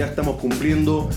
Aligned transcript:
Ya 0.00 0.06
estamos 0.06 0.36
cumpliendo 0.36 1.10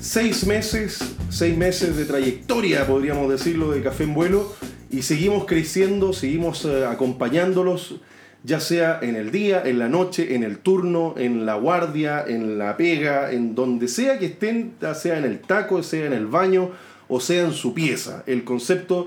seis 0.00 0.44
meses, 0.44 0.98
seis 1.28 1.56
meses 1.56 1.96
de 1.96 2.04
trayectoria, 2.06 2.84
podríamos 2.84 3.30
decirlo, 3.30 3.70
de 3.70 3.82
Café 3.84 4.02
en 4.02 4.14
Vuelo 4.14 4.52
y 4.90 5.02
seguimos 5.02 5.44
creciendo, 5.44 6.12
seguimos 6.12 6.64
eh, 6.64 6.86
acompañándolos 6.86 8.00
ya 8.42 8.58
sea 8.58 8.98
en 9.00 9.14
el 9.14 9.30
día, 9.30 9.62
en 9.64 9.78
la 9.78 9.88
noche, 9.88 10.34
en 10.34 10.42
el 10.42 10.58
turno, 10.58 11.14
en 11.18 11.46
la 11.46 11.54
guardia, 11.54 12.24
en 12.26 12.58
la 12.58 12.76
pega, 12.76 13.30
en 13.30 13.54
donde 13.54 13.86
sea 13.86 14.18
que 14.18 14.26
estén, 14.26 14.72
sea 14.92 15.16
en 15.16 15.24
el 15.24 15.38
taco, 15.38 15.84
sea 15.84 16.06
en 16.06 16.12
el 16.12 16.26
baño 16.26 16.70
o 17.06 17.20
sea 17.20 17.44
en 17.44 17.52
su 17.52 17.74
pieza. 17.74 18.24
El 18.26 18.42
concepto 18.42 19.06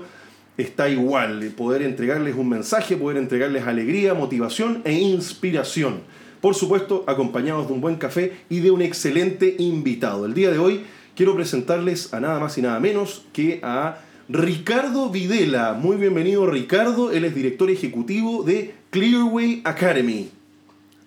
está 0.56 0.88
igual, 0.88 1.42
poder 1.54 1.82
entregarles 1.82 2.36
un 2.36 2.48
mensaje, 2.48 2.96
poder 2.96 3.18
entregarles 3.18 3.66
alegría, 3.66 4.14
motivación 4.14 4.80
e 4.86 4.94
inspiración. 4.94 6.00
Por 6.44 6.54
supuesto, 6.54 7.04
acompañados 7.06 7.68
de 7.68 7.72
un 7.72 7.80
buen 7.80 7.96
café 7.96 8.36
y 8.50 8.60
de 8.60 8.70
un 8.70 8.82
excelente 8.82 9.56
invitado. 9.58 10.26
El 10.26 10.34
día 10.34 10.50
de 10.50 10.58
hoy 10.58 10.82
quiero 11.16 11.34
presentarles 11.34 12.12
a 12.12 12.20
nada 12.20 12.38
más 12.38 12.58
y 12.58 12.60
nada 12.60 12.78
menos 12.80 13.24
que 13.32 13.60
a 13.62 14.00
Ricardo 14.28 15.08
Videla. 15.08 15.72
Muy 15.72 15.96
bienvenido 15.96 16.44
Ricardo, 16.44 17.12
él 17.12 17.24
es 17.24 17.34
director 17.34 17.70
ejecutivo 17.70 18.42
de 18.42 18.74
Clearway 18.90 19.62
Academy. 19.64 20.28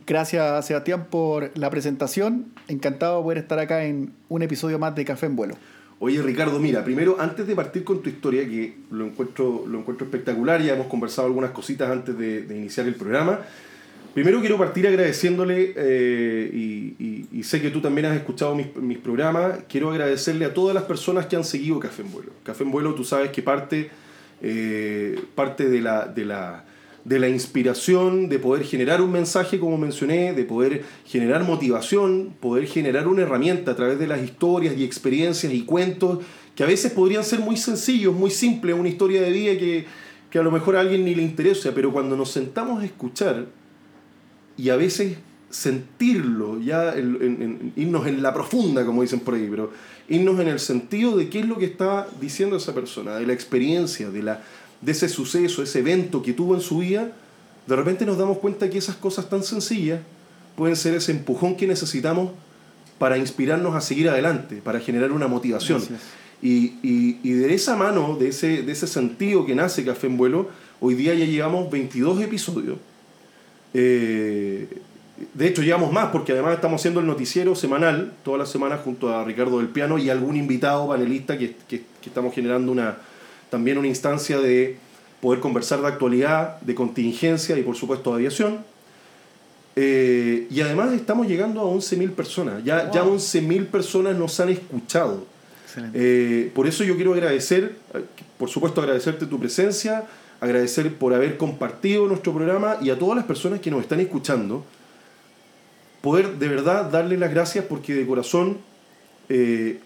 Gracias 0.08 0.66
Sebastián 0.66 1.06
por 1.08 1.52
la 1.56 1.70
presentación. 1.70 2.48
Encantado 2.68 3.18
de 3.18 3.24
poder 3.24 3.38
estar 3.38 3.60
acá 3.60 3.86
en 3.86 4.14
un 4.30 4.42
episodio 4.42 4.80
más 4.80 4.96
de 4.96 5.06
Café 5.06 5.28
en 5.28 5.36
Vuelo. 5.36 5.54
Oye 6.00 6.20
Ricardo, 6.24 6.60
mira, 6.60 6.84
primero 6.84 7.18
antes 7.20 7.46
de 7.46 7.56
partir 7.56 7.84
con 7.84 8.02
tu 8.02 8.10
historia, 8.10 8.44
que 8.50 8.76
lo 8.90 9.06
encuentro, 9.06 9.66
lo 9.68 9.78
encuentro 9.78 10.06
espectacular, 10.06 10.64
ya 10.64 10.74
hemos 10.74 10.88
conversado 10.88 11.28
algunas 11.28 11.52
cositas 11.52 11.92
antes 11.92 12.18
de, 12.18 12.46
iniciar 12.58 12.88
el 12.88 12.96
programa. 12.96 13.42
Primero 14.18 14.40
quiero 14.40 14.58
partir 14.58 14.88
agradeciéndole, 14.88 15.74
eh, 15.76 16.50
y, 17.32 17.44
sé 17.44 17.62
que 17.62 17.70
tú 17.70 17.82
también 17.82 18.08
has 18.08 18.18
escuchado 18.18 18.56
mis, 18.56 18.76
mis, 18.76 18.98
programas, 18.98 19.60
quiero 19.70 19.92
agradecerle 19.92 20.46
a 20.46 20.56
todas 20.56 20.74
las 20.74 20.86
personas 20.86 21.28
que 21.28 21.36
han 21.36 21.44
seguido 21.44 21.80
Café 21.80 22.02
en 22.02 22.12
Vuelo. 22.12 22.32
Café 22.42 22.64
en 22.64 22.72
Vuelo, 22.72 22.96
tú 22.96 23.04
sabes 23.04 23.30
que 23.30 23.44
parte, 23.44 23.92
eh, 24.42 25.22
parte 25.36 25.70
de 25.70 25.82
la... 25.82 26.08
De 26.08 26.26
la 26.26 26.66
de 27.06 27.20
la 27.20 27.30
inspiración, 27.30 28.28
de 28.28 28.38
poder 28.38 28.66
generar 28.66 29.02
un 29.02 29.12
mensaje, 29.12 29.60
como 29.60 29.78
mencioné, 29.78 30.34
de 30.34 30.44
poder 30.44 30.84
generar 31.06 31.44
motivación, 31.44 32.34
poder 32.42 32.66
generar 32.66 33.08
una 33.08 33.22
herramienta 33.22 33.72
a 33.72 33.76
través 33.78 33.98
de 33.98 34.08
las 34.08 34.22
historias 34.22 34.76
y 34.76 34.84
experiencias 34.84 35.54
y 35.54 35.62
cuentos 35.62 36.20
que 36.54 36.64
a 36.64 36.68
veces 36.68 36.92
podrían 36.92 37.24
ser 37.24 37.40
muy 37.40 37.56
sencillos, 37.56 38.14
muy 38.14 38.30
simples, 38.30 38.76
una 38.78 38.90
historia 38.90 39.22
de 39.22 39.32
vida 39.32 39.58
que, 39.58 39.86
a 40.38 40.44
lo 40.44 40.52
mejor 40.52 40.76
a 40.76 40.82
alguien 40.82 41.06
ni 41.06 41.16
le 41.16 41.22
interesa, 41.22 41.72
pero 41.74 41.94
cuando 41.94 42.18
nos 42.18 42.30
sentamos 42.30 42.82
a 42.82 42.86
escuchar 42.86 43.46
y 44.58 44.70
a 44.70 44.76
veces 44.76 45.18
sentirlo, 45.50 46.60
ya 46.60 46.96
irnos 46.98 48.08
en 48.08 48.22
la 48.22 48.34
profunda, 48.34 48.86
como 48.86 49.02
dicen 49.02 49.22
por 49.22 49.36
ahí, 49.36 49.48
pero 49.50 49.72
irnos 50.10 50.40
en 50.40 50.48
el 50.48 50.60
sentido 50.60 51.16
de 51.16 51.30
qué 51.30 51.40
es 51.40 51.46
lo 51.46 51.58
que 51.58 51.66
está 51.66 52.08
diciendo 52.20 52.58
esa 52.58 52.74
persona, 52.74 53.16
de 53.16 53.26
la 53.26 53.34
experiencia, 53.34 54.10
de 54.10 54.24
la, 54.24 54.44
de 54.82 54.92
ese 54.92 55.08
suceso, 55.08 55.64
ese 55.64 55.80
evento 55.80 56.22
que 56.22 56.34
tuvo 56.34 56.56
en 56.56 56.62
su 56.62 56.80
vida, 56.80 57.12
de 57.66 57.76
repente 57.76 58.06
nos 58.06 58.18
damos 58.18 58.40
cuenta 58.40 58.70
que 58.70 58.78
esas 58.78 58.96
cosas 58.96 59.30
tan 59.30 59.44
sencillas 59.44 60.02
pueden 60.56 60.76
ser 60.76 60.96
ese 60.96 61.12
empujón 61.12 61.56
que 61.56 61.68
necesitamos 61.68 62.32
para 62.98 63.18
inspirarnos 63.18 63.76
a 63.76 63.82
seguir 63.82 64.10
adelante, 64.10 64.62
para 64.64 64.80
generar 64.80 65.12
una 65.12 65.28
motivación. 65.28 65.84
Y, 66.42 66.70
de 67.24 67.54
esa 67.54 67.76
mano, 67.76 68.18
de 68.20 68.30
ese, 68.30 68.64
de 68.64 68.72
ese 68.72 68.88
sentido 68.88 69.46
que 69.46 69.56
nace 69.56 69.86
Café 69.86 70.08
en 70.08 70.18
Vuelo, 70.18 70.50
hoy 70.80 70.96
día 70.96 71.14
ya 71.14 71.26
llevamos 71.26 71.70
22 71.70 72.22
episodios. 72.22 72.78
Eh, 73.80 74.68
de 75.34 75.48
hecho, 75.48 75.62
llevamos 75.62 75.92
más 75.92 76.08
porque 76.08 76.32
además 76.32 76.56
estamos 76.56 76.82
haciendo 76.82 77.00
el 77.00 77.06
noticiero 77.06 77.56
semanal, 77.56 78.14
todas 78.24 78.40
las 78.40 78.50
semanas 78.50 78.82
junto 78.84 79.16
a 79.16 79.24
Ricardo 79.24 79.60
del 79.60 79.68
Piano 79.68 80.00
y 80.00 80.10
algún 80.10 80.36
invitado 80.36 80.88
panelista 80.88 81.38
que 81.38 81.56
estamos 82.04 82.34
generando 82.34 82.72
una, 82.72 82.98
también 83.52 83.78
una 83.78 83.88
instancia 83.88 84.40
de 84.40 84.78
poder 85.22 85.40
conversar 85.40 85.82
de 85.82 85.88
actualidad, 85.88 86.60
de 86.62 86.76
contingencia 86.76 87.58
y 87.58 87.64
por 87.64 87.76
supuesto 87.76 88.12
de 88.12 88.16
aviación. 88.16 88.60
Eh, 89.76 90.48
y 90.50 90.62
además 90.62 90.92
estamos 90.94 91.28
llegando 91.28 91.62
a 91.62 91.66
11.000 91.66 92.12
personas. 92.12 92.64
Ya, 92.64 92.90
ya 92.92 93.04
11.000 93.04 93.68
personas 93.68 94.16
nos 94.16 94.40
han 94.40 94.50
escuchado. 94.50 95.26
Eh, 95.94 96.52
por 96.56 96.66
eso 96.66 96.84
yo 96.84 96.96
quiero 96.96 97.14
agradecer, 97.14 97.76
por 98.40 98.50
supuesto 98.50 98.82
agradecerte 98.82 99.28
tu 99.28 99.40
presencia, 99.40 100.06
agradecer 100.40 100.96
por 100.96 101.14
haber 101.14 101.38
compartido 101.38 102.08
nuestro 102.08 102.34
programa 102.34 102.78
y 102.82 102.90
a 102.90 103.00
todas 103.00 103.16
las 103.16 103.26
personas 103.26 103.60
que 103.60 103.72
nos 103.72 103.82
están 103.82 104.00
escuchando. 104.00 104.64
Poder 106.02 106.38
de 106.38 106.48
verdad 106.48 106.90
darle 106.90 107.18
las 107.18 107.32
gracias 107.32 107.66
porque 107.66 107.94
de 107.94 108.06
corazón 108.06 108.58
eh, 109.30 109.80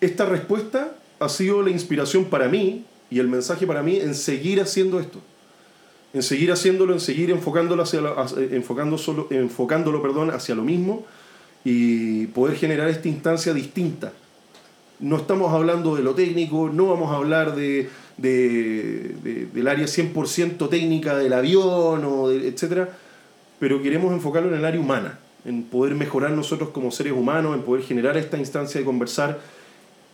esta 0.00 0.26
respuesta 0.26 0.96
ha 1.18 1.28
sido 1.28 1.62
la 1.62 1.70
inspiración 1.70 2.26
para 2.26 2.48
mí 2.48 2.84
y 3.10 3.18
el 3.18 3.28
mensaje 3.28 3.66
para 3.66 3.82
mí 3.82 3.96
en 3.96 4.14
seguir 4.14 4.60
haciendo 4.60 5.00
esto. 5.00 5.20
En 6.14 6.22
seguir 6.22 6.52
haciéndolo, 6.52 6.94
en 6.94 7.00
seguir 7.00 7.30
enfocándolo, 7.30 7.82
hacia 7.82 8.00
enfocando 8.50 8.96
solo, 8.96 9.26
enfocándolo 9.30 10.00
perdón, 10.00 10.30
hacia 10.30 10.54
lo 10.54 10.62
mismo 10.62 11.04
y 11.64 12.28
poder 12.28 12.56
generar 12.56 12.88
esta 12.88 13.08
instancia 13.08 13.52
distinta. 13.52 14.12
No 15.00 15.16
estamos 15.16 15.52
hablando 15.52 15.96
de 15.96 16.02
lo 16.02 16.14
técnico, 16.14 16.70
no 16.72 16.86
vamos 16.86 17.12
a 17.12 17.16
hablar 17.16 17.54
de, 17.54 17.90
del 18.18 19.68
área 19.68 19.86
100% 19.86 20.68
técnica 20.68 21.16
del 21.16 21.32
avión, 21.32 22.04
o 22.04 22.30
etc. 22.30 22.88
Pero 23.58 23.82
queremos 23.82 24.12
enfocarlo 24.12 24.48
en 24.50 24.56
el 24.56 24.64
área 24.64 24.80
humana, 24.80 25.18
en 25.44 25.62
poder 25.62 25.94
mejorar 25.94 26.32
nosotros 26.32 26.70
como 26.70 26.90
seres 26.90 27.12
humanos, 27.12 27.56
en 27.56 27.62
poder 27.62 27.84
generar 27.84 28.16
esta 28.16 28.36
instancia 28.36 28.80
de 28.80 28.84
conversar 28.84 29.38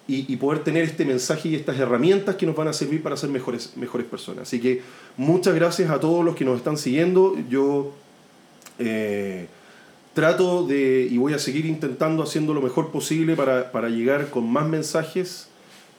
y, 0.07 0.37
poder 0.37 0.63
tener 0.63 0.85
este 0.85 1.05
mensaje 1.07 1.49
y 1.49 1.55
estas 1.55 1.79
herramientas 1.79 2.37
que 2.37 2.45
nos 2.45 2.55
van 2.55 2.69
a 2.69 2.75
servir 2.75 3.03
para 3.03 3.17
ser 3.17 3.31
mejores, 3.31 3.73
mejores 3.77 4.07
personas. 4.07 4.43
Así 4.43 4.61
que 4.61 4.83
muchas 5.17 5.55
gracias 5.55 5.91
a 5.91 5.99
todos 5.99 6.25
los 6.25 6.37
que 6.37 6.45
nos 6.45 6.59
están 6.59 6.77
siguiendo. 6.77 7.35
Yo 7.49 7.93
eh, 8.79 9.47
trato 10.13 10.67
de, 10.67 11.09
y 11.11 11.17
voy 11.17 11.33
a 11.33 11.39
seguir 11.39 11.65
intentando 11.65 12.23
haciendo 12.23 12.53
lo 12.53 12.61
mejor 12.61 12.91
posible 12.93 13.35
para, 13.35 13.73
para 13.73 13.89
llegar 13.89 14.29
con 14.29 14.51
más 14.51 14.69
mensajes, 14.69 15.49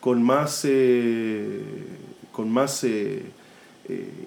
con 0.06 0.22
más, 0.22 0.62
eh, 0.66 1.64
con 2.32 2.52
más 2.52 2.84
eh, 2.84 3.24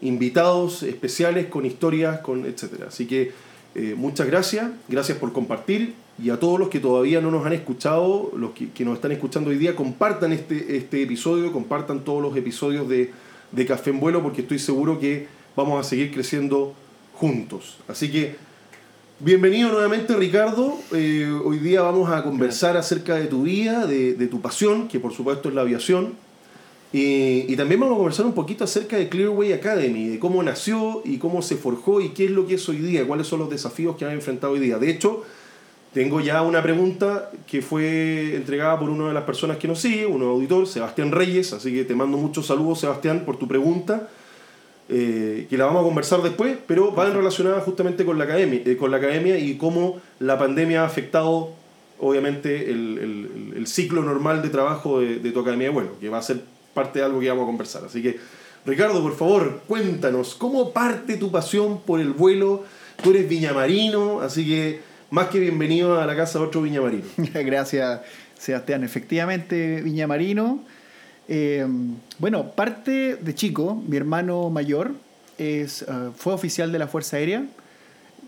invitados 0.01 0.83
especiales, 0.83 1.47
con 1.47 1.65
historias, 1.65 2.19
con 2.19 2.47
etc. 2.47 2.83
Así 2.89 3.07
que 3.07 3.31
muchas 3.95 4.27
gracias, 4.27 4.73
gracias 4.89 5.19
por 5.19 5.33
compartir 5.33 5.95
y 6.21 6.31
a 6.31 6.41
todos 6.41 6.59
los 6.59 6.69
que 6.69 6.81
todavía 6.81 7.21
no 7.21 7.31
nos 7.31 7.47
han 7.47 7.53
escuchado, 7.53 8.33
los 8.37 8.51
que, 8.51 8.85
nos 8.85 8.97
están 8.97 9.13
escuchando 9.13 9.51
hoy 9.51 9.57
día, 9.57 9.77
compartan 9.77 10.33
este, 10.33 10.77
este 10.77 11.01
episodio, 11.01 11.53
compartan 11.53 12.01
todos 12.01 12.21
los 12.21 12.37
episodios 12.37 12.89
de, 12.89 13.13
Café 13.69 13.91
en 13.91 14.01
Vuelo, 14.01 14.21
porque 14.21 14.41
estoy 14.41 14.59
seguro 14.59 14.99
que 14.99 15.29
vamos 15.55 15.79
a 15.79 15.89
seguir 15.89 16.13
creciendo 16.13 16.75
juntos. 17.15 17.79
Así 17.87 18.11
que, 18.11 18.35
bienvenido 19.21 19.71
nuevamente 19.71 20.15
Ricardo. 20.15 20.79
Eh, 20.93 21.29
hoy 21.45 21.59
día 21.59 21.83
vamos 21.83 22.11
a 22.11 22.23
conversar 22.23 22.77
acerca 22.77 23.17
de 23.17 23.27
tu 23.27 23.43
vida, 23.43 23.87
de, 23.87 24.27
tu 24.29 24.41
pasión, 24.41 24.89
que 24.89 25.01
por 25.01 25.13
supuesto 25.13 25.49
es 25.49 25.55
la 25.55 25.63
aviación. 25.63 26.15
Y, 26.93 27.45
y, 27.53 27.57
también 27.57 27.81
vamos 27.81 27.97
a 27.97 27.99
conversar 27.99 28.25
un 28.25 28.33
poquito 28.33 28.65
acerca 28.65 28.97
de 28.97 29.09
Clearway 29.09 29.53
Academy, 29.53 30.09
de 30.09 30.19
cómo 30.19 30.43
nació 30.43 31.03
y 31.05 31.19
cómo 31.19 31.43
se 31.43 31.57
forjó 31.57 32.01
y 32.01 32.11
qué 32.11 32.27
es 32.27 32.31
lo 32.31 32.47
que 32.47 32.55
es 32.55 32.67
hoy 32.69 32.79
día, 32.79 33.07
cuáles 33.07 33.27
son 33.27 33.41
los 33.41 33.51
desafíos 33.51 33.97
que 33.97 34.07
han 34.07 34.13
enfrentado 34.13 34.55
hoy 34.55 34.61
día. 34.61 34.79
De 34.79 34.89
hecho, 34.89 35.23
tengo 35.93 36.21
ya 36.21 36.41
una 36.43 36.63
pregunta 36.63 37.31
que 37.47 37.61
fue 37.61 38.37
entregada 38.37 38.79
por 38.79 38.89
una 38.89 39.09
de 39.09 39.15
las 39.15 39.25
personas 39.25 39.59
que 39.59 39.69
nos 39.69 39.81
sigue, 39.81 40.07
un 40.07 40.23
auditor, 40.23 40.67
Sebastián 40.67 41.13
Reyes, 41.13 41.53
así 41.53 41.73
que 41.75 41.85
te 41.85 41.95
mando 41.95 42.17
muchos 42.17 42.47
saludos, 42.47 42.81
Sebastián, 42.81 43.25
por 43.27 43.37
tu 43.37 43.47
pregunta, 43.47 44.09
eh, 44.91 45.47
que 45.51 45.59
la 45.59 45.67
vamos 45.67 45.83
a 45.83 45.85
conversar 45.85 46.23
después, 46.23 46.57
pero 46.67 46.95
va 46.95 47.07
en 47.07 47.15
relacionada 47.15 47.61
justamente 47.61 48.07
con 48.07 48.17
la, 48.17 48.25
academia, 48.25 48.63
eh, 48.65 48.77
con 48.77 48.91
la 48.91 48.97
academia 48.97 49.39
y 49.39 49.57
cómo 49.59 50.01
la 50.19 50.39
pandemia 50.39 50.83
ha 50.83 50.87
afectado, 50.87 51.51
obviamente, 51.99 52.71
el, 52.71 53.53
el, 53.55 53.67
ciclo 53.67 54.03
normal 54.03 54.41
de 54.41 54.49
trabajo 54.49 55.01
de, 55.01 55.19
de, 55.19 55.31
tu 55.31 55.41
academia 55.41 55.69
de 55.69 55.75
vuelo, 55.75 55.91
que 56.01 56.09
va 56.09 56.19
a 56.19 56.23
ser 56.23 56.43
parte 56.73 57.01
de 57.01 57.05
algo 57.05 57.21
que 57.21 57.29
vamos 57.29 57.43
a 57.43 57.47
conversar. 57.47 57.85
Así 57.85 58.03
que, 58.03 58.19
Ricardo, 58.65 59.03
por 59.03 59.15
favor, 59.15 59.61
cuéntanos, 59.67 60.35
¿cómo 60.35 60.73
parte 60.73 61.17
tu 61.17 61.31
pasión 61.31 61.81
por 61.83 62.01
el 62.01 62.13
vuelo? 62.13 62.65
Tú 63.03 63.11
eres 63.11 63.29
viñamarino, 63.29 64.21
así 64.21 64.47
que 64.47 64.81
más 65.11 65.29
que 65.29 65.39
bienvenido 65.39 66.01
a 66.01 66.07
la 66.07 66.17
casa 66.17 66.39
de 66.39 66.47
otro 66.47 66.63
viñamarino. 66.63 67.05
Gracias, 67.35 68.01
Sebastián. 68.39 68.85
Efectivamente, 68.85 69.83
viñamarino. 69.83 70.65
Eh, 71.29 71.67
bueno, 72.19 72.53
parte 72.53 73.17
de 73.17 73.35
chico, 73.35 73.83
mi 73.87 73.97
hermano 73.97 74.49
mayor 74.49 74.93
es, 75.37 75.83
eh, 75.83 75.87
fue 76.17 76.33
oficial 76.33 76.73
de 76.73 76.79
la 76.79 76.89
Fuerza 76.89 77.19
Aérea. 77.19 77.45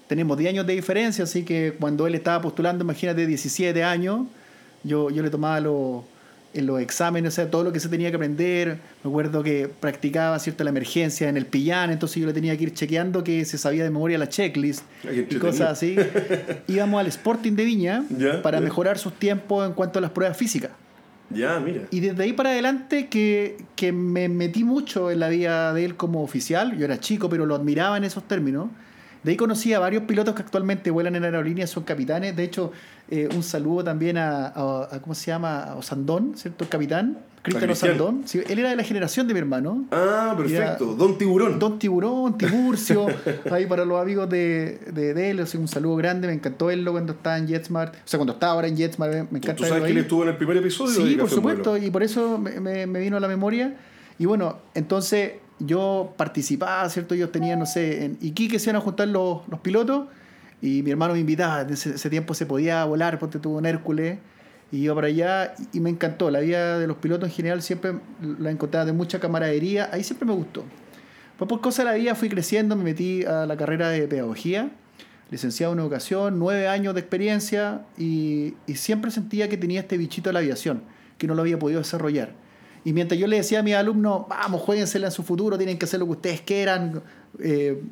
Tenemos 0.06 0.36
10 0.36 0.50
años 0.50 0.66
de 0.66 0.74
diferencia, 0.74 1.24
así 1.24 1.44
que 1.44 1.74
cuando 1.78 2.06
él 2.06 2.14
estaba 2.14 2.42
postulando, 2.42 2.84
imagínate, 2.84 3.26
17 3.26 3.82
años, 3.84 4.26
yo, 4.82 5.08
yo 5.10 5.22
le 5.22 5.30
tomaba 5.30 5.60
los, 5.60 6.02
en 6.52 6.66
los 6.66 6.80
exámenes, 6.80 7.34
o 7.34 7.36
sea, 7.36 7.50
todo 7.50 7.64
lo 7.64 7.72
que 7.72 7.80
se 7.80 7.88
tenía 7.88 8.10
que 8.10 8.16
aprender. 8.16 8.78
Me 9.02 9.10
acuerdo 9.10 9.42
que 9.42 9.68
practicaba 9.68 10.38
cierta 10.38 10.64
la 10.64 10.70
emergencia 10.70 11.28
en 11.28 11.36
el 11.36 11.46
pillán, 11.46 11.90
entonces 11.90 12.20
yo 12.20 12.26
le 12.26 12.32
tenía 12.32 12.56
que 12.56 12.64
ir 12.64 12.74
chequeando 12.74 13.24
que 13.24 13.44
se 13.44 13.56
sabía 13.56 13.84
de 13.84 13.90
memoria 13.90 14.18
la 14.18 14.28
checklist 14.28 14.82
y 15.04 15.36
cosas 15.36 15.70
así. 15.70 15.96
Íbamos 16.66 17.00
al 17.00 17.06
Sporting 17.06 17.52
de 17.52 17.64
Viña 17.64 18.04
para 18.42 18.60
mejorar 18.60 18.98
sus 18.98 19.14
tiempos 19.14 19.66
en 19.66 19.74
cuanto 19.74 20.00
a 20.00 20.02
las 20.02 20.10
pruebas 20.10 20.36
físicas. 20.36 20.72
Ya, 21.30 21.60
mira. 21.60 21.82
Y 21.90 22.00
desde 22.00 22.24
ahí 22.24 22.32
para 22.32 22.50
adelante 22.50 23.08
que, 23.08 23.56
que 23.76 23.92
me 23.92 24.28
metí 24.28 24.64
mucho 24.64 25.10
en 25.10 25.20
la 25.20 25.28
vida 25.28 25.72
de 25.72 25.84
él 25.84 25.96
como 25.96 26.22
oficial. 26.22 26.76
Yo 26.76 26.84
era 26.84 26.98
chico, 26.98 27.28
pero 27.28 27.46
lo 27.46 27.54
admiraba 27.54 27.96
en 27.96 28.04
esos 28.04 28.24
términos. 28.24 28.68
De 29.22 29.32
ahí 29.32 29.36
conocí 29.36 29.74
a 29.74 29.78
varios 29.78 30.04
pilotos 30.04 30.34
que 30.34 30.42
actualmente 30.42 30.90
vuelan 30.90 31.14
en 31.14 31.24
aerolíneas, 31.24 31.68
son 31.68 31.84
capitanes. 31.84 32.34
De 32.34 32.42
hecho, 32.42 32.72
eh, 33.10 33.28
un 33.34 33.42
saludo 33.42 33.84
también 33.84 34.16
a, 34.16 34.52
¿cómo 35.02 35.14
se 35.14 35.26
llama? 35.26 35.64
A 35.64 35.76
Osandón, 35.76 36.36
¿cierto? 36.36 36.64
El 36.64 36.70
capitán. 36.70 37.18
Cristian 37.42 37.70
Osandón. 37.70 38.22
Sí, 38.26 38.40
él 38.48 38.58
era 38.58 38.70
de 38.70 38.76
la 38.76 38.84
generación 38.84 39.26
de 39.26 39.32
mi 39.32 39.40
hermano. 39.40 39.86
Ah, 39.90 40.34
perfecto. 40.36 40.94
Don 40.94 41.16
Tiburón. 41.16 41.58
Don 41.58 41.78
Tiburón, 41.78 42.36
Tiburcio. 42.36 43.06
ahí 43.50 43.66
para 43.66 43.84
los 43.84 44.00
amigos 44.00 44.28
de, 44.28 44.78
de, 44.92 45.30
él, 45.30 45.44
un 45.54 45.68
saludo 45.68 45.96
grande. 45.96 46.26
Me 46.26 46.34
encantó 46.34 46.66
verlo 46.66 46.92
cuando 46.92 47.12
estaba 47.12 47.38
en 47.38 47.46
JetSmart. 47.46 47.94
O 47.94 47.98
sea, 48.04 48.18
cuando 48.18 48.34
estaba 48.34 48.52
ahora 48.52 48.68
en 48.68 48.76
JetSmart, 48.76 49.30
me 49.30 49.38
encanta 49.38 49.54
¿Tú 49.54 49.64
sabes 49.64 49.84
que 49.84 49.90
él 49.90 49.98
estuvo 49.98 50.22
en 50.22 50.30
el 50.30 50.36
primer 50.36 50.58
episodio? 50.58 50.94
Sí, 50.94 51.16
por 51.16 51.30
supuesto. 51.30 51.76
Y 51.78 51.90
por 51.90 52.02
eso 52.02 52.38
me, 52.38 52.86
me 52.86 53.00
vino 53.00 53.16
a 53.16 53.20
la 53.20 53.28
memoria. 53.28 53.74
Y 54.18 54.26
bueno, 54.26 54.58
entonces 54.74 55.32
yo 55.60 56.14
participaba, 56.16 56.88
¿cierto? 56.88 57.14
Yo 57.14 57.28
tenía, 57.28 57.56
no 57.56 57.66
sé, 57.66 58.04
en 58.04 58.18
Iquique 58.20 58.58
se 58.58 58.70
iban 58.70 58.76
a 58.76 58.80
juntar 58.80 59.08
los, 59.08 59.42
pilotos 59.62 60.08
y 60.62 60.82
mi 60.82 60.90
hermano 60.90 61.14
me 61.14 61.20
invitaba. 61.20 61.62
En 61.62 61.70
ese, 61.70 62.10
tiempo 62.10 62.34
se 62.34 62.46
podía 62.46 62.84
volar, 62.84 63.18
porque 63.18 63.38
tuvo 63.38 63.58
un 63.58 63.66
Hércules. 63.66 64.18
Y 64.72 64.84
iba 64.84 64.94
para 64.94 65.08
allá 65.08 65.54
y, 65.72 65.80
me 65.80 65.90
encantó. 65.90 66.30
La 66.30 66.40
vida 66.40 66.78
de 66.78 66.86
los 66.86 66.96
pilotos 66.96 67.28
en 67.28 67.34
general 67.34 67.62
siempre 67.62 67.94
la 68.38 68.50
encontraba 68.50 68.84
de 68.86 68.92
mucha 68.92 69.18
camaradería. 69.18 69.90
Ahí 69.92 70.04
siempre 70.04 70.26
me 70.26 70.34
gustó. 70.34 70.64
Pues 71.38 71.48
por 71.48 71.60
cosa 71.60 71.82
de 71.82 71.90
la 71.90 71.96
vida 71.96 72.14
fui 72.14 72.28
creciendo, 72.28 72.76
me 72.76 72.84
metí 72.84 73.24
a 73.24 73.46
la 73.46 73.56
carrera 73.56 73.88
de 73.88 74.06
pedagogía, 74.06 74.70
licenciado 75.30 75.72
en 75.72 75.78
educación, 75.78 76.38
nueve 76.38 76.68
años 76.68 76.94
de 76.94 77.00
experiencia 77.00 77.82
y 77.96 78.54
siempre 78.74 79.10
sentía 79.10 79.48
que 79.48 79.56
tenía 79.56 79.80
este 79.80 79.96
bichito 79.96 80.28
de 80.28 80.34
la 80.34 80.40
aviación, 80.40 80.82
que 81.16 81.26
no 81.26 81.34
lo 81.34 81.40
había 81.40 81.58
podido 81.58 81.80
desarrollar. 81.80 82.34
Y 82.84 82.92
mientras 82.92 83.20
yo 83.20 83.26
le 83.26 83.36
decía 83.36 83.60
a 83.60 83.62
mis 83.62 83.74
alumnos, 83.74 84.26
vamos, 84.28 84.62
jueguensela 84.62 85.08
en 85.08 85.12
su 85.12 85.22
futuro, 85.22 85.58
tienen 85.58 85.78
que 85.78 85.84
hacer 85.84 86.00
lo 86.00 86.06
que 86.06 86.12
ustedes 86.12 86.40
quieran, 86.40 87.02
eh, 87.38 87.82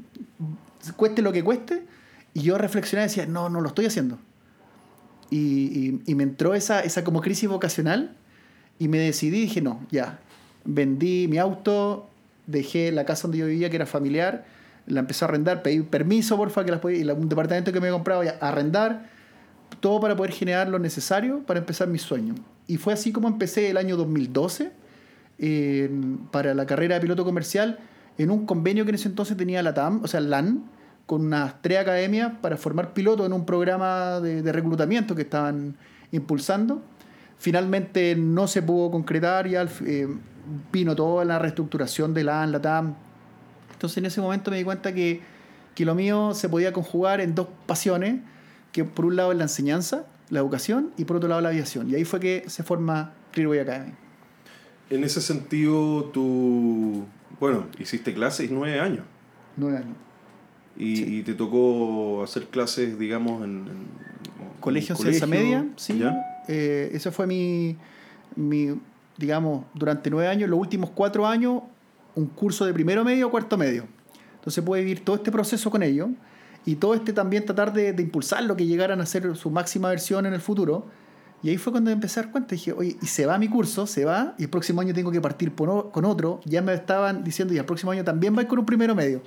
cueste 0.97 1.21
lo 1.21 1.33
que 1.33 1.45
cueste, 1.45 1.85
y 2.33 2.43
yo 2.43 2.57
reflexionaba 2.57 3.07
y 3.07 3.09
decía, 3.09 3.27
no, 3.27 3.49
no 3.49 3.61
lo 3.61 3.69
estoy 3.69 3.87
haciendo. 3.87 4.19
Y, 5.31 6.01
y, 6.07 6.15
me 6.15 6.23
entró 6.23 6.55
esa, 6.55 6.81
esa 6.81 7.05
como 7.05 7.21
crisis 7.21 7.47
vocacional 7.51 8.17
y 8.79 8.89
me 8.89 8.99
decidí, 8.99 9.43
dije, 9.43 9.61
no, 9.61 9.87
ya, 9.91 10.21
vendí 10.65 11.29
mi 11.29 11.37
auto, 11.37 12.09
dejé 12.47 12.91
la 12.93 13.05
casa 13.05 13.23
donde 13.23 13.37
yo 13.39 13.47
vivía, 13.47 13.69
que 13.69 13.77
era 13.77 13.85
familiar, 13.85 14.47
la 14.87 15.01
empecé 15.01 15.27
a 15.27 15.29
arrendar, 15.29 15.63
pedí 15.63 15.83
permiso, 15.83 16.39
porfa, 16.39 16.65
que 16.65 16.71
las 16.71 16.81
podía, 16.81 16.99
y 16.99 17.11
un 17.11 17.29
departamento 17.29 17.73
que 17.73 17.81
me 17.81 17.89
he 17.89 17.91
comprado, 17.91 18.25
ya, 18.25 18.39
arrendar, 18.41 19.11
todo 19.81 20.01
para 20.01 20.17
poder 20.17 20.33
generar 20.33 20.69
lo 20.71 20.79
necesario 20.79 21.43
para 21.45 21.61
empezar 21.61 21.89
mi 21.89 21.99
sueño. 21.99 22.35
Y 22.67 22.79
fue 22.79 22.95
así 22.95 23.13
como 23.13 23.29
empecé 23.29 23.69
el 23.69 23.77
año 23.77 23.99
2012 23.99 24.73
para 26.31 26.55
la 26.55 26.67
carrera 26.67 26.97
de 26.97 27.01
piloto 27.01 27.25
comercial 27.25 27.79
en 28.19 28.31
un 28.31 28.45
convenio 28.45 28.85
que 28.85 28.91
en 28.91 28.97
ese 28.97 29.09
entonces 29.09 29.37
tenía 29.37 29.63
la 29.63 29.73
TAM, 29.73 30.03
o 30.03 30.09
sea, 30.09 30.21
LAN, 30.21 30.65
con 31.07 31.23
unas 31.25 31.63
tres 31.63 31.79
academias 31.79 32.33
para 32.43 32.57
formar 32.57 32.93
pilotos 32.93 33.25
en 33.25 33.33
un 33.33 33.47
programa 33.47 34.21
de, 34.21 34.53
reclutamiento 34.53 35.15
que 35.15 35.23
estaban 35.23 35.77
impulsando. 36.11 36.83
Finalmente 37.39 38.17
no 38.17 38.49
se 38.49 38.61
pudo 38.63 38.91
concretar, 38.91 39.47
y 39.47 39.55
eh, 39.55 40.09
vino 40.73 40.97
toda 40.97 41.25
la 41.25 41.39
reestructuración 41.39 42.13
de 42.13 42.25
LAN, 42.25 42.51
la 42.51 42.61
TAM. 42.61 42.95
Entonces 43.73 43.99
en 43.99 44.07
ese 44.07 44.21
momento 44.21 44.51
me 44.51 44.59
di 44.59 44.65
cuenta 44.65 44.93
que, 44.93 45.23
que 45.77 45.85
lo 45.85 45.95
mío 45.95 46.35
se 46.35 46.49
podía 46.49 46.73
conjugar 46.73 47.21
en 47.21 47.37
dos 47.37 47.47
pasiones, 47.67 48.17
que 48.73 48.85
por 48.85 49.07
un 49.07 49.15
lado 49.15 49.31
es 49.31 49.39
la 49.39 49.45
enseñanza, 49.45 50.05
la 50.29 50.41
educación 50.41 50.91
y 50.97 51.05
por 51.05 51.17
otro 51.17 51.29
lado 51.29 51.41
la 51.41 51.51
aviación. 51.51 51.89
Y 51.89 51.95
ahí 51.95 52.05
fue 52.05 52.19
que 52.19 52.45
se 52.49 52.65
forma 52.65 53.13
Clearway 53.31 53.61
Academy. 53.61 54.08
En 54.91 55.05
ese 55.05 55.21
sentido, 55.21 56.05
tú, 56.05 57.05
bueno, 57.41 57.67
hiciste 57.79 58.15
clases 58.15 58.51
nueve 58.51 58.81
años. 58.81 59.05
Nueve 59.57 59.79
años. 59.79 59.97
Y, 60.81 61.23
te 61.23 61.35
tocó 61.35 62.23
hacer 62.23 62.47
clases, 62.47 62.99
digamos, 62.99 63.43
en... 63.45 63.67
colegio, 64.61 64.95
Ciencia 64.95 65.27
Media, 65.27 65.67
sí. 65.77 66.01
Eh, 66.47 66.91
ese 66.93 67.11
fue 67.11 67.27
mi, 67.27 67.77
mi, 68.37 68.81
digamos, 69.17 69.65
durante 69.75 70.09
nueve 70.09 70.29
años, 70.29 70.49
los 70.49 70.59
últimos 70.59 70.91
cuatro 70.91 71.27
años, 71.27 71.63
un 72.15 72.27
curso 72.27 72.65
de 72.65 72.73
primero 72.73 73.05
medio 73.05 73.27
o 73.27 73.31
cuarto 73.31 73.59
medio. 73.59 73.85
Entonces 74.37 74.63
pude 74.65 74.81
vivir 74.81 75.05
todo 75.05 75.17
este 75.17 75.33
proceso 75.33 75.69
con 75.69 75.83
ellos 75.83 76.11
y 76.65 76.77
todo 76.77 76.95
este 76.95 77.13
también 77.13 77.45
tratar 77.45 77.73
de, 77.73 77.93
de 77.93 78.03
impulsarlo, 78.03 78.57
que 78.57 78.65
llegaran 78.65 79.01
a 79.01 79.07
ser 79.07 79.37
su 79.37 79.51
máxima 79.51 79.89
versión 79.89 80.27
en 80.27 80.33
el 80.33 80.41
futuro. 80.41 80.87
Y 81.43 81.51
ahí 81.51 81.57
fue 81.57 81.73
cuando 81.73 81.91
empecé 81.91 82.21
a 82.21 82.25
dar 82.25 82.33
cuenta. 82.33 82.55
Dije, 82.55 82.73
oye, 82.73 82.97
y 83.01 83.07
se 83.07 83.27
va 83.27 83.39
mi 83.39 83.49
curso, 83.49 83.87
se 83.87 84.05
va, 84.05 84.35
y 84.39 84.45
el 84.45 84.51
próximo 84.51 84.81
año 84.81 84.93
tengo 84.93 85.11
que 85.11 85.21
partir 85.21 85.53
con 85.55 86.05
otro. 86.05 86.41
Ya 86.45 86.63
me 86.63 86.75
estaban 86.75 87.23
diciendo, 87.25 87.55
y 87.55 87.59
el 87.59 87.65
próximo 87.65 87.93
año 87.93 88.05
también 88.05 88.37
va 88.37 88.45
con 88.47 88.59
un 88.59 88.67
primero 88.67 88.95
medio. 88.95 89.23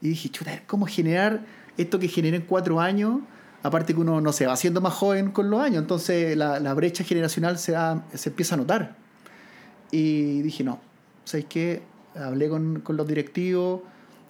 Y 0.00 0.08
dije, 0.08 0.28
chuta, 0.28 0.62
¿cómo 0.66 0.86
generar 0.86 1.40
esto 1.76 1.98
que 1.98 2.08
generé 2.08 2.38
en 2.38 2.42
cuatro 2.42 2.80
años? 2.80 3.20
Aparte 3.62 3.94
que 3.94 4.00
uno, 4.00 4.20
no 4.20 4.32
se 4.32 4.46
va 4.46 4.54
haciendo 4.54 4.80
más 4.80 4.94
joven 4.94 5.30
con 5.32 5.50
los 5.50 5.60
años, 5.60 5.82
entonces 5.82 6.34
la, 6.36 6.58
la 6.60 6.72
brecha 6.72 7.04
generacional 7.04 7.58
se, 7.58 7.76
se 8.14 8.30
empieza 8.30 8.54
a 8.54 8.58
notar. 8.58 8.96
Y 9.90 10.40
dije, 10.40 10.64
no, 10.64 10.80
¿sabes 11.24 11.46
qué? 11.46 11.82
Hablé 12.14 12.48
con, 12.48 12.80
con 12.80 12.96
los 12.96 13.06
directivos, 13.06 13.82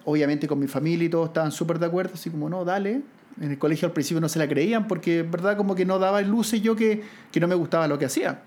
obviamente 0.05 0.47
con 0.47 0.59
mi 0.59 0.67
familia 0.67 1.05
y 1.05 1.09
todos 1.09 1.27
estaban 1.27 1.51
súper 1.51 1.79
de 1.79 1.85
acuerdo, 1.85 2.11
así 2.15 2.29
como, 2.29 2.49
no, 2.49 2.65
dale. 2.65 3.01
En 3.39 3.51
el 3.51 3.57
colegio 3.57 3.87
al 3.87 3.93
principio 3.93 4.19
no 4.19 4.29
se 4.29 4.39
la 4.39 4.47
creían 4.47 4.87
porque, 4.87 5.23
verdad, 5.23 5.57
como 5.57 5.75
que 5.75 5.85
no 5.85 5.99
daba 5.99 6.21
luces 6.21 6.61
yo 6.61 6.75
que, 6.75 7.03
que 7.31 7.39
no 7.39 7.47
me 7.47 7.55
gustaba 7.55 7.87
lo 7.87 7.97
que 7.97 8.05
hacía. 8.05 8.43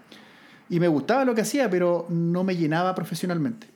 Y 0.68 0.80
me 0.80 0.88
gustaba 0.88 1.24
lo 1.24 1.34
que 1.34 1.42
hacía, 1.42 1.70
pero 1.70 2.06
no 2.08 2.44
me 2.44 2.56
llenaba 2.56 2.94
profesionalmente. 2.94 3.66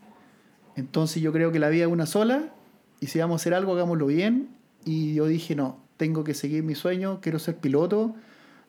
Entonces 0.77 1.23
yo 1.23 1.33
creo 1.33 1.51
que 1.51 1.59
la 1.59 1.69
vida 1.69 1.85
es 1.85 1.91
una 1.91 2.07
sola 2.07 2.53
y 3.01 3.07
si 3.07 3.19
vamos 3.19 3.41
a 3.41 3.43
hacer 3.43 3.55
algo, 3.55 3.73
hagámoslo 3.73 4.07
bien. 4.07 4.49
Y 4.85 5.15
yo 5.15 5.27
dije, 5.27 5.55
no, 5.55 5.79
tengo 5.97 6.25
que 6.25 6.35
seguir 6.35 6.63
mi 6.63 6.75
sueño, 6.75 7.21
quiero 7.21 7.39
ser 7.39 7.57
piloto, 7.57 8.15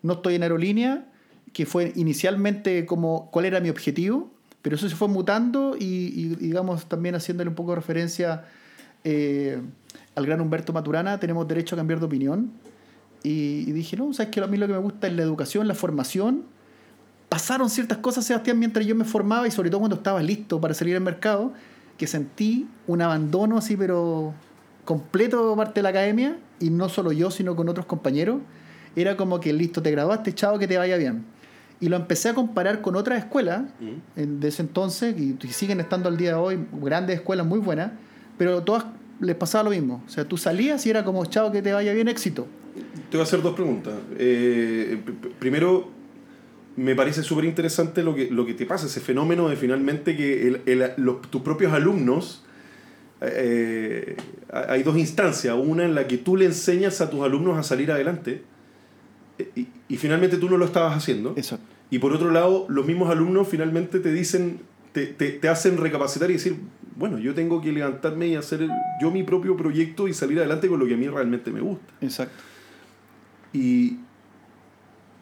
no 0.01 0.13
estoy 0.13 0.35
en 0.35 0.43
aerolínea, 0.43 1.05
que 1.53 1.65
fue 1.65 1.93
inicialmente 1.95 2.85
como 2.85 3.29
cuál 3.31 3.45
era 3.45 3.59
mi 3.59 3.69
objetivo, 3.69 4.31
pero 4.61 4.75
eso 4.75 4.89
se 4.89 4.95
fue 4.95 5.07
mutando 5.07 5.75
y, 5.79 5.85
y 5.85 6.35
digamos 6.35 6.87
también 6.87 7.15
haciéndole 7.15 7.49
un 7.49 7.55
poco 7.55 7.71
de 7.71 7.75
referencia 7.77 8.45
eh, 9.03 9.61
al 10.19 10.25
gran 10.25 10.41
Humberto 10.41 10.73
Maturana, 10.73 11.19
tenemos 11.19 11.47
derecho 11.47 11.75
a 11.75 11.77
cambiar 11.77 11.99
de 11.99 12.05
opinión. 12.05 12.51
Y, 13.23 13.71
dije, 13.71 13.97
no, 13.97 14.13
sabes 14.13 14.31
que 14.31 14.39
a 14.39 14.47
mí 14.47 14.57
lo 14.57 14.67
que 14.67 14.73
me 14.73 14.79
gusta 14.79 15.07
es 15.07 15.13
la 15.13 15.23
educación, 15.23 15.67
la 15.67 15.75
formación. 15.75 16.43
Pasaron 17.27 17.69
ciertas 17.69 17.97
cosas, 17.97 18.25
Sebastián, 18.25 18.59
mientras 18.59 18.85
yo 18.85 18.95
me 18.95 19.03
formaba 19.03 19.47
y 19.47 19.51
sobre 19.51 19.69
todo 19.69 19.79
cuando 19.79 19.97
estaba 19.97 20.21
listo 20.21 20.61
para 20.61 20.73
salir 20.73 20.95
al 20.95 21.01
mercado, 21.01 21.53
que 21.97 22.07
sentí 22.07 22.67
un 22.87 23.01
abandono 23.01 23.57
así, 23.57 23.75
pero 23.75 24.33
completo 24.85 25.55
parte 25.55 25.79
de 25.79 25.83
la 25.83 25.89
academia, 25.89 26.37
y 26.59 26.69
no 26.69 26.89
solo 26.89 27.11
yo, 27.11 27.29
sino 27.29 27.55
con 27.55 27.67
otros 27.69 27.85
compañeros. 27.85 28.39
Era 28.95 29.17
como 29.17 29.39
que 29.39 29.53
listo, 29.53 29.81
te 29.81 29.91
graduaste, 29.91 30.33
chao, 30.33 30.57
que 30.57 30.67
te 30.67 30.77
vaya 30.77 30.97
bien. 30.97 31.25
Y 31.81 31.87
lo 31.87 31.95
empecé 31.95 32.29
a 32.29 32.33
comparar 32.33 32.81
con 32.81 32.95
otras 32.95 33.19
escuelas 33.19 33.63
mm. 33.79 34.39
de 34.39 34.47
ese 34.47 34.61
entonces, 34.61 35.15
y 35.17 35.35
siguen 35.49 35.79
estando 35.79 36.09
al 36.09 36.17
día 36.17 36.29
de 36.29 36.35
hoy, 36.35 36.67
grandes 36.81 37.17
escuelas 37.17 37.45
muy 37.45 37.59
buenas 37.59 37.91
pero 38.39 38.63
todas 38.63 38.85
les 39.19 39.35
pasaba 39.35 39.65
lo 39.65 39.69
mismo. 39.71 40.03
O 40.05 40.09
sea, 40.09 40.25
tú 40.25 40.37
salías 40.37 40.85
y 40.85 40.89
era 40.89 41.03
como, 41.03 41.25
chao, 41.25 41.51
que 41.51 41.61
te 41.61 41.71
vaya 41.71 41.93
bien, 41.93 42.07
éxito. 42.07 42.47
Te 43.09 43.17
voy 43.17 43.21
a 43.21 43.23
hacer 43.23 43.41
dos 43.41 43.55
preguntas. 43.55 43.93
Eh, 44.17 44.99
primero, 45.39 45.89
me 46.75 46.95
parece 46.95 47.23
súper 47.23 47.45
interesante 47.45 48.03
lo 48.03 48.15
que, 48.15 48.29
lo 48.29 48.45
que 48.45 48.53
te 48.53 48.65
pasa, 48.65 48.85
ese 48.85 49.01
fenómeno 49.01 49.49
de 49.49 49.55
finalmente 49.55 50.15
que 50.15 50.61
tus 51.29 51.41
propios 51.41 51.73
alumnos, 51.73 52.45
eh, 53.21 54.15
hay 54.51 54.83
dos 54.83 54.97
instancias, 54.97 55.55
una 55.61 55.83
en 55.83 55.93
la 55.93 56.07
que 56.07 56.17
tú 56.17 56.37
le 56.37 56.45
enseñas 56.45 57.01
a 57.01 57.09
tus 57.09 57.21
alumnos 57.21 57.57
a 57.57 57.63
salir 57.63 57.91
adelante 57.91 58.43
y, 59.55 59.67
y 59.89 59.97
finalmente 59.97 60.37
tú 60.37 60.49
no 60.49 60.57
lo 60.57 60.65
estabas 60.65 60.95
haciendo. 60.95 61.33
Eso. 61.35 61.59
Y 61.89 61.99
por 61.99 62.13
otro 62.13 62.31
lado, 62.31 62.65
los 62.69 62.85
mismos 62.85 63.09
alumnos 63.09 63.47
finalmente 63.47 63.99
te 63.99 64.11
dicen, 64.13 64.61
te, 64.91 65.07
te, 65.07 65.31
te 65.31 65.49
hacen 65.49 65.77
recapacitar 65.77 66.29
y 66.29 66.33
decir, 66.33 66.57
bueno, 66.99 67.17
yo 67.17 67.33
tengo 67.33 67.61
que 67.61 67.71
levantarme 67.71 68.27
y 68.27 68.35
hacer 68.35 68.67
yo 69.01 69.09
mi 69.09 69.23
propio 69.23 69.55
proyecto 69.55 70.09
y 70.09 70.13
salir 70.13 70.37
adelante 70.39 70.67
con 70.67 70.79
lo 70.79 70.85
que 70.85 70.95
a 70.95 70.97
mí 70.97 71.07
realmente 71.07 71.49
me 71.49 71.61
gusta. 71.61 71.93
Exacto. 72.01 72.35
Y 73.53 73.99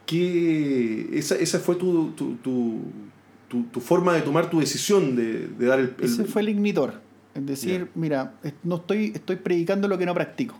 que 0.07 1.09
esa, 1.13 1.35
esa 1.35 1.59
fue 1.59 1.75
tu, 1.75 2.11
tu, 2.11 2.35
tu, 2.37 3.63
tu, 3.71 3.79
forma 3.79 4.15
de 4.15 4.21
tomar 4.21 4.49
tu 4.49 4.59
decisión 4.59 5.15
de, 5.15 5.47
de 5.47 5.65
dar 5.67 5.79
el, 5.79 5.95
Ese 6.01 6.25
fue 6.25 6.41
el 6.41 6.49
ignitor. 6.49 6.99
Es 7.35 7.45
decir, 7.45 7.89
mira, 7.93 8.33
no 8.63 8.77
estoy, 8.77 9.11
estoy 9.13 9.35
predicando 9.35 9.87
lo 9.87 9.99
que 9.99 10.07
no 10.07 10.15
practico. 10.15 10.57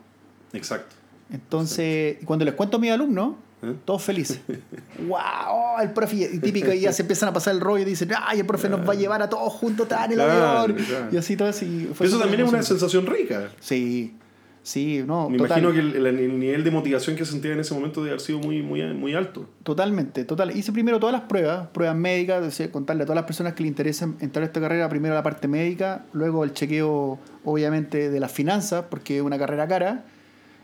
Exacto. 0.54 0.96
Entonces, 1.32 2.18
cuando 2.26 2.46
les 2.46 2.54
cuento 2.54 2.78
a 2.78 2.80
mis 2.80 2.92
alumnos, 2.92 3.36
¿Eh? 3.64 3.74
Todos 3.86 4.04
felices. 4.04 4.40
¡Wow! 5.08 5.80
El 5.82 5.92
profe, 5.92 6.30
y 6.34 6.40
típico, 6.40 6.72
y 6.72 6.82
ya 6.82 6.94
se 6.94 7.02
empiezan 7.02 7.30
a 7.30 7.34
pasar 7.34 7.56
el 7.56 7.62
rollo 7.62 7.82
y 7.82 7.86
dicen, 7.86 8.10
¡ay, 8.22 8.40
el 8.42 8.46
profe 8.46 8.70
nos 8.70 8.88
va 8.88 8.94
a 8.94 8.96
llevar 8.96 9.22
a 9.22 9.30
todos 9.30 9.52
juntos 9.54 9.88
en 9.92 10.12
el 10.12 10.18
Claro, 10.18 10.60
avión! 10.60 10.78
claro. 10.86 11.08
Y 11.12 11.18
así 11.18 11.36
todo 11.36 11.52
fue 11.54 12.08
Eso 12.08 12.20
también 12.20 12.42
es 12.42 12.50
una 12.50 12.62
sensación 12.62 13.06
rica. 13.08 13.50
Sí, 13.60 14.14
sí, 14.62 15.04
no, 15.08 15.28
Me 15.30 15.38
total. 15.40 15.60
imagino 15.64 15.74
que 15.92 15.98
el, 15.98 16.06
el- 16.06 16.20
el 16.20 16.40
nivel 16.40 16.64
de 16.64 16.70
motivación 16.72 17.16
que 17.16 17.26
sentía 17.26 17.54
en 17.54 17.60
ese 17.60 17.74
momento 17.74 18.02
debe 18.02 18.12
haber 18.12 18.22
sido 18.22 18.38
muy, 18.40 18.62
muy, 18.62 18.84
muy 18.94 19.16
alto. 19.16 19.50
Totalmente, 19.64 20.24
total. 20.24 20.56
Hice 20.56 20.72
primero 20.72 21.00
todas 21.00 21.14
las 21.14 21.24
pruebas, 21.24 21.68
pruebas 21.70 21.96
médicas, 21.98 22.62
contarle 22.72 23.04
a 23.04 23.06
todas 23.08 23.16
las 23.16 23.26
personas 23.26 23.54
que 23.54 23.64
le 23.64 23.70
interesan 23.70 24.18
entrar 24.20 24.44
a 24.44 24.46
esta 24.46 24.60
carrera, 24.62 24.88
primero 24.90 25.16
la 25.16 25.24
parte 25.24 25.48
médica, 25.48 26.06
luego 26.14 26.44
el 26.44 26.54
chequeo, 26.54 27.18
obviamente, 27.44 28.10
de 28.12 28.20
las 28.20 28.32
finanzas, 28.32 28.86
porque 28.90 29.18
es 29.18 29.24
una 29.24 29.40
carrera 29.40 29.68
cara, 29.68 30.06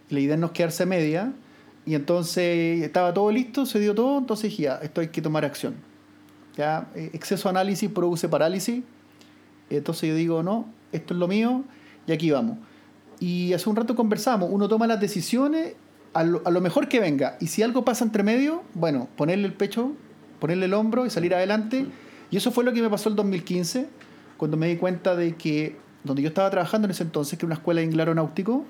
la 0.10 0.20
idea 0.20 0.38
no 0.38 0.48
es 0.48 0.52
quedarse 0.52 0.84
a 0.84 0.86
media, 0.86 1.32
y 1.86 1.96
entonces 1.96 2.82
estaba 2.84 3.14
todo 3.14 3.32
listo, 3.32 3.66
se 3.66 3.80
dio 3.80 3.94
todo, 3.94 4.20
entonces 4.20 4.52
dije, 4.52 4.64
ya, 4.64 4.76
esto 4.82 5.02
hay 5.02 5.08
que 5.08 5.22
tomar 5.22 5.46
acción. 5.46 5.76
Ya, 6.56 6.88
eh, 6.96 7.10
exceso 7.14 7.50
de 7.50 7.52
análisis 7.52 7.90
produce 7.90 8.30
parálisis, 8.30 8.84
entonces 9.70 10.10
yo 10.10 10.16
digo, 10.16 10.44
no, 10.44 10.66
esto 10.92 11.14
es 11.14 11.20
lo 11.20 11.28
mío, 11.28 11.64
y 12.08 12.12
aquí 12.12 12.32
vamos. 12.32 12.58
Y 13.20 13.54
hace 13.54 13.70
un 13.70 13.76
rato 13.76 13.96
conversamos, 13.96 14.50
uno 14.52 14.68
toma 14.68 14.88
las 14.88 15.00
decisiones 15.00 15.74
a 16.14 16.24
lo, 16.24 16.62
mejor 16.62 16.88
que 16.88 17.00
venga. 17.00 17.38
Y 17.40 17.48
si 17.48 17.64
algo 17.64 17.84
pasa 17.84 18.04
entre 18.04 18.24
medio, 18.24 18.64
bueno, 18.74 19.08
ponerle 19.16 19.48
el 19.48 19.54
pecho, 19.54 19.94
ponerle 20.40 20.66
el 20.66 20.74
hombro 20.74 21.06
y 21.06 21.10
salir 21.10 21.34
adelante. 21.34 21.88
Y 22.30 22.38
eso 22.38 22.52
fue 22.52 22.64
lo 22.64 22.74
que 22.74 22.82
me 22.82 22.90
pasó 22.90 23.10
el 23.10 23.16
2015, 23.16 23.88
cuando 24.38 24.58
me 24.58 24.68
di 24.68 24.78
cuenta 24.78 25.16
de 25.16 25.36
que 25.36 25.78
donde 26.04 26.22
yo 26.22 26.28
estaba 26.28 26.50
trabajando 26.50 26.86
en 26.86 26.92
ese 26.92 27.04
entonces, 27.04 27.40
que 27.40 27.46
era 27.46 27.48
una 27.48 27.56
escuela 27.56 27.80
de 27.80 27.86
inglés 27.86 28.02
aeronáutico, 28.02 28.66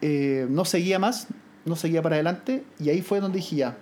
eh, 0.00 0.46
no 0.50 0.64
seguía 0.64 0.98
más, 0.98 1.28
no 1.66 1.76
seguía 1.76 2.02
para 2.02 2.16
adelante. 2.16 2.64
Y 2.80 2.88
ahí 2.88 3.02
fue 3.02 3.20
donde 3.20 3.38
dije 3.38 3.56
ya, 3.56 3.76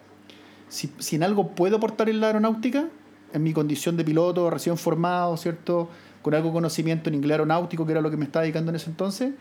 si, 0.68 0.90
en 1.12 1.22
algo 1.22 1.50
puedo 1.50 1.76
aportar 1.76 2.08
en 2.08 2.20
la 2.20 2.28
aeronáutica, 2.28 2.88
en 3.32 3.42
mi 3.42 3.52
condición 3.52 3.96
de 3.96 4.04
piloto 4.04 4.50
recién 4.50 4.76
formado, 4.76 5.36
¿cierto? 5.36 5.88
Con 6.22 6.34
algo 6.34 6.48
de 6.48 6.54
conocimiento 6.54 7.08
en 7.10 7.16
inglés 7.16 7.32
aeronáutico, 7.32 7.86
que 7.86 7.92
era 7.92 8.00
lo 8.00 8.10
que 8.10 8.16
me 8.16 8.24
estaba 8.24 8.42
dedicando 8.42 8.70
en 8.70 8.76
ese 8.76 8.90
entonces, 8.90 9.32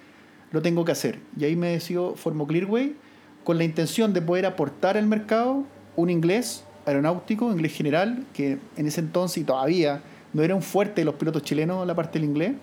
lo 0.51 0.62
tengo 0.62 0.85
que 0.85 0.91
hacer. 0.91 1.19
Y 1.38 1.45
ahí 1.45 1.55
me 1.55 1.69
decido, 1.69 2.15
formo 2.15 2.45
Clearway, 2.45 2.95
con 3.43 3.57
la 3.57 3.63
intención 3.63 4.13
de 4.13 4.21
poder 4.21 4.45
aportar 4.45 4.97
al 4.97 5.07
mercado 5.07 5.63
un 5.95 6.09
inglés 6.09 6.63
aeronáutico, 6.85 7.51
inglés 7.51 7.73
general, 7.73 8.25
que 8.33 8.59
en 8.77 8.88
ese 8.88 9.01
entonces 9.01 9.38
y 9.38 9.43
todavía 9.43 10.01
no 10.33 10.43
era 10.43 10.55
un 10.55 10.62
fuerte 10.62 11.01
de 11.01 11.05
los 11.05 11.15
pilotos 11.15 11.43
chilenos 11.43 11.85
la 11.85 11.95
parte 11.95 12.19
del 12.19 12.27
inglés. 12.27 12.53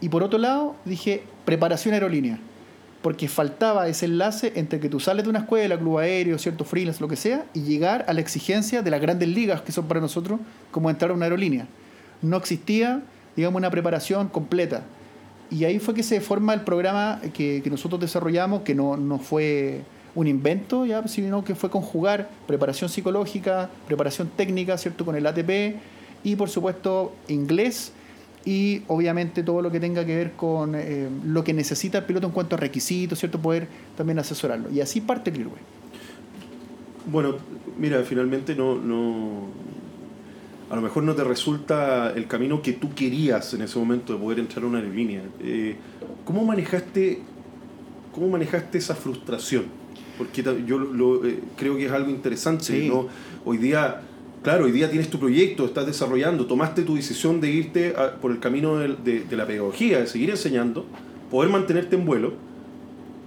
Y 0.00 0.08
por 0.08 0.22
otro 0.22 0.38
lado, 0.38 0.76
dije 0.84 1.22
preparación 1.44 1.94
aerolínea, 1.94 2.38
porque 3.04 3.28
faltaba 3.28 3.86
ese 3.86 4.06
enlace 4.06 4.54
entre 4.56 4.80
que 4.80 4.88
tú 4.88 4.98
sales 4.98 5.24
de 5.24 5.28
una 5.28 5.40
escuela, 5.40 5.76
club 5.76 5.98
aéreo, 5.98 6.38
cierto 6.38 6.64
freelance, 6.64 7.02
lo 7.02 7.06
que 7.06 7.16
sea, 7.16 7.44
y 7.52 7.60
llegar 7.60 8.06
a 8.08 8.14
la 8.14 8.22
exigencia 8.22 8.80
de 8.80 8.90
las 8.90 8.98
grandes 8.98 9.28
ligas 9.28 9.60
que 9.60 9.72
son 9.72 9.86
para 9.86 10.00
nosotros, 10.00 10.40
como 10.70 10.88
entrar 10.88 11.10
a 11.10 11.14
una 11.14 11.26
aerolínea. 11.26 11.66
No 12.22 12.38
existía, 12.38 13.02
digamos, 13.36 13.58
una 13.58 13.68
preparación 13.68 14.28
completa. 14.28 14.84
Y 15.50 15.64
ahí 15.64 15.80
fue 15.80 15.92
que 15.92 16.02
se 16.02 16.22
forma 16.22 16.54
el 16.54 16.62
programa 16.62 17.20
que, 17.34 17.60
que 17.62 17.68
nosotros 17.68 18.00
desarrollamos, 18.00 18.62
que 18.62 18.74
no, 18.74 18.96
no 18.96 19.18
fue 19.18 19.82
un 20.14 20.26
invento, 20.26 20.86
ya, 20.86 21.06
sino 21.06 21.44
que 21.44 21.54
fue 21.54 21.68
conjugar 21.68 22.30
preparación 22.46 22.88
psicológica, 22.88 23.68
preparación 23.86 24.30
técnica, 24.34 24.78
¿cierto? 24.78 25.04
Con 25.04 25.14
el 25.14 25.26
ATP 25.26 25.76
y, 26.24 26.36
por 26.36 26.48
supuesto, 26.48 27.12
inglés 27.28 27.92
y 28.44 28.82
obviamente 28.88 29.42
todo 29.42 29.62
lo 29.62 29.70
que 29.70 29.80
tenga 29.80 30.04
que 30.04 30.14
ver 30.16 30.32
con 30.32 30.74
eh, 30.74 31.08
lo 31.24 31.42
que 31.44 31.52
necesita 31.54 31.98
el 31.98 32.04
piloto 32.04 32.26
en 32.26 32.32
cuanto 32.32 32.56
a 32.56 32.58
requisitos, 32.58 33.18
¿cierto? 33.18 33.38
Poder 33.40 33.66
también 33.96 34.18
asesorarlo. 34.18 34.70
Y 34.70 34.80
así 34.80 35.00
parte 35.00 35.32
Clearway. 35.32 35.60
Bueno, 37.10 37.36
mira, 37.78 38.02
finalmente 38.02 38.54
no, 38.54 38.76
no. 38.76 39.48
A 40.70 40.76
lo 40.76 40.82
mejor 40.82 41.02
no 41.02 41.14
te 41.14 41.22
resulta 41.24 42.12
el 42.16 42.26
camino 42.26 42.62
que 42.62 42.72
tú 42.72 42.94
querías 42.94 43.52
en 43.54 43.62
ese 43.62 43.78
momento 43.78 44.14
de 44.14 44.18
poder 44.18 44.38
entrar 44.38 44.64
a 44.64 44.68
una 44.68 44.78
aerolínea. 44.78 45.22
Eh, 45.40 45.76
¿Cómo 46.24 46.44
manejaste, 46.44 47.20
cómo 48.12 48.28
manejaste 48.28 48.78
esa 48.78 48.94
frustración? 48.94 49.64
Porque 50.16 50.42
yo 50.66 50.78
lo- 50.78 51.24
eh, 51.26 51.40
creo 51.56 51.76
que 51.76 51.86
es 51.86 51.92
algo 51.92 52.10
interesante. 52.10 52.64
Sí. 52.64 52.88
¿no? 52.88 53.08
Hoy 53.44 53.58
día, 53.58 54.00
claro, 54.44 54.66
hoy 54.66 54.70
día 54.72 54.88
tienes 54.88 55.10
tu 55.10 55.18
proyecto, 55.18 55.64
estás 55.64 55.86
desarrollando, 55.86 56.46
tomaste 56.46 56.82
tu 56.82 56.94
decisión 56.94 57.40
de 57.40 57.50
irte 57.50 57.94
a- 57.96 58.14
por 58.20 58.30
el 58.30 58.38
camino 58.38 58.76
de, 58.78 59.24
de 59.24 59.36
la 59.36 59.44
pedagogía, 59.46 59.98
de 59.98 60.06
seguir 60.06 60.30
enseñando, 60.30 60.86
poder 61.30 61.50
mantenerte 61.50 61.96
en 61.96 62.04
vuelo, 62.04 62.34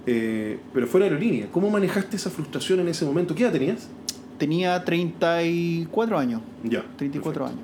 eh, 0.06 0.58
pero 0.74 0.88
fuera 0.88 1.06
aerolínea. 1.06 1.48
¿Cómo 1.52 1.70
manejaste 1.70 2.16
esa 2.16 2.30
frustración 2.30 2.80
en 2.80 2.88
ese 2.88 3.04
momento? 3.06 3.36
¿Qué 3.36 3.44
edad 3.44 3.52
tenías? 3.52 3.90
Tenía 4.38 4.84
34 4.86 6.18
años. 6.18 6.42
Ya. 6.64 6.84
34 6.98 7.46
años. 7.48 7.60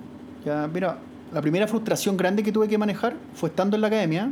Ya, 0.46 0.68
mira, 0.74 0.98
la 1.32 1.42
primera 1.42 1.68
frustración 1.68 2.18
grande 2.18 2.44
que 2.44 2.52
tuve 2.52 2.68
que 2.68 2.78
manejar 2.78 3.16
fue 3.36 3.50
estando 3.50 3.76
en 3.78 3.82
la 3.82 3.88
academia. 3.88 4.32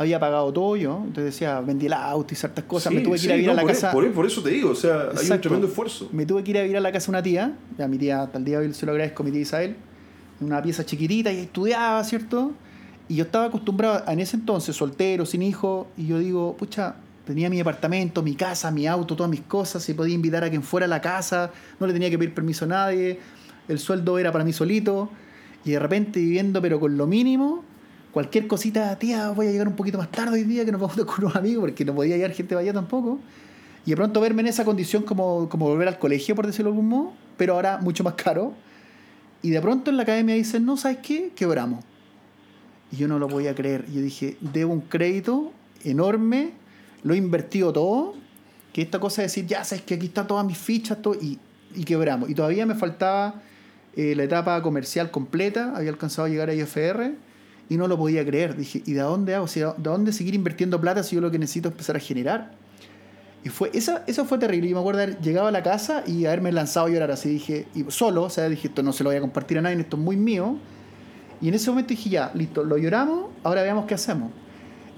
Había 0.00 0.18
pagado 0.18 0.50
todo 0.50 0.76
yo, 0.76 0.96
entonces 1.04 1.24
decía, 1.26 1.60
vendí 1.60 1.84
el 1.84 1.92
auto 1.92 2.32
y 2.32 2.36
ciertas 2.36 2.64
cosas. 2.64 2.90
me 2.90 3.00
Sí, 3.00 3.04
tuve 3.04 3.18
que 3.18 3.24
ir 3.26 3.32
a 3.32 3.34
vivir 3.34 3.50
a 3.50 3.52
no, 3.52 3.56
la 3.56 3.62
por, 3.62 3.70
casa. 3.70 3.92
Por, 3.92 4.10
por 4.12 4.24
eso 4.24 4.42
te 4.42 4.48
digo, 4.48 4.70
o 4.70 4.74
sea, 4.74 4.94
hay 5.02 5.08
un 5.10 5.18
Exacto. 5.18 5.42
tremendo 5.42 5.66
esfuerzo. 5.66 6.08
Me 6.10 6.24
tuve 6.24 6.42
que 6.42 6.52
ir 6.52 6.58
a 6.58 6.62
vivir 6.62 6.78
a 6.78 6.80
la 6.80 6.90
casa 6.90 7.06
de 7.06 7.10
una 7.10 7.22
tía, 7.22 7.52
ya 7.76 7.86
mi 7.86 7.98
tía, 7.98 8.22
hasta 8.22 8.38
el 8.38 8.44
día 8.46 8.60
de 8.60 8.66
hoy 8.68 8.72
se 8.72 8.86
lo 8.86 8.92
agradezco, 8.92 9.22
mi 9.22 9.30
tía 9.30 9.42
Isabel, 9.42 9.76
una 10.40 10.62
pieza 10.62 10.86
chiquitita 10.86 11.30
y 11.30 11.40
estudiaba, 11.40 12.02
¿cierto? 12.02 12.52
Y 13.10 13.16
yo 13.16 13.24
estaba 13.24 13.44
acostumbrado, 13.44 14.02
a- 14.06 14.12
en 14.14 14.20
ese 14.20 14.36
entonces, 14.36 14.74
soltero, 14.74 15.26
sin 15.26 15.42
hijo, 15.42 15.86
y 15.98 16.06
yo 16.06 16.18
digo, 16.18 16.56
pucha, 16.56 16.94
tenía 17.26 17.50
mi 17.50 17.60
apartamento, 17.60 18.22
mi 18.22 18.34
casa, 18.36 18.70
mi 18.70 18.86
auto, 18.86 19.14
todas 19.14 19.28
mis 19.30 19.42
cosas, 19.42 19.86
y 19.90 19.92
podía 19.92 20.14
invitar 20.14 20.42
a 20.44 20.48
quien 20.48 20.62
fuera 20.62 20.86
a 20.86 20.88
la 20.88 21.02
casa, 21.02 21.50
no 21.78 21.86
le 21.86 21.92
tenía 21.92 22.08
que 22.08 22.16
pedir 22.16 22.32
permiso 22.32 22.64
a 22.64 22.68
nadie, 22.68 23.18
el 23.68 23.78
sueldo 23.78 24.18
era 24.18 24.32
para 24.32 24.44
mí 24.44 24.52
solito, 24.54 25.10
y 25.62 25.72
de 25.72 25.78
repente 25.78 26.20
viviendo, 26.20 26.62
pero 26.62 26.80
con 26.80 26.96
lo 26.96 27.06
mínimo, 27.06 27.64
cualquier 28.12 28.46
cosita, 28.46 28.98
tía, 28.98 29.30
voy 29.30 29.46
a 29.46 29.50
llegar 29.50 29.68
un 29.68 29.76
poquito 29.76 29.98
más 29.98 30.10
tarde 30.10 30.34
hoy 30.34 30.44
día, 30.44 30.64
que 30.64 30.72
nos 30.72 30.80
vamos 30.80 30.96
con 31.06 31.24
unos 31.24 31.36
amigos, 31.36 31.62
porque 31.62 31.84
no 31.84 31.94
podía 31.94 32.16
llegar 32.16 32.32
gente 32.32 32.54
vaya 32.54 32.72
tampoco. 32.72 33.18
Y 33.86 33.90
de 33.90 33.96
pronto 33.96 34.20
verme 34.20 34.42
en 34.42 34.48
esa 34.48 34.64
condición 34.64 35.02
como, 35.04 35.48
como 35.48 35.66
volver 35.66 35.88
al 35.88 35.98
colegio, 35.98 36.34
por 36.34 36.46
decirlo 36.46 36.70
de 36.70 36.76
algún 36.76 36.88
modo, 36.88 37.12
pero 37.36 37.54
ahora 37.54 37.78
mucho 37.78 38.04
más 38.04 38.14
caro. 38.14 38.52
Y 39.42 39.50
de 39.50 39.60
pronto 39.60 39.90
en 39.90 39.96
la 39.96 40.02
academia 40.02 40.34
dicen, 40.34 40.66
no, 40.66 40.76
¿sabes 40.76 40.98
qué? 40.98 41.32
Quebramos. 41.34 41.82
Y 42.92 42.96
yo 42.96 43.08
no 43.08 43.18
lo 43.18 43.28
podía 43.28 43.54
creer. 43.54 43.86
Yo 43.90 44.02
dije, 44.02 44.36
debo 44.40 44.72
un 44.74 44.82
crédito 44.82 45.52
enorme, 45.82 46.52
lo 47.02 47.14
he 47.14 47.16
invertido 47.16 47.72
todo, 47.72 48.14
que 48.74 48.82
esta 48.82 48.98
cosa 48.98 49.22
de 49.22 49.28
decir, 49.28 49.46
ya 49.46 49.64
sabes 49.64 49.82
que 49.82 49.94
aquí 49.94 50.06
están 50.06 50.26
todas 50.26 50.44
mis 50.44 50.58
fichas, 50.58 51.00
todo, 51.00 51.14
y, 51.14 51.38
y 51.74 51.84
quebramos. 51.84 52.28
Y 52.28 52.34
todavía 52.34 52.66
me 52.66 52.74
faltaba 52.74 53.40
eh, 53.96 54.14
la 54.14 54.24
etapa 54.24 54.60
comercial 54.60 55.10
completa, 55.10 55.72
había 55.74 55.90
alcanzado 55.90 56.26
a 56.26 56.28
llegar 56.28 56.50
a 56.50 56.54
IFR 56.54 57.14
y 57.70 57.76
no 57.76 57.88
lo 57.88 57.96
podía 57.96 58.26
creer. 58.26 58.56
Dije, 58.56 58.82
¿y 58.84 58.92
de 58.92 59.00
dónde 59.00 59.34
hago? 59.36 59.44
O 59.44 59.48
sea, 59.48 59.74
¿de 59.78 59.88
dónde 59.88 60.12
seguir 60.12 60.34
invirtiendo 60.34 60.78
plata 60.80 61.02
si 61.02 61.14
yo 61.14 61.22
lo 61.22 61.30
que 61.30 61.38
necesito 61.38 61.68
es 61.68 61.72
empezar 61.72 61.96
a 61.96 62.00
generar? 62.00 62.50
Y 63.44 63.48
fue, 63.48 63.70
esa, 63.72 64.02
eso 64.08 64.24
fue 64.24 64.38
terrible. 64.38 64.68
Yo 64.68 64.74
me 64.74 64.80
acuerdo 64.80 65.02
haber 65.02 65.20
llegado 65.20 65.46
a 65.46 65.52
la 65.52 65.62
casa 65.62 66.02
y 66.04 66.26
haberme 66.26 66.50
lanzado 66.50 66.86
a 66.86 66.90
llorar 66.90 67.12
así. 67.12 67.30
Dije, 67.30 67.68
y 67.74 67.84
solo, 67.88 68.24
o 68.24 68.30
sea, 68.30 68.48
dije, 68.48 68.68
esto 68.68 68.82
no 68.82 68.92
se 68.92 69.04
lo 69.04 69.10
voy 69.10 69.16
a 69.16 69.20
compartir 69.20 69.56
a 69.58 69.62
nadie, 69.62 69.80
esto 69.80 69.96
es 69.96 70.02
muy 70.02 70.16
mío. 70.16 70.58
Y 71.40 71.48
en 71.48 71.54
ese 71.54 71.70
momento 71.70 71.90
dije, 71.90 72.10
ya, 72.10 72.32
listo, 72.34 72.64
lo 72.64 72.76
lloramos, 72.76 73.30
ahora 73.44 73.62
veamos 73.62 73.86
qué 73.86 73.94
hacemos. 73.94 74.32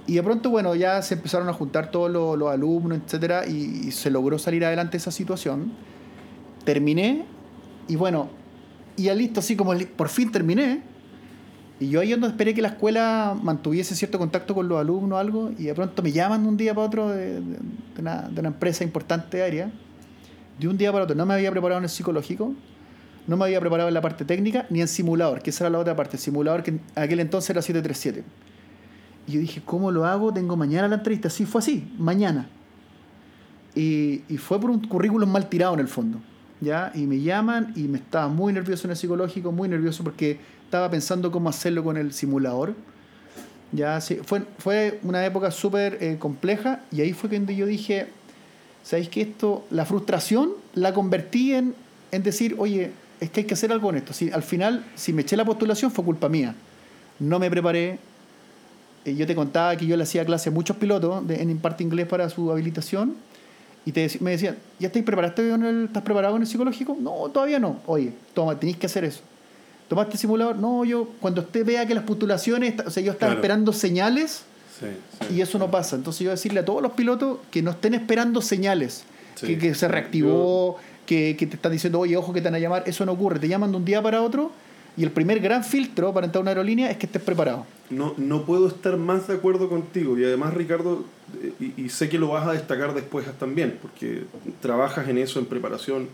Y 0.06 0.14
de 0.14 0.22
pronto, 0.22 0.48
bueno, 0.48 0.74
ya 0.74 1.02
se 1.02 1.14
empezaron 1.14 1.48
a 1.50 1.52
juntar 1.52 1.90
todos 1.90 2.10
los, 2.10 2.38
los 2.38 2.50
alumnos, 2.50 2.98
etcétera, 3.04 3.46
y, 3.46 3.82
y 3.86 3.90
se 3.92 4.10
logró 4.10 4.38
salir 4.38 4.64
adelante 4.64 4.96
esa 4.96 5.10
situación. 5.10 5.74
Terminé, 6.64 7.26
y 7.86 7.96
bueno, 7.96 8.30
y 8.96 9.04
ya 9.04 9.14
listo, 9.14 9.40
así 9.40 9.56
como 9.56 9.74
por 9.94 10.08
fin 10.08 10.32
terminé. 10.32 10.91
Y 11.82 11.88
yo 11.88 12.00
ahí 12.00 12.10
donde 12.12 12.28
esperé 12.28 12.54
que 12.54 12.62
la 12.62 12.68
escuela 12.68 13.36
mantuviese 13.42 13.96
cierto 13.96 14.18
contacto 14.18 14.54
con 14.54 14.68
los 14.68 14.78
alumnos 14.78 15.16
o 15.16 15.18
algo, 15.18 15.50
y 15.58 15.64
de 15.64 15.74
pronto 15.74 16.02
me 16.02 16.12
llaman 16.12 16.42
de 16.42 16.48
un 16.48 16.56
día 16.56 16.74
para 16.74 16.86
otro 16.86 17.08
de, 17.08 17.40
de- 17.40 17.40
de 17.40 18.00
una, 18.00 18.28
de 18.28 18.46
empresa 18.46 18.84
importante 18.84 19.42
aérea. 19.42 19.70
De 20.60 20.68
un 20.68 20.76
día 20.78 20.92
para 20.92 21.04
otro, 21.04 21.16
no 21.16 21.26
me 21.26 21.34
había 21.34 21.50
preparado 21.50 21.78
en 21.78 21.84
el 21.84 21.90
psicológico, 21.90 22.54
no 23.26 23.36
me 23.36 23.44
había 23.46 23.58
preparado 23.58 23.88
en 23.88 23.94
la 23.94 24.00
parte 24.00 24.24
técnica, 24.24 24.66
ni 24.70 24.80
en 24.80 24.86
simulador, 24.88 25.42
que 25.42 25.50
esa 25.50 25.64
era 25.64 25.70
la 25.70 25.78
otra 25.80 25.96
parte, 25.96 26.18
simulador 26.18 26.62
que 26.62 26.70
en 26.72 26.80
aquel 26.94 27.18
entonces 27.20 27.50
era 27.50 27.62
737. 27.62 28.22
Y 29.26 29.32
yo 29.32 29.40
dije, 29.40 29.60
¿cómo 29.64 29.90
lo 29.90 30.04
hago? 30.04 30.32
Tengo 30.32 30.56
mañana 30.56 30.86
la 30.88 30.96
entrevista. 30.96 31.30
Sí, 31.30 31.46
fue 31.46 31.60
así, 31.60 31.92
mañana. 31.98 32.48
Y, 33.74 34.22
y 34.28 34.36
fue 34.36 34.60
por 34.60 34.70
un 34.70 34.80
currículum 34.86 35.30
mal 35.30 35.48
tirado 35.48 35.74
en 35.74 35.80
el 35.80 35.88
fondo. 35.88 36.18
¿ya? 36.60 36.92
Y 36.94 37.06
me 37.06 37.20
llaman 37.20 37.72
y 37.74 37.82
me 37.88 37.98
estaba 37.98 38.28
muy 38.28 38.52
nervioso 38.52 38.86
en 38.86 38.92
el 38.92 38.96
psicológico, 38.96 39.50
muy 39.52 39.68
nervioso 39.68 40.04
porque 40.04 40.38
estaba 40.72 40.90
pensando 40.90 41.30
cómo 41.30 41.50
hacerlo 41.50 41.84
con 41.84 41.98
el 41.98 42.14
simulador. 42.14 42.74
Ya, 43.72 44.00
fue, 44.24 44.42
fue 44.56 45.00
una 45.02 45.24
época 45.26 45.50
súper 45.50 45.98
eh, 46.00 46.16
compleja 46.18 46.80
y 46.90 47.02
ahí 47.02 47.12
fue 47.12 47.28
cuando 47.28 47.52
yo 47.52 47.66
dije, 47.66 48.06
¿sabéis 48.82 49.10
que 49.10 49.20
esto, 49.20 49.66
la 49.70 49.84
frustración 49.84 50.52
la 50.74 50.94
convertí 50.94 51.52
en, 51.52 51.74
en 52.10 52.22
decir, 52.22 52.56
oye, 52.58 52.90
es 53.20 53.28
que 53.28 53.40
hay 53.40 53.46
que 53.46 53.52
hacer 53.52 53.70
algo 53.70 53.88
con 53.88 53.98
esto. 53.98 54.14
Si, 54.14 54.30
al 54.30 54.42
final, 54.42 54.82
si 54.94 55.12
me 55.12 55.20
eché 55.20 55.36
la 55.36 55.44
postulación 55.44 55.90
fue 55.90 56.06
culpa 56.06 56.30
mía. 56.30 56.54
No 57.18 57.38
me 57.38 57.50
preparé. 57.50 57.98
Eh, 59.04 59.14
yo 59.14 59.26
te 59.26 59.34
contaba 59.34 59.76
que 59.76 59.84
yo 59.84 59.94
le 59.98 60.04
hacía 60.04 60.24
clase 60.24 60.48
a 60.48 60.52
muchos 60.52 60.78
pilotos 60.78 61.26
de, 61.28 61.42
en 61.42 61.58
parte 61.58 61.84
inglés 61.84 62.06
para 62.06 62.30
su 62.30 62.50
habilitación 62.50 63.16
Y 63.84 63.92
te, 63.92 64.10
me 64.20 64.30
decían, 64.30 64.56
¿ya 64.78 64.86
estáis 64.86 65.04
el, 65.06 65.84
¿Estás 65.84 66.02
preparado 66.02 66.32
con 66.32 66.40
el 66.40 66.48
psicológico? 66.48 66.96
No, 66.98 67.28
todavía 67.28 67.58
no. 67.58 67.80
Oye, 67.84 68.14
toma, 68.32 68.58
tenéis 68.58 68.78
que 68.78 68.86
hacer 68.86 69.04
eso. 69.04 69.20
¿Tomaste 69.92 70.16
simulador? 70.16 70.56
No, 70.56 70.86
yo, 70.86 71.06
cuando 71.20 71.42
usted 71.42 71.66
vea 71.66 71.86
que 71.86 71.94
las 71.94 72.04
postulaciones, 72.04 72.76
o 72.80 72.88
sea, 72.88 73.02
yo 73.02 73.12
estaba 73.12 73.34
esperando 73.34 73.74
señales 73.74 74.42
y 75.30 75.42
eso 75.42 75.58
no 75.58 75.70
pasa. 75.70 75.96
Entonces 75.96 76.24
yo 76.24 76.30
decirle 76.30 76.60
a 76.60 76.64
todos 76.64 76.80
los 76.80 76.92
pilotos 76.92 77.40
que 77.50 77.60
no 77.60 77.72
estén 77.72 77.92
esperando 77.92 78.40
señales, 78.40 79.04
que, 79.38 79.58
que, 79.58 79.74
se 79.74 79.88
reactivó, 79.88 80.78
que, 81.04 81.36
que, 81.38 81.46
te 81.46 81.56
están 81.56 81.72
diciendo, 81.72 82.00
oye, 82.00 82.16
ojo 82.16 82.32
que 82.32 82.40
te 82.40 82.46
van 82.46 82.54
a 82.54 82.58
llamar, 82.58 82.84
eso 82.86 83.04
no 83.04 83.12
ocurre. 83.12 83.38
Te 83.38 83.48
llaman 83.48 83.70
de 83.70 83.76
un 83.76 83.84
día 83.84 84.00
para 84.00 84.22
otro 84.22 84.50
y 84.96 85.04
el 85.04 85.10
primer 85.10 85.40
gran 85.40 85.62
filtro 85.62 86.10
para 86.14 86.24
entrar 86.24 86.40
a 86.40 86.40
una 86.40 86.50
aerolínea 86.52 86.90
es 86.90 86.96
que 86.96 87.04
estés 87.04 87.20
preparado. 87.20 87.66
No, 87.90 88.14
no 88.16 88.46
puedo 88.46 88.68
estar 88.68 88.96
más 88.96 89.28
de 89.28 89.34
acuerdo 89.34 89.68
contigo. 89.68 90.18
Y 90.18 90.24
además, 90.24 90.54
Ricardo, 90.54 91.04
y, 91.60 91.74
y 91.76 91.90
sé 91.90 92.08
que 92.08 92.18
lo 92.18 92.28
vas 92.28 92.46
a 92.46 92.52
destacar 92.52 92.94
después 92.94 93.26
también, 93.38 93.78
porque 93.82 94.24
trabajas 94.62 95.06
en 95.08 95.18
eso, 95.18 95.38
en 95.38 95.44
preparación. 95.44 96.08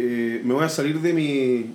Eh, 0.00 0.42
me 0.44 0.54
voy 0.54 0.62
a 0.62 0.68
salir 0.68 1.00
de 1.00 1.12
mi, 1.12 1.72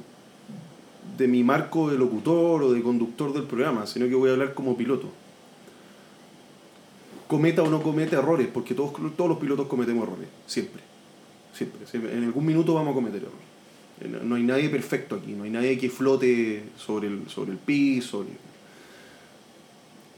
de 1.17 1.27
mi 1.27 1.43
marco 1.43 1.91
de 1.91 1.97
locutor 1.97 2.63
o 2.63 2.71
de 2.71 2.81
conductor 2.81 3.33
del 3.33 3.43
programa, 3.43 3.85
sino 3.85 4.07
que 4.07 4.15
voy 4.15 4.29
a 4.29 4.33
hablar 4.33 4.53
como 4.53 4.77
piloto. 4.77 5.09
Cometa 7.27 7.63
o 7.63 7.69
no 7.69 7.83
cometa 7.83 8.19
errores, 8.19 8.47
porque 8.47 8.73
todos, 8.75 8.93
todos 9.17 9.29
los 9.29 9.39
pilotos 9.39 9.67
cometemos 9.67 10.07
errores, 10.07 10.29
siempre. 10.47 10.81
Siempre. 11.53 11.81
En 11.93 12.23
algún 12.23 12.45
minuto 12.45 12.73
vamos 12.73 12.91
a 12.91 12.95
cometer 12.95 13.23
errores. 13.23 14.23
No 14.23 14.35
hay 14.35 14.43
nadie 14.43 14.69
perfecto 14.69 15.15
aquí, 15.15 15.33
no 15.33 15.43
hay 15.43 15.49
nadie 15.49 15.77
que 15.77 15.89
flote 15.89 16.63
sobre 16.77 17.09
el, 17.09 17.29
sobre 17.29 17.51
el 17.51 17.57
piso. 17.57 18.25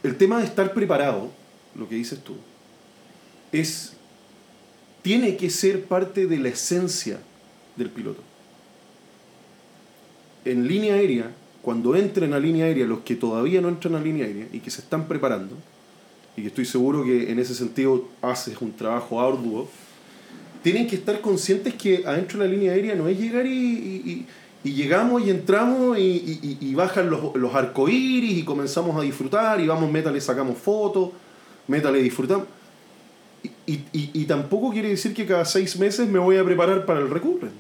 El 0.04 0.16
tema 0.16 0.38
de 0.38 0.46
estar 0.46 0.76
preparado, 0.76 1.32
lo 1.74 1.90
que 1.90 1.96
dices 1.96 2.24
tú, 2.24 2.36
es, 3.52 3.94
tiene 5.02 5.38
que 5.38 5.50
ser 5.50 5.86
parte 5.86 6.28
de 6.28 6.38
la 6.38 6.50
esencia 6.50 7.20
del 7.76 7.90
piloto. 7.90 8.22
En 10.46 10.68
línea 10.68 10.96
aérea, 10.96 11.32
cuando 11.62 11.96
entren 11.96 12.34
a 12.34 12.40
línea 12.40 12.66
aérea 12.66 12.86
los 12.86 13.00
que 13.00 13.16
todavía 13.16 13.62
no 13.62 13.70
entran 13.70 13.96
a 13.96 14.00
línea 14.00 14.26
aérea 14.26 14.48
y 14.54 14.60
que 14.60 14.70
se 14.70 14.82
están 14.82 15.08
preparando, 15.08 15.56
y 16.38 16.42
que 16.42 16.48
estoy 16.48 16.66
seguro 16.66 17.04
que 17.04 17.32
en 17.32 17.40
ese 17.40 17.56
sentido 17.56 18.08
haces 18.22 18.60
un 18.62 18.74
trabajo 18.74 19.22
arduo, 19.22 19.68
tienen 20.62 20.88
que 20.88 20.96
estar 20.96 21.22
conscientes 21.22 21.74
que 21.76 22.04
adentro 22.06 22.40
de 22.40 22.48
la 22.48 22.54
línea 22.54 22.74
aérea 22.74 22.96
no 22.96 23.08
es 23.08 23.20
llegar 23.20 23.46
y, 23.46 24.26
llegamos 24.64 25.24
y 25.26 25.30
entramos 25.30 25.98
y, 26.00 26.74
bajan 26.76 27.10
los, 27.10 27.36
los 27.36 27.54
arcoíris 27.54 28.38
y 28.40 28.44
comenzamos 28.44 28.98
a 28.98 29.02
disfrutar 29.02 29.60
y 29.62 29.68
vamos, 29.68 29.92
métale, 29.92 30.20
sacamos 30.20 30.58
fotos, 30.58 31.12
métale, 31.68 32.02
disfrutamos. 32.02 32.48
Y, 33.68 34.26
tampoco 34.26 34.72
quiere 34.72 34.90
decir 34.90 35.14
que 35.14 35.26
cada 35.26 35.46
seis 35.46 35.78
meses 35.78 36.08
me 36.08 36.20
voy 36.20 36.38
a 36.38 36.44
preparar 36.44 36.86
para 36.86 37.00
el 37.00 37.10
recurrent. 37.10 37.54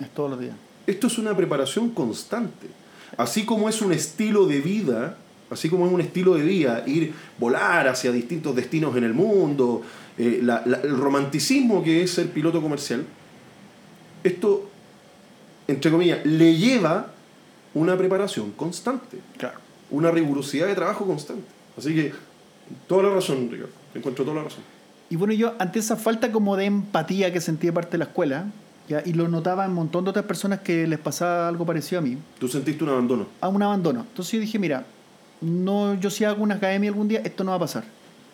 Es 0.00 0.08
todos 0.10 0.30
los 0.30 0.40
días. 0.40 0.54
Esto 0.86 1.06
es 1.06 1.18
una 1.18 1.36
preparación 1.36 1.90
constante. 1.90 2.66
Así 3.16 3.44
como 3.44 3.68
es 3.68 3.82
un 3.82 3.92
estilo 3.92 4.46
de 4.46 4.60
vida, 4.60 5.16
así 5.50 5.68
como 5.68 5.86
es 5.86 5.92
un 5.92 6.00
estilo 6.00 6.34
de 6.34 6.42
vida, 6.42 6.84
ir 6.86 7.12
volar 7.38 7.88
hacia 7.88 8.12
distintos 8.12 8.56
destinos 8.56 8.96
en 8.96 9.04
el 9.04 9.12
mundo, 9.12 9.82
eh, 10.16 10.40
el 10.40 10.98
romanticismo 10.98 11.82
que 11.82 12.02
es 12.02 12.12
ser 12.12 12.30
piloto 12.30 12.62
comercial, 12.62 13.04
esto, 14.22 14.68
entre 15.66 15.90
comillas, 15.90 16.24
le 16.24 16.56
lleva 16.56 17.12
una 17.74 17.96
preparación 17.96 18.52
constante. 18.52 19.18
Claro. 19.38 19.58
Una 19.90 20.10
rigurosidad 20.10 20.66
de 20.66 20.74
trabajo 20.74 21.06
constante. 21.06 21.44
Así 21.76 21.94
que, 21.94 22.12
toda 22.86 23.04
la 23.04 23.14
razón, 23.14 23.48
Ricardo. 23.50 23.72
Encuentro 23.94 24.24
toda 24.24 24.36
la 24.36 24.44
razón. 24.44 24.62
Y 25.08 25.16
bueno, 25.16 25.34
yo 25.34 25.54
ante 25.58 25.80
esa 25.80 25.96
falta 25.96 26.30
como 26.30 26.56
de 26.56 26.66
empatía 26.66 27.32
que 27.32 27.40
sentí 27.40 27.66
de 27.66 27.72
parte 27.72 27.92
de 27.92 27.98
la 27.98 28.04
escuela, 28.04 28.46
¿ya? 28.90 29.02
y 29.04 29.12
lo 29.14 29.28
notaba 29.28 29.64
en 29.64 29.70
un 29.70 29.76
montón 29.76 30.04
de 30.04 30.10
otras 30.10 30.26
personas 30.26 30.60
que 30.60 30.86
les 30.86 30.98
pasaba 30.98 31.48
algo 31.48 31.64
parecido 31.64 32.00
a 32.00 32.02
mí. 32.02 32.18
¿Tú 32.38 32.48
sentiste 32.48 32.84
un 32.84 32.90
abandono? 32.90 33.26
A 33.40 33.48
un 33.48 33.62
abandono. 33.62 34.00
Entonces 34.00 34.32
yo 34.32 34.40
dije, 34.40 34.58
mira, 34.58 34.84
no, 35.40 35.94
yo 35.94 36.10
si 36.10 36.24
hago 36.24 36.42
una 36.42 36.56
academia 36.56 36.90
algún 36.90 37.08
día, 37.08 37.20
esto 37.24 37.44
no 37.44 37.52
va 37.52 37.56
a 37.56 37.60
pasar. 37.60 37.84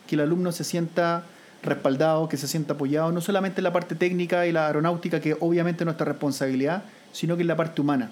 Que 0.06 0.16
el 0.16 0.22
alumno 0.22 0.50
se 0.50 0.64
sienta 0.64 1.24
respaldado, 1.62 2.28
que 2.28 2.36
se 2.36 2.48
sienta 2.48 2.74
apoyado, 2.74 3.12
no 3.12 3.20
solamente 3.20 3.60
en 3.60 3.64
la 3.64 3.72
parte 3.72 3.94
técnica 3.94 4.46
y 4.46 4.52
la 4.52 4.66
aeronáutica, 4.66 5.20
que 5.20 5.36
obviamente 5.40 5.84
es 5.84 5.86
nuestra 5.86 6.06
responsabilidad, 6.06 6.84
sino 7.12 7.36
que 7.36 7.42
en 7.42 7.48
la 7.48 7.56
parte 7.56 7.80
humana. 7.80 8.10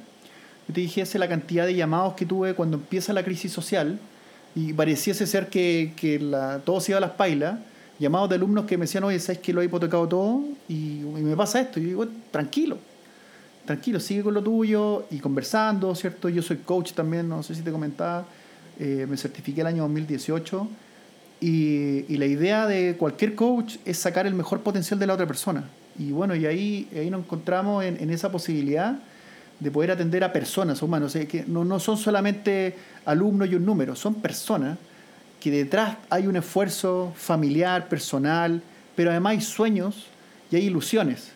Yo 0.68 0.74
te 0.74 0.80
dijese 0.80 1.18
la 1.18 1.28
cantidad 1.28 1.66
de 1.66 1.74
llamados 1.74 2.14
que 2.14 2.26
tuve 2.26 2.54
cuando 2.54 2.76
empieza 2.76 3.12
la 3.12 3.22
crisis 3.22 3.52
social 3.52 3.98
y 4.54 4.72
pareciese 4.72 5.26
ser 5.26 5.48
que, 5.48 5.92
que 5.96 6.18
la, 6.18 6.60
todo 6.64 6.80
se 6.80 6.92
iba 6.92 6.98
a 6.98 7.00
las 7.00 7.12
pailas, 7.12 7.58
llamados 7.98 8.28
de 8.28 8.36
alumnos 8.36 8.64
que 8.64 8.76
me 8.76 8.84
decían, 8.84 9.04
oye, 9.04 9.18
¿sabes 9.18 9.40
que 9.40 9.52
lo 9.52 9.62
he 9.62 9.66
hipotecado 9.66 10.08
todo? 10.08 10.44
Y, 10.68 11.00
y 11.00 11.22
me 11.22 11.36
pasa 11.36 11.60
esto. 11.60 11.78
Y 11.78 11.84
yo 11.84 11.88
digo, 11.88 12.06
tranquilo, 12.30 12.78
tranquilo, 13.64 14.00
sigue 14.00 14.22
con 14.22 14.34
lo 14.34 14.42
tuyo 14.42 15.06
y 15.10 15.18
conversando, 15.18 15.94
¿cierto? 15.94 16.28
Yo 16.28 16.42
soy 16.42 16.58
coach 16.58 16.92
también, 16.92 17.28
no 17.28 17.42
sé 17.42 17.54
si 17.54 17.62
te 17.62 17.70
comentaba, 17.70 18.26
eh, 18.78 19.06
me 19.08 19.16
certifiqué 19.16 19.60
el 19.60 19.68
año 19.68 19.82
2018 19.82 20.68
y, 21.40 22.16
la 22.16 22.26
idea 22.26 22.66
de 22.66 22.96
cualquier 22.96 23.34
coach 23.34 23.76
es 23.84 23.98
sacar 23.98 24.26
el 24.26 24.34
mejor 24.34 24.60
potencial 24.60 24.98
de 24.98 25.06
la 25.06 25.14
otra 25.14 25.26
persona. 25.26 25.64
Y 25.98 26.10
bueno, 26.10 26.34
y 26.34 26.46
ahí, 26.46 26.88
ahí 26.96 27.10
nos 27.10 27.20
encontramos 27.20 27.84
en, 27.84 28.10
esa 28.10 28.32
posibilidad 28.32 28.98
de 29.60 29.70
poder 29.70 29.90
atender 29.92 30.24
a 30.24 30.32
personas, 30.32 30.82
humanos, 30.82 31.12
que 31.12 31.44
no, 31.46 31.64
no 31.64 31.78
son 31.78 31.96
solamente 31.96 32.74
alumnos 33.04 33.48
y 33.48 33.54
un 33.54 33.64
número, 33.64 33.94
son 33.94 34.14
personas 34.14 34.78
que 35.44 35.50
detrás 35.50 35.98
hay 36.08 36.26
un 36.26 36.36
esfuerzo 36.36 37.12
familiar, 37.14 37.86
personal, 37.90 38.62
pero 38.96 39.10
además 39.10 39.32
hay 39.32 39.40
sueños 39.42 40.06
y 40.50 40.56
hay 40.56 40.64
ilusiones. 40.64 41.32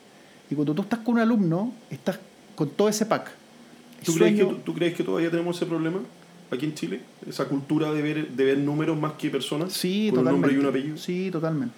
Y 0.51 0.55
cuando 0.55 0.73
tú 0.73 0.81
estás 0.81 1.01
con 1.01 1.16
un 1.16 1.21
alumno, 1.21 1.75
estás 1.90 2.18
con 2.57 2.71
todo 2.71 2.88
ese 2.88 3.05
pack. 3.05 3.31
¿Tú, 4.03 4.14
crees 4.14 4.35
que, 4.35 4.44
¿Tú 4.64 4.73
crees 4.73 4.94
que 4.94 5.05
todavía 5.05 5.31
tenemos 5.31 5.55
ese 5.57 5.66
problema? 5.66 6.01
aquí 6.51 6.64
en 6.64 6.75
Chile? 6.75 7.01
¿Esa 7.29 7.44
cultura 7.44 7.92
de 7.92 8.01
ver, 8.01 8.29
de 8.29 8.44
ver 8.47 8.57
números 8.57 8.99
más 8.99 9.12
que 9.12 9.29
personas? 9.29 9.75
Sí, 9.75 10.07
con 10.09 10.21
totalmente. 10.21 10.31
un 10.31 10.40
nombre 10.40 10.53
y 10.55 10.57
un 10.57 10.66
apellido. 10.66 10.97
Sí, 10.97 11.31
totalmente. 11.31 11.77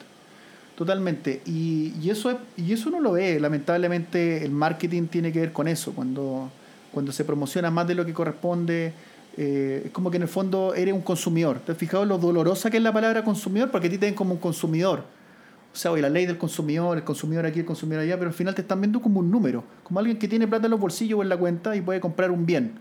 Totalmente. 0.77 1.43
Y, 1.47 1.95
y 2.01 2.11
eso, 2.11 2.31
es, 2.31 2.37
y 2.57 2.73
eso 2.73 2.91
no 2.91 3.01
lo 3.01 3.11
ve. 3.11 3.41
Lamentablemente 3.41 4.45
el 4.45 4.53
marketing 4.53 5.09
tiene 5.09 5.33
que 5.33 5.41
ver 5.41 5.53
con 5.53 5.67
eso. 5.67 5.91
Cuando, 5.95 6.49
cuando 6.93 7.11
se 7.11 7.25
promociona 7.25 7.73
más 7.73 7.89
de 7.89 7.97
lo 7.97 8.07
que 8.07 8.13
corresponde, 8.13 8.93
eh, 9.37 9.83
es 9.87 9.91
como 9.93 10.11
que 10.11 10.17
en 10.17 10.23
el 10.23 10.29
fondo 10.29 10.75
eres 10.75 10.95
un 10.95 11.03
consumidor. 11.03 11.61
¿Te 11.61 11.73
has 11.73 11.79
fijado 11.79 12.05
lo 12.05 12.19
dolorosa 12.19 12.71
que 12.71 12.79
es 12.79 12.83
la 12.83 12.93
palabra 12.93 13.25
consumidor? 13.25 13.71
Porque 13.71 13.87
a 13.87 13.91
ti 13.91 13.99
te 13.99 14.07
ven 14.07 14.15
como 14.15 14.35
un 14.35 14.41
consumidor. 14.41 15.05
O 15.73 15.77
sea, 15.77 15.93
hoy 15.93 16.01
la 16.01 16.09
ley 16.09 16.27
del 16.27 16.37
consumidor, 16.37 16.97
el 16.97 17.05
consumidor 17.05 17.47
aquí, 17.47 17.61
el 17.61 17.65
consumidor 17.65 18.03
allá, 18.03 18.19
pero 18.19 18.31
al 18.31 18.35
final 18.35 18.55
te 18.55 18.63
están 18.63 18.81
viendo 18.81 19.01
como 19.01 19.21
un 19.21 19.31
número, 19.31 19.63
como 19.85 20.01
alguien 20.01 20.19
que 20.19 20.27
tiene 20.27 20.49
plata 20.49 20.67
en 20.67 20.73
los 20.73 20.81
bolsillos 20.81 21.21
o 21.21 21.23
en 21.23 21.29
la 21.29 21.37
cuenta 21.37 21.77
y 21.77 21.81
puede 21.81 22.01
comprar 22.01 22.31
un 22.31 22.45
bien. 22.45 22.73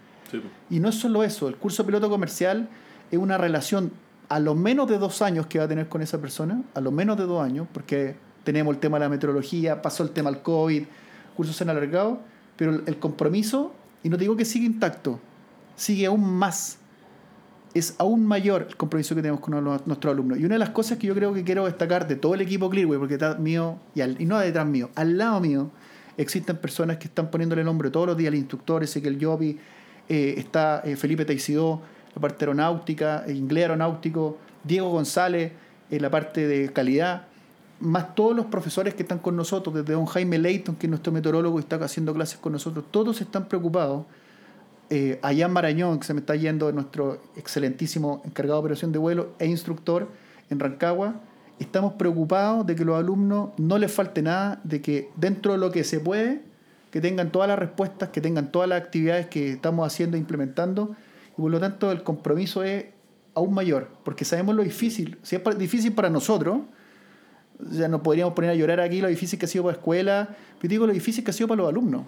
Y 0.70 0.80
no 0.80 0.90
es 0.90 0.96
solo 0.96 1.24
eso, 1.24 1.48
el 1.48 1.56
curso 1.56 1.86
piloto 1.86 2.10
comercial 2.10 2.68
es 3.12 3.18
una 3.18 3.38
relación 3.38 3.92
a 4.28 4.40
lo 4.40 4.54
menos 4.54 4.88
de 4.88 4.98
dos 4.98 5.22
años 5.22 5.48
que 5.48 5.60
va 5.60 5.66
a 5.66 5.68
tener 5.68 5.88
con 5.88 6.02
esa 6.02 6.20
persona, 6.20 6.62
a 6.74 6.82
lo 6.82 6.92
menos 6.92 7.18
de 7.18 7.26
dos 7.26 7.44
años, 7.44 7.68
porque 7.72 8.16
tenemos 8.44 8.74
el 8.74 8.80
tema 8.80 8.98
de 8.98 9.06
la 9.06 9.10
meteorología, 9.10 9.82
pasó 9.82 10.04
el 10.04 10.12
tema 10.12 10.32
del 10.32 10.42
COVID, 10.42 10.84
cursos 11.36 11.56
se 11.56 11.64
han 11.64 11.70
alargado, 11.70 12.20
pero 12.58 12.82
el 12.86 12.98
compromiso, 12.98 13.74
y 14.04 14.10
no 14.10 14.18
digo 14.18 14.36
que 14.36 14.46
siga 14.46 14.66
intacto, 14.66 15.20
sigue 15.80 16.08
aún 16.08 16.30
más, 16.34 16.78
es 17.74 17.96
aún 18.00 18.26
mayor 18.26 18.66
el 18.70 18.76
compromiso 18.76 19.16
que 19.16 19.22
tenemos 19.22 19.40
con 19.40 19.64
nuestros 19.64 20.12
alumnos. 20.12 20.40
Y 20.40 20.46
una 20.46 20.56
de 20.56 20.60
las 20.60 20.72
cosas 20.72 20.98
que 20.98 21.08
yo 21.08 21.16
creo 21.16 21.34
que 21.34 21.44
quiero 21.44 21.66
destacar 21.66 22.08
de 22.08 22.16
todo 22.16 22.34
el 22.34 22.42
equipo 22.42 22.70
Clearway, 22.70 23.00
porque 23.00 23.14
detrás 23.14 23.40
mío, 23.40 23.78
y, 23.96 24.26
no 24.26 24.40
detrás 24.40 24.68
mío, 24.68 24.90
al 24.96 25.18
lado 25.18 25.40
mío, 25.40 25.72
existen 26.18 26.58
personas 26.58 26.98
que 26.98 27.08
están 27.08 27.32
poniéndole 27.32 27.64
nombre 27.64 27.90
todos 27.90 28.08
los 28.08 28.18
días 28.18 28.30
al 28.30 28.36
instructor, 28.36 28.84
ese 28.84 29.02
que 29.02 29.08
el 29.08 29.24
Joby, 29.24 29.58
eh, 30.10 30.36
está 30.38 30.82
eh, 30.84 30.96
Felipe 30.96 31.24
Teisidó, 31.24 31.82
la 32.14 32.22
parte 32.22 32.44
aeronáutica, 32.44 33.24
eh, 33.26 33.34
inglés 33.34 33.64
aeronáutico, 33.64 34.38
Diego 34.64 34.90
González, 34.90 35.54
en 35.90 36.02
la 36.02 36.10
parte 36.10 36.46
de 36.46 36.74
calidad, 36.74 37.28
más 37.80 38.14
todos 38.16 38.36
los 38.36 38.48
profesores 38.48 38.96
que 38.96 39.04
están 39.04 39.20
con 39.20 39.38
nosotros, 39.38 39.74
desde 39.74 39.94
don 39.94 40.06
Jaime 40.06 40.38
Leighton, 40.38 40.76
que 40.76 40.88
es 40.88 40.90
nuestro 40.90 41.14
meteorólogo 41.14 41.58
y 41.58 41.62
está 41.62 41.78
haciendo 41.78 42.14
clases 42.14 42.38
con 42.40 42.52
nosotros, 42.52 42.84
todos 42.92 43.22
están 43.22 43.48
preocupados. 43.48 44.06
Allá 45.22 45.46
en 45.46 45.52
Marañón, 45.52 46.00
que 46.00 46.06
se 46.06 46.14
me 46.14 46.22
está 46.22 46.36
yendo 46.36 46.72
nuestro 46.72 47.22
excelentísimo 47.36 48.22
encargado 48.26 48.60
de 48.60 48.60
operación 48.62 48.92
de 48.92 49.00
vuelo 49.00 49.34
e 49.40 49.46
instructor 49.46 50.08
en 50.50 50.60
Rancagua, 50.60 51.22
estamos 51.60 51.94
preocupados 51.94 52.66
de 52.66 52.76
que 52.76 52.86
los 52.86 52.98
alumnos 52.98 53.50
no 53.58 53.78
les 53.78 53.92
falte 53.92 54.22
nada, 54.22 54.60
de 54.64 54.82
que 54.82 55.10
dentro 55.16 55.52
de 55.52 55.58
lo 55.60 55.72
que 55.72 55.84
se 55.84 56.00
puede, 56.00 56.42
que 56.92 57.02
tengan 57.02 57.32
todas 57.32 57.48
las 57.48 57.60
respuestas, 57.60 58.10
que 58.10 58.22
tengan 58.22 58.52
todas 58.52 58.68
las 58.68 58.82
actividades 58.82 59.28
que 59.28 59.52
estamos 59.52 59.86
haciendo 59.86 60.18
e 60.18 60.20
implementando. 60.20 60.96
Y 61.38 61.42
por 61.42 61.52
lo 61.52 61.60
tanto 61.60 61.92
el 61.92 62.04
compromiso 62.04 62.64
es 62.64 62.86
aún 63.36 63.54
mayor, 63.54 63.90
porque 64.04 64.26
sabemos 64.26 64.56
lo 64.56 64.64
difícil. 64.64 65.18
Si 65.22 65.36
es 65.36 65.58
difícil 65.58 65.94
para 65.94 66.10
nosotros, 66.10 66.62
ya 67.72 67.88
nos 67.88 68.02
podríamos 68.02 68.34
poner 68.34 68.52
a 68.52 68.56
llorar 68.56 68.80
aquí 68.80 69.02
lo 69.02 69.08
difícil 69.08 69.38
que 69.38 69.46
ha 69.46 69.50
sido 69.50 69.66
para 69.66 69.76
la 69.76 69.80
escuela, 69.80 70.36
pero 70.60 70.70
digo 70.70 70.88
lo 70.88 70.94
difícil 70.94 71.24
que 71.24 71.32
ha 71.32 71.34
sido 71.34 71.48
para 71.48 71.62
los 71.62 71.70
alumnos. 71.70 72.04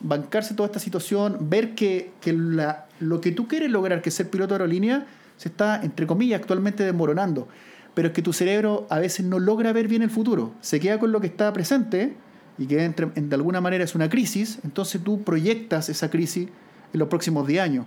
Bancarse 0.00 0.54
toda 0.54 0.66
esta 0.66 0.78
situación, 0.78 1.38
ver 1.50 1.74
que, 1.74 2.12
que 2.20 2.32
lo 2.32 3.20
que 3.20 3.32
tú 3.32 3.48
quieres 3.48 3.70
lograr, 3.70 4.02
que 4.02 4.08
es 4.08 4.14
ser 4.14 4.30
piloto 4.30 4.54
de 4.54 4.62
aerolínea, 4.62 5.06
se 5.36 5.48
está, 5.48 5.80
entre 5.82 6.06
comillas, 6.06 6.40
actualmente 6.40 6.84
desmoronando. 6.84 7.48
pero 7.94 8.08
es 8.08 8.14
que 8.14 8.22
tu 8.22 8.32
cerebro 8.32 8.86
a 8.90 8.98
veces 8.98 9.24
no 9.24 9.38
logra 9.38 9.72
ver 9.72 9.88
bien 9.88 10.02
el 10.02 10.10
futuro. 10.10 10.52
Se 10.60 10.78
queda 10.80 10.98
con 10.98 11.12
lo 11.12 11.20
que 11.20 11.26
está 11.26 11.52
presente 11.52 12.14
y 12.58 12.66
que 12.66 12.84
entre, 12.84 13.06
de 13.06 13.34
alguna 13.34 13.60
manera 13.60 13.82
es 13.82 13.94
una 13.94 14.10
crisis, 14.10 14.58
entonces 14.64 15.02
tú 15.02 15.22
proyectas 15.22 15.88
esa 15.88 16.10
crisis 16.10 16.48
en 16.92 16.98
los 16.98 17.08
próximos 17.08 17.46
10 17.46 17.62
años. 17.62 17.86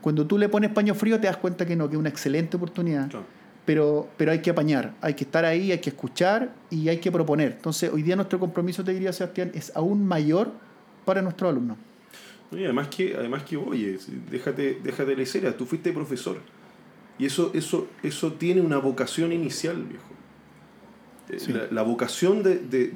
Cuando 0.00 0.26
tú 0.26 0.38
le 0.38 0.48
pones 0.48 0.70
paño 0.70 0.94
frío 0.94 1.18
te 1.18 1.26
das 1.26 1.38
cuenta 1.38 1.66
que 1.66 1.74
no, 1.74 1.88
que 1.88 1.96
es 1.96 1.98
una 1.98 2.08
excelente 2.08 2.56
oportunidad. 2.56 3.10
Pero, 3.64 4.08
pero 4.16 4.30
hay 4.30 4.38
que 4.38 4.50
apañar, 4.50 4.94
hay 5.00 5.14
que 5.14 5.24
estar 5.24 5.44
ahí, 5.44 5.72
hay 5.72 5.78
que 5.78 5.90
escuchar 5.90 6.54
y 6.70 6.88
hay 6.88 6.98
que 6.98 7.10
proponer. 7.10 7.54
Entonces, 7.56 7.90
hoy 7.92 8.02
día 8.02 8.14
nuestro 8.14 8.38
compromiso, 8.38 8.84
te 8.84 8.92
diría 8.92 9.12
Sebastián, 9.12 9.50
es 9.54 9.72
aún 9.74 10.06
mayor 10.06 10.52
para 11.06 11.22
nuestros 11.22 11.50
alumnos. 11.50 11.78
Y 12.52 12.64
además 12.64 12.88
que, 12.88 13.16
además 13.16 13.44
que 13.44 13.56
oye, 13.56 13.98
déjate, 14.30 14.80
déjate 14.82 15.16
de 15.16 15.24
ser, 15.24 15.50
tú 15.54 15.64
fuiste 15.64 15.92
profesor. 15.92 16.38
Y 17.18 17.24
eso, 17.24 17.50
eso, 17.54 17.88
eso 18.02 18.34
tiene 18.34 18.60
una 18.60 18.76
vocación 18.76 19.32
inicial, 19.32 19.82
viejo. 19.84 20.04
Eh, 21.28 21.68
la, 21.72 21.82
vocación 21.82 22.42
de, 22.42 22.58
de, 22.58 22.88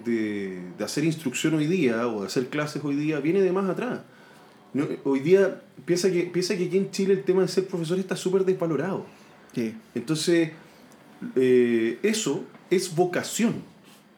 de, 0.77 0.85
hacer 0.85 1.05
instrucción 1.05 1.55
hoy 1.55 1.67
día 1.67 2.07
o 2.07 2.21
de 2.21 2.27
hacer 2.29 2.47
clases 2.49 2.85
hoy 2.85 2.95
día 2.95 3.19
viene 3.19 3.41
de 3.41 3.51
más 3.51 3.69
atrás. 3.69 4.03
hoy 5.05 5.21
día, 5.21 5.63
piensa 5.85 6.13
que, 6.13 6.25
piensa 6.25 6.57
que 6.57 6.67
aquí 6.67 6.77
en 6.77 6.91
Chile 6.91 7.15
el 7.15 7.25
tema 7.25 7.43
de 7.43 7.49
ser 7.49 7.67
profesor 7.67 7.99
está 7.99 8.15
súper 8.15 8.45
desvalorado. 8.45 9.07
Entonces, 9.95 10.53
eh, 11.35 11.99
eso 12.03 12.45
es 12.71 12.95
vocación, 12.95 13.55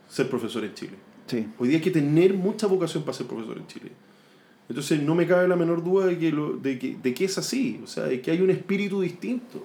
ser 0.08 0.28
profesor 0.28 0.64
en 0.64 0.74
Chile. 0.74 1.11
Hoy 1.58 1.68
día 1.68 1.78
hay 1.78 1.82
que 1.82 1.90
tener 1.90 2.34
mucha 2.34 2.66
vocación 2.66 3.04
para 3.04 3.16
ser 3.16 3.26
profesor 3.26 3.56
en 3.58 3.66
Chile. 3.66 3.92
Entonces, 4.68 5.02
no 5.02 5.14
me 5.14 5.26
cabe 5.26 5.48
la 5.48 5.56
menor 5.56 5.82
duda 5.82 6.06
de 6.06 6.18
que, 6.18 6.30
lo, 6.30 6.54
de 6.54 6.78
que, 6.78 6.96
de 7.02 7.14
que 7.14 7.24
es 7.24 7.36
así, 7.38 7.80
o 7.82 7.86
sea, 7.86 8.04
de 8.04 8.20
que 8.20 8.30
hay 8.30 8.40
un 8.40 8.50
espíritu 8.50 9.00
distinto. 9.00 9.64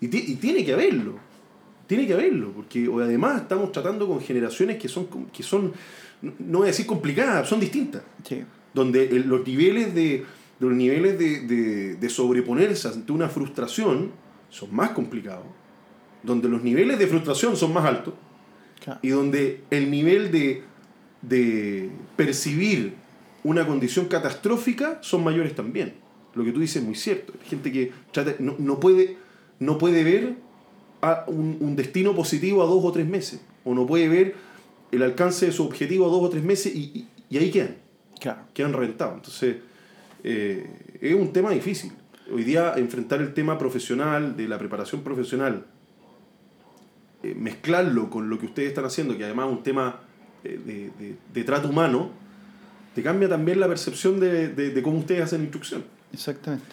Y, 0.00 0.06
y 0.06 0.36
tiene 0.36 0.64
que 0.64 0.72
haberlo. 0.72 1.18
Tiene 1.86 2.06
que 2.06 2.14
haberlo, 2.14 2.52
porque 2.52 2.88
además 3.02 3.42
estamos 3.42 3.72
tratando 3.72 4.06
con 4.06 4.20
generaciones 4.20 4.78
que 4.78 4.88
son, 4.88 5.06
que 5.32 5.42
son 5.42 5.72
no 6.22 6.58
voy 6.58 6.66
a 6.66 6.70
decir 6.70 6.86
complicadas, 6.86 7.48
son 7.48 7.60
distintas. 7.60 8.02
Donde 8.72 9.08
los 9.20 9.46
niveles 9.46 9.94
de, 9.94 10.24
los 10.60 10.72
niveles 10.72 11.18
de, 11.18 11.96
de, 11.96 12.08
sobreponerse 12.08 12.88
ante 12.88 13.12
una 13.12 13.28
frustración 13.28 14.12
son 14.48 14.74
más 14.74 14.90
complicados. 14.90 15.44
Donde 16.22 16.48
los 16.48 16.62
niveles 16.62 16.98
de 16.98 17.06
frustración 17.06 17.56
son 17.56 17.72
más 17.72 17.84
altos. 17.84 18.14
Y 19.02 19.08
donde 19.08 19.64
el 19.70 19.90
nivel 19.90 20.30
de, 20.30 20.62
de 21.22 21.88
percibir 22.16 22.94
una 23.44 23.66
condición 23.66 24.06
catastrófica 24.06 24.98
son 25.02 25.24
mayores 25.24 25.54
también. 25.54 25.94
Lo 26.34 26.44
que 26.44 26.52
tú 26.52 26.60
dices 26.60 26.76
es 26.76 26.82
muy 26.82 26.94
cierto. 26.94 27.32
Hay 27.40 27.48
gente 27.48 27.72
que 27.72 27.92
no, 28.38 28.54
no, 28.58 28.80
puede, 28.80 29.16
no 29.58 29.78
puede 29.78 30.04
ver 30.04 30.36
a 31.00 31.24
un, 31.26 31.74
destino 31.76 32.14
positivo 32.14 32.62
a 32.62 32.66
dos 32.66 32.84
o 32.84 32.92
tres 32.92 33.06
meses. 33.06 33.40
O 33.64 33.74
no 33.74 33.86
puede 33.86 34.08
ver 34.08 34.34
el 34.90 35.02
alcance 35.02 35.46
de 35.46 35.52
su 35.52 35.64
objetivo 35.64 36.06
a 36.06 36.10
dos 36.10 36.22
o 36.22 36.28
tres 36.28 36.44
meses 36.44 36.74
y, 36.74 37.08
ahí 37.32 37.50
quedan. 37.50 37.76
Quedan 38.54 38.72
reventados. 38.72 39.16
Entonces, 39.16 39.56
eh, 40.22 40.98
es 41.00 41.14
un 41.14 41.32
tema 41.32 41.50
difícil. 41.50 41.92
Hoy 42.32 42.44
día 42.44 42.74
enfrentar 42.76 43.20
el 43.20 43.34
tema 43.34 43.58
profesional, 43.58 44.36
de 44.36 44.46
la 44.46 44.58
preparación 44.58 45.02
profesional, 45.02 45.66
eh, 47.22 47.34
mezclarlo 47.34 48.08
con 48.08 48.30
lo 48.30 48.38
que 48.38 48.46
ustedes 48.46 48.68
están 48.68 48.84
haciendo, 48.84 49.18
que 49.18 49.24
además 49.24 49.48
es 49.48 49.52
un 49.52 49.62
tema 49.64 50.00
eh, 50.44 51.16
de, 51.32 51.44
trato 51.44 51.68
humano, 51.68 52.10
te 52.94 53.02
cambia 53.02 53.28
también 53.28 53.60
la 53.60 53.68
percepción 53.68 54.20
de, 54.20 54.80
cómo 54.82 54.98
ustedes 54.98 55.22
hacen 55.22 55.42
instrucción. 55.42 55.84
Exactamente. 56.12 56.66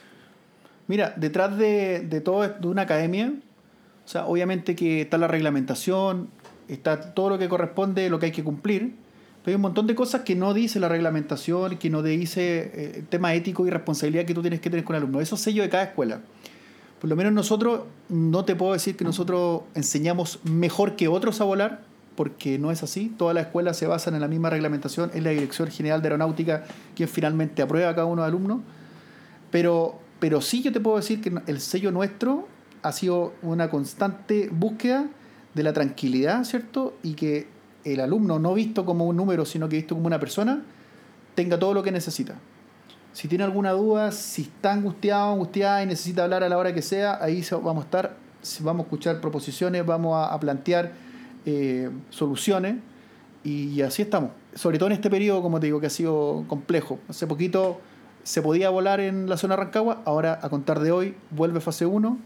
Mira, 0.87 1.13
detrás 1.15 1.57
de, 1.57 1.99
de 2.01 2.21
todo 2.21 2.47
de 2.47 2.67
una 2.67 2.81
academia 2.81 3.33
o 4.09 4.11
sea, 4.11 4.25
obviamente 4.25 4.75
que 4.75 5.01
está 5.01 5.19
la 5.19 5.27
reglamentación, 5.27 6.29
está 6.67 7.13
todo 7.13 7.29
lo 7.29 7.37
que 7.37 7.47
corresponde, 7.47 8.09
lo 8.09 8.17
que 8.17 8.25
hay 8.25 8.31
que 8.31 8.43
cumplir, 8.43 8.95
pero 9.43 9.51
hay 9.51 9.55
un 9.55 9.61
montón 9.61 9.85
de 9.85 9.93
cosas 9.93 10.21
que 10.21 10.35
no 10.35 10.55
dice 10.55 10.79
la 10.79 10.89
reglamentación, 10.89 11.77
que 11.77 11.91
no 11.91 12.01
dice 12.01 12.71
eh, 12.73 12.91
el 12.95 13.05
tema 13.05 13.35
ético 13.35 13.67
y 13.67 13.69
responsabilidad 13.69 14.25
que 14.25 14.33
tú 14.33 14.41
tienes 14.41 14.61
que 14.61 14.71
tener 14.71 14.83
con 14.83 14.95
el 14.95 15.03
alumno. 15.03 15.21
Eso 15.21 15.35
es 15.35 15.41
sello 15.41 15.61
de 15.61 15.69
cada 15.69 15.83
escuela. 15.83 16.21
Por 16.99 17.07
lo 17.07 17.15
menos 17.15 17.33
nosotros, 17.33 17.81
no 18.09 18.45
te 18.45 18.55
puedo 18.55 18.73
decir 18.73 18.97
que 18.97 19.03
nosotros 19.03 19.61
enseñamos 19.75 20.39
mejor 20.43 20.95
que 20.95 21.07
otros 21.07 21.39
a 21.39 21.43
volar, 21.43 21.81
porque 22.19 22.59
no 22.59 22.69
es 22.69 22.83
así. 22.83 23.15
Todas 23.17 23.33
las 23.33 23.45
escuelas 23.45 23.77
se 23.77 23.87
basan 23.87 24.13
en 24.13 24.19
la 24.19 24.27
misma 24.27 24.49
reglamentación, 24.49 25.09
es 25.13 25.23
la 25.23 25.29
Dirección 25.29 25.71
General 25.71 26.01
de 26.01 26.09
Aeronáutica 26.09 26.65
quien 26.93 27.07
finalmente 27.07 27.61
aprueba 27.61 27.91
a 27.91 27.95
cada 27.95 28.07
uno 28.07 28.23
de 28.23 28.29
los 28.29 28.35
alumnos. 28.35 28.59
Pero, 29.51 29.97
pero 30.19 30.41
sí 30.41 30.61
yo 30.61 30.73
te 30.73 30.81
puedo 30.81 30.97
decir 30.97 31.21
que 31.21 31.31
el 31.47 31.61
sello 31.61 31.91
nuestro 31.91 32.45
ha 32.81 32.91
sido 32.91 33.31
una 33.41 33.69
constante 33.69 34.49
búsqueda 34.51 35.07
de 35.53 35.63
la 35.63 35.71
tranquilidad, 35.71 36.43
¿cierto? 36.43 36.93
Y 37.03 37.13
que 37.13 37.47
el 37.85 38.01
alumno, 38.01 38.37
no 38.37 38.53
visto 38.53 38.83
como 38.83 39.05
un 39.05 39.15
número, 39.15 39.45
sino 39.45 39.69
que 39.69 39.77
visto 39.77 39.95
como 39.95 40.07
una 40.07 40.19
persona, 40.19 40.61
tenga 41.35 41.57
todo 41.57 41.73
lo 41.73 41.83
que 41.83 41.93
necesita. 41.93 42.35
Si 43.13 43.29
tiene 43.29 43.45
alguna 43.45 43.71
duda, 43.71 44.11
si 44.11 44.41
está 44.41 44.73
angustiado, 44.73 45.31
angustiada 45.31 45.83
y 45.83 45.85
necesita 45.85 46.25
hablar 46.25 46.43
a 46.43 46.49
la 46.49 46.57
hora 46.57 46.73
que 46.73 46.81
sea, 46.81 47.17
ahí 47.23 47.45
vamos 47.63 47.83
a 47.83 47.85
estar, 47.85 48.17
vamos 48.59 48.81
a 48.81 48.87
escuchar 48.87 49.21
proposiciones, 49.21 49.85
vamos 49.85 50.17
a, 50.29 50.37
plantear 50.37 51.07
eh, 51.49 51.89
soluciones 52.09 52.77
y 53.43 53.81
así 53.81 54.01
estamos. 54.01 54.31
Sobre 54.53 54.77
todo 54.77 54.87
en 54.87 54.93
este 54.93 55.09
periodo, 55.09 55.41
como 55.41 55.59
te 55.59 55.67
digo, 55.67 55.79
que 55.79 55.87
ha 55.87 55.91
sido 55.91 56.45
complejo. 56.47 56.99
Hace 57.07 57.27
poquito 57.27 57.79
se 58.23 58.41
podía 58.41 58.69
volar 58.69 58.99
en 58.99 59.29
la 59.29 59.37
zona 59.37 59.55
de 59.55 59.63
Rancagua, 59.63 60.01
ahora 60.05 60.39
a 60.41 60.49
contar 60.49 60.79
de 60.79 60.91
hoy 60.91 61.15
vuelve 61.31 61.61
fase 61.61 61.85
1 61.85 62.17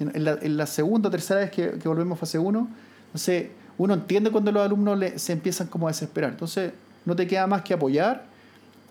en, 0.00 0.56
la, 0.56 0.66
segunda 0.66 1.08
o 1.08 1.10
tercera 1.10 1.40
vez 1.40 1.50
que, 1.50 1.70
volvemos 1.84 2.16
a 2.16 2.20
fase 2.20 2.38
1. 2.38 2.68
Entonces, 3.06 3.48
uno 3.76 3.94
entiende 3.94 4.30
cuando 4.30 4.52
los 4.52 4.64
alumnos 4.64 4.98
se 5.16 5.32
empiezan 5.32 5.66
como 5.66 5.86
a 5.88 5.90
desesperar. 5.90 6.30
Entonces, 6.30 6.72
no 7.04 7.14
te 7.16 7.26
queda 7.26 7.46
más 7.46 7.62
que 7.62 7.74
apoyar, 7.74 8.24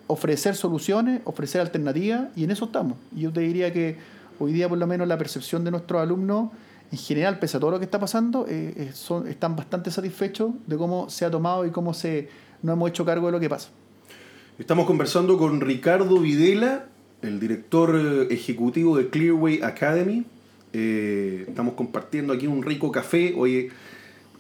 ofrecer 0.08 0.56
soluciones, 0.56 1.22
ofrecer 1.26 1.62
alternativas, 1.62 2.28
y 2.36 2.44
en 2.44 2.52
eso 2.52 2.66
estamos. 2.66 2.98
Yo 3.12 3.32
te 3.32 3.42
diría 3.42 3.74
que 3.74 3.98
hoy 4.40 4.54
día, 4.54 4.70
por 4.70 4.78
lo 4.78 4.86
menos, 4.86 5.08
la 5.08 5.18
percepción 5.18 5.64
de 5.64 5.72
nuestros 5.72 6.02
alumnos, 6.02 6.50
en 6.92 6.98
general, 6.98 7.40
pese 7.40 7.58
a 7.58 7.60
todo 7.60 7.72
lo 7.72 7.80
que 7.80 7.86
está 7.86 8.00
pasando, 8.00 8.46
eh, 8.48 8.74
eh, 8.76 8.92
son, 8.94 9.28
están 9.28 9.56
bastante 9.56 9.92
satisfechos 9.92 10.52
de 10.66 10.78
cómo 10.78 11.10
se 11.10 11.26
ha 11.26 11.32
tomado 11.32 11.66
y 11.66 11.72
cómo 11.72 11.94
se, 11.94 12.30
nos 12.64 12.74
hemos 12.74 12.90
hecho 12.90 13.06
cargo 13.06 13.28
de 13.28 13.32
lo 13.34 13.40
que 13.40 13.50
pasa. 13.50 13.70
Estamos 14.58 14.86
conversando 14.86 15.38
con 15.38 15.62
Ricardo 15.62 16.20
Videla, 16.20 16.88
el 17.22 17.40
director 17.40 17.96
eh, 17.96 18.34
ejecutivo 18.34 18.98
de 18.98 19.10
Clearway 19.10 19.62
Academy. 19.62 20.26
Eh, 20.74 21.46
estamos 21.48 21.76
compartiendo 21.76 22.34
aquí 22.34 22.48
un 22.48 22.64
rico 22.64 22.92
café. 22.92 23.34
Oye, 23.38 23.70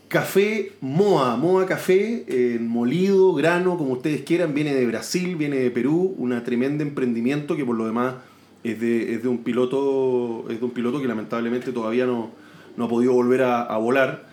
café 0.07 0.73
Moa, 0.81 1.37
Moa 1.37 1.65
Café, 1.65 2.25
en 2.27 2.67
molido, 2.67 3.33
grano, 3.33 3.77
como 3.77 3.93
ustedes 3.93 4.23
quieran. 4.23 4.53
Viene 4.53 4.73
de 4.73 4.85
Brasil, 4.85 5.35
viene 5.35 5.57
de 5.57 5.71
Perú. 5.71 6.15
Una 6.17 6.43
tremenda 6.43 6.83
emprendimiento 6.83 7.55
que 7.55 7.65
por 7.65 7.77
lo 7.77 7.85
demás 7.85 8.15
es 8.63 8.79
de, 8.79 9.15
es 9.15 9.23
de 9.23 9.29
un, 9.29 9.39
piloto, 9.39 10.45
es 10.49 10.59
de 10.59 10.65
un 10.65 10.71
piloto 10.71 11.01
que 11.01 11.07
lamentablemente 11.07 11.71
todavía 11.71 12.05
no, 12.05 12.31
no 12.77 12.85
ha 12.85 12.89
podido 12.89 13.13
volver 13.13 13.43
a, 13.43 13.61
a 13.63 13.77
volar. 13.77 14.29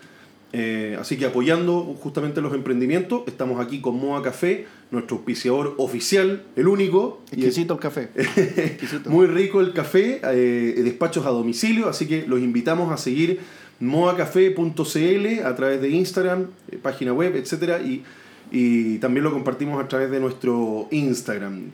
Eh, 0.53 0.95
así 0.99 1.17
que 1.17 1.25
apoyando 1.25 1.81
justamente 2.01 2.41
los 2.41 2.53
emprendimientos, 2.53 3.23
estamos 3.27 3.59
aquí 3.59 3.81
con 3.81 3.99
Moa 3.99 4.23
Café, 4.23 4.65
nuestro 4.91 5.17
auspiciador 5.17 5.75
oficial, 5.77 6.43
el 6.55 6.67
único. 6.67 7.21
Exquisito 7.31 7.73
el 7.73 7.79
café. 7.79 8.09
Muy 9.05 9.27
rico 9.27 9.59
el 9.59 9.73
café, 9.73 10.21
eh, 10.23 10.81
despachos 10.83 11.25
a 11.25 11.29
domicilio, 11.29 11.89
así 11.89 12.07
que 12.07 12.25
los 12.25 12.39
invitamos 12.39 12.91
a 12.91 12.97
seguir 12.97 13.39
moacafé.cl 13.79 15.45
a 15.45 15.55
través 15.55 15.81
de 15.81 15.89
Instagram, 15.89 16.47
eh, 16.71 16.79
página 16.81 17.11
web, 17.11 17.35
etc. 17.35 17.81
Y, 17.85 18.03
y, 18.51 18.97
también 18.99 19.25
lo 19.25 19.33
compartimos 19.33 19.83
a 19.83 19.87
través 19.87 20.09
de 20.09 20.19
nuestro 20.19 20.87
Instagram. 20.91 21.71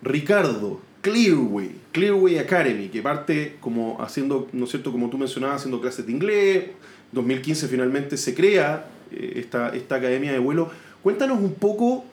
Ricardo, 0.00 0.80
Clearway, 1.08 1.70
Clearway 1.92 2.38
Academy, 2.38 2.88
que 2.88 3.00
parte 3.00 3.56
como 3.60 4.00
haciendo, 4.00 4.46
¿no 4.52 4.64
es 4.64 4.70
cierto?, 4.70 4.92
como 4.92 5.08
tú 5.08 5.16
mencionabas, 5.16 5.56
haciendo 5.56 5.80
clases 5.80 6.04
de 6.04 6.12
inglés, 6.12 6.64
2015 7.12 7.66
finalmente 7.68 8.18
se 8.18 8.34
crea 8.34 8.86
eh, 9.10 9.32
esta, 9.36 9.70
esta 9.70 9.94
academia 9.94 10.32
de 10.32 10.38
vuelo. 10.38 10.70
Cuéntanos 11.02 11.38
un 11.38 11.54
poco, 11.54 12.04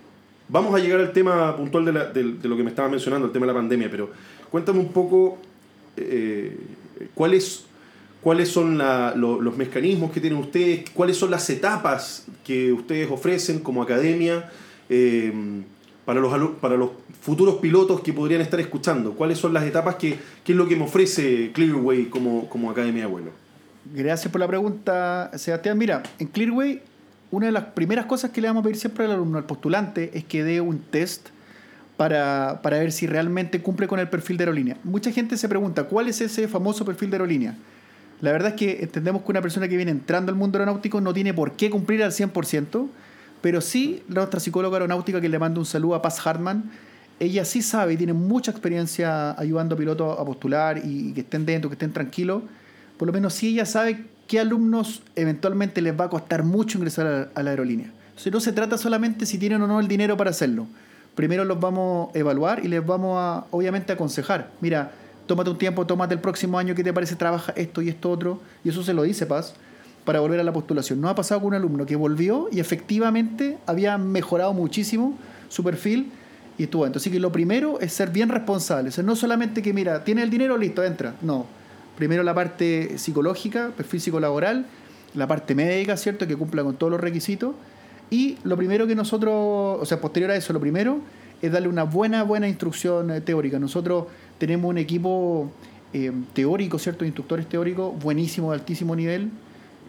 vamos 0.48 0.74
a 0.74 0.80
llegar 0.80 1.02
al 1.02 1.12
tema 1.12 1.58
puntual 1.58 1.86
de, 1.86 2.48
lo 2.48 2.56
que 2.56 2.64
me 2.64 2.70
estaba 2.70 2.88
mencionando, 2.88 3.28
el 3.28 3.34
tema 3.34 3.46
de 3.46 3.52
la 3.52 3.60
pandemia, 3.60 3.92
pero 3.92 4.12
cuéntame 4.50 4.80
un 4.80 4.94
poco 4.94 5.40
eh, 5.98 6.58
cuáles, 7.14 7.66
cuáles 8.22 8.48
son 8.48 8.78
los 8.78 9.58
mecanismos 9.58 10.12
que 10.14 10.22
tienen 10.22 10.40
ustedes, 10.40 10.90
cuáles 10.92 11.18
son 11.18 11.32
las 11.32 11.50
etapas 11.50 12.28
que 12.46 12.72
ustedes 12.72 13.12
ofrecen 13.12 13.60
como 13.60 13.84
academia. 13.84 14.50
Eh, 14.88 15.34
para 16.06 16.20
los, 16.20 16.52
para 16.62 16.78
los 16.78 16.91
futuros 17.22 17.56
pilotos 17.56 18.02
que 18.02 18.13
podrían 18.13 18.41
estar 18.41 18.60
escuchando? 18.60 19.13
¿Cuáles 19.13 19.38
son 19.38 19.54
las 19.54 19.63
etapas 19.63 19.96
que, 19.96 20.18
qué 20.44 20.52
es 20.52 20.58
lo 20.58 20.68
que 20.68 20.76
me 20.76 20.84
ofrece 20.84 21.52
Clearway 21.54 22.06
como, 22.06 22.48
como 22.50 22.72
academia 22.72 23.02
de 23.02 23.08
vuelo? 23.08 23.32
Gracias 23.94 24.32
por 24.32 24.41
la 24.41 24.48
pregunta, 24.48 25.32
Sebastián. 25.36 25.78
Mira, 25.78 26.04
en 26.20 26.28
Clearway, 26.28 26.82
una 27.32 27.48
de 27.48 27.52
las 27.52 27.65
primeras 27.65 28.06
cosas 28.06 28.32
que 28.32 28.41
le 28.41 28.48
vamos 28.48 28.62
a 28.62 28.63
pedir 28.63 28.78
siempre 28.78 29.06
al 29.06 29.12
alumno, 29.12 29.38
al 29.38 29.46
postulante, 29.46 30.12
es 30.13 30.24
que 30.24 30.44
dé 30.44 30.62
un 30.62 30.80
test 30.80 31.30
para, 31.98 32.60
ver 32.63 32.91
si 32.91 33.08
realmente 33.08 33.62
cumple 33.62 33.88
con 33.88 34.00
el 34.00 34.10
perfil 34.10 34.38
de 34.38 34.44
aerolínea. 34.44 34.78
Mucha 34.84 35.12
gente 35.12 35.38
se 35.38 35.48
pregunta, 35.48 35.86
¿cuál 35.86 36.08
es 36.08 36.22
ese 36.22 36.48
famoso 36.48 36.84
perfil 36.86 37.10
de 37.10 37.15
aerolínea? 37.15 37.56
La 38.22 38.32
verdad 38.32 38.50
es 38.50 38.56
que 38.56 38.80
entendemos 38.82 39.22
que 39.24 39.32
una 39.32 39.41
persona 39.41 39.68
que 39.68 39.76
viene 39.76 39.91
entrando 39.91 40.32
al 40.32 40.38
mundo 40.38 40.58
aeronáutico 40.58 41.02
no 41.02 41.13
tiene 41.13 41.34
por 41.34 41.54
qué 41.54 41.70
cumplir 41.70 42.04
al 42.04 42.12
100%, 42.12 42.88
pero 43.46 43.62
sí 43.62 44.02
nuestra 44.08 44.40
psicóloga 44.40 44.78
aeronáutica 44.78 45.22
que 45.22 45.30
le 45.30 45.38
manda 45.38 45.60
un 45.60 45.68
saludo 45.68 45.94
a 45.94 46.02
Paz 46.02 46.26
Hartman, 46.26 46.64
ella 47.20 47.46
sí 47.46 47.62
sabe 47.62 47.94
y 47.94 47.98
tiene 47.98 48.14
mucha 48.14 48.50
experiencia 48.50 49.40
ayudando 49.40 49.76
a 49.76 49.78
pilotos 49.78 50.20
a 50.20 50.26
postular 50.26 50.82
y, 50.84 51.14
que 51.14 51.22
estén 51.22 51.46
dentro, 51.46 51.70
que 51.70 51.76
estén 51.76 51.94
tranquilos. 51.94 52.42
Por 52.98 53.06
lo 53.06 53.14
menos 53.14 53.36
sí 53.36 53.50
ella 53.50 53.68
sabe 53.68 54.04
qué 54.28 54.40
alumnos 54.40 55.04
eventualmente 55.16 55.80
les 55.84 55.94
va 55.94 56.06
a 56.06 56.10
costar 56.10 56.42
mucho 56.42 56.80
ingresar 56.80 57.30
a, 57.36 57.44
la 57.44 57.52
aerolínea. 57.52 57.92
Entonces 58.08 58.34
no 58.34 58.40
se 58.40 58.52
trata 58.52 58.80
solamente 58.80 59.28
si 59.28 59.38
tienen 59.38 59.62
o 59.62 59.68
no 59.68 59.80
el 59.80 59.88
dinero 59.88 60.18
para 60.18 60.32
hacerlo. 60.32 60.66
Primero 61.14 61.46
los 61.46 61.60
vamos 61.60 62.16
a 62.16 62.18
evaluar 62.18 62.66
y 62.66 62.68
les 62.68 62.84
vamos 62.84 63.16
a, 63.20 63.46
obviamente, 63.52 63.94
aconsejar. 63.94 64.50
Mira, 64.60 64.92
tómate 65.28 65.52
un 65.52 65.60
tiempo, 65.60 65.86
tómate 65.86 66.16
el 66.16 66.20
próximo 66.20 66.58
año, 66.58 66.74
¿qué 66.74 66.84
te 66.84 66.92
parece? 66.92 67.16
Trabaja 67.16 67.54
esto 67.56 67.84
y 67.84 67.90
esto 67.90 68.10
otro. 68.10 68.42
Y 68.64 68.70
eso 68.70 68.82
se 68.82 68.96
lo 68.96 69.04
dice 69.04 69.28
Paz 69.28 69.54
para 70.06 70.20
volver 70.20 70.39
a 70.39 70.44
la 70.44 70.54
postulación. 70.54 71.02
No 71.02 71.10
ha 71.10 71.15
pasado 71.15 71.41
con 71.41 71.50
un 71.50 71.54
alumno 71.56 71.86
que 71.86 71.96
volvió 71.96 72.48
y 72.52 72.60
efectivamente 72.60 73.58
había 73.65 73.98
mejorado 73.98 74.54
muchísimo 74.54 75.18
su 75.50 75.63
perfil 75.63 76.12
y 76.58 76.63
estuvo. 76.63 76.86
Entonces, 76.86 77.12
que 77.12 77.20
lo 77.20 77.32
primero 77.32 77.80
es 77.82 77.91
ser 77.91 78.12
bien 78.12 78.30
responsable. 78.30 78.91
O 78.98 79.04
no 79.04 79.15
solamente 79.15 79.62
que, 79.62 79.74
mira, 79.74 80.04
tiene 80.04 80.24
el 80.24 80.30
dinero, 80.30 80.58
listo, 80.58 80.84
entra. 80.84 81.15
No. 81.22 81.46
Primero 81.98 82.24
la 82.24 82.34
parte 82.34 82.98
psicológica, 82.98 83.72
perfil 83.76 84.02
psicolaboral, 84.02 84.65
la 85.15 85.28
parte 85.28 85.56
médica, 85.56 85.98
¿cierto? 85.98 86.28
Que 86.28 86.36
cumpla 86.36 86.63
con 86.63 86.76
todos 86.76 86.91
los 86.91 87.02
requisitos. 87.02 87.56
Y 88.10 88.38
lo 88.44 88.56
primero 88.58 88.86
que 88.86 88.96
nosotros, 88.96 89.34
o 89.82 89.86
sea, 89.86 90.00
posterior 90.00 90.32
a 90.32 90.36
eso, 90.36 90.54
lo 90.54 90.60
primero 90.60 91.00
es 91.41 91.52
darle 91.52 91.68
una 91.68 91.84
buena, 91.84 92.24
buena 92.24 92.48
instrucción 92.48 93.12
eh, 93.12 93.22
teórica. 93.22 93.60
Nosotros 93.60 94.06
tenemos 94.38 94.70
un 94.70 94.78
equipo 94.78 95.52
eh, 95.94 96.12
teórico, 96.34 96.78
¿cierto? 96.78 97.06
Instructores 97.06 97.48
teóricos, 97.48 97.98
buenísimo, 98.02 98.52
de 98.52 98.60
altísimo 98.60 98.96
nivel, 98.96 99.32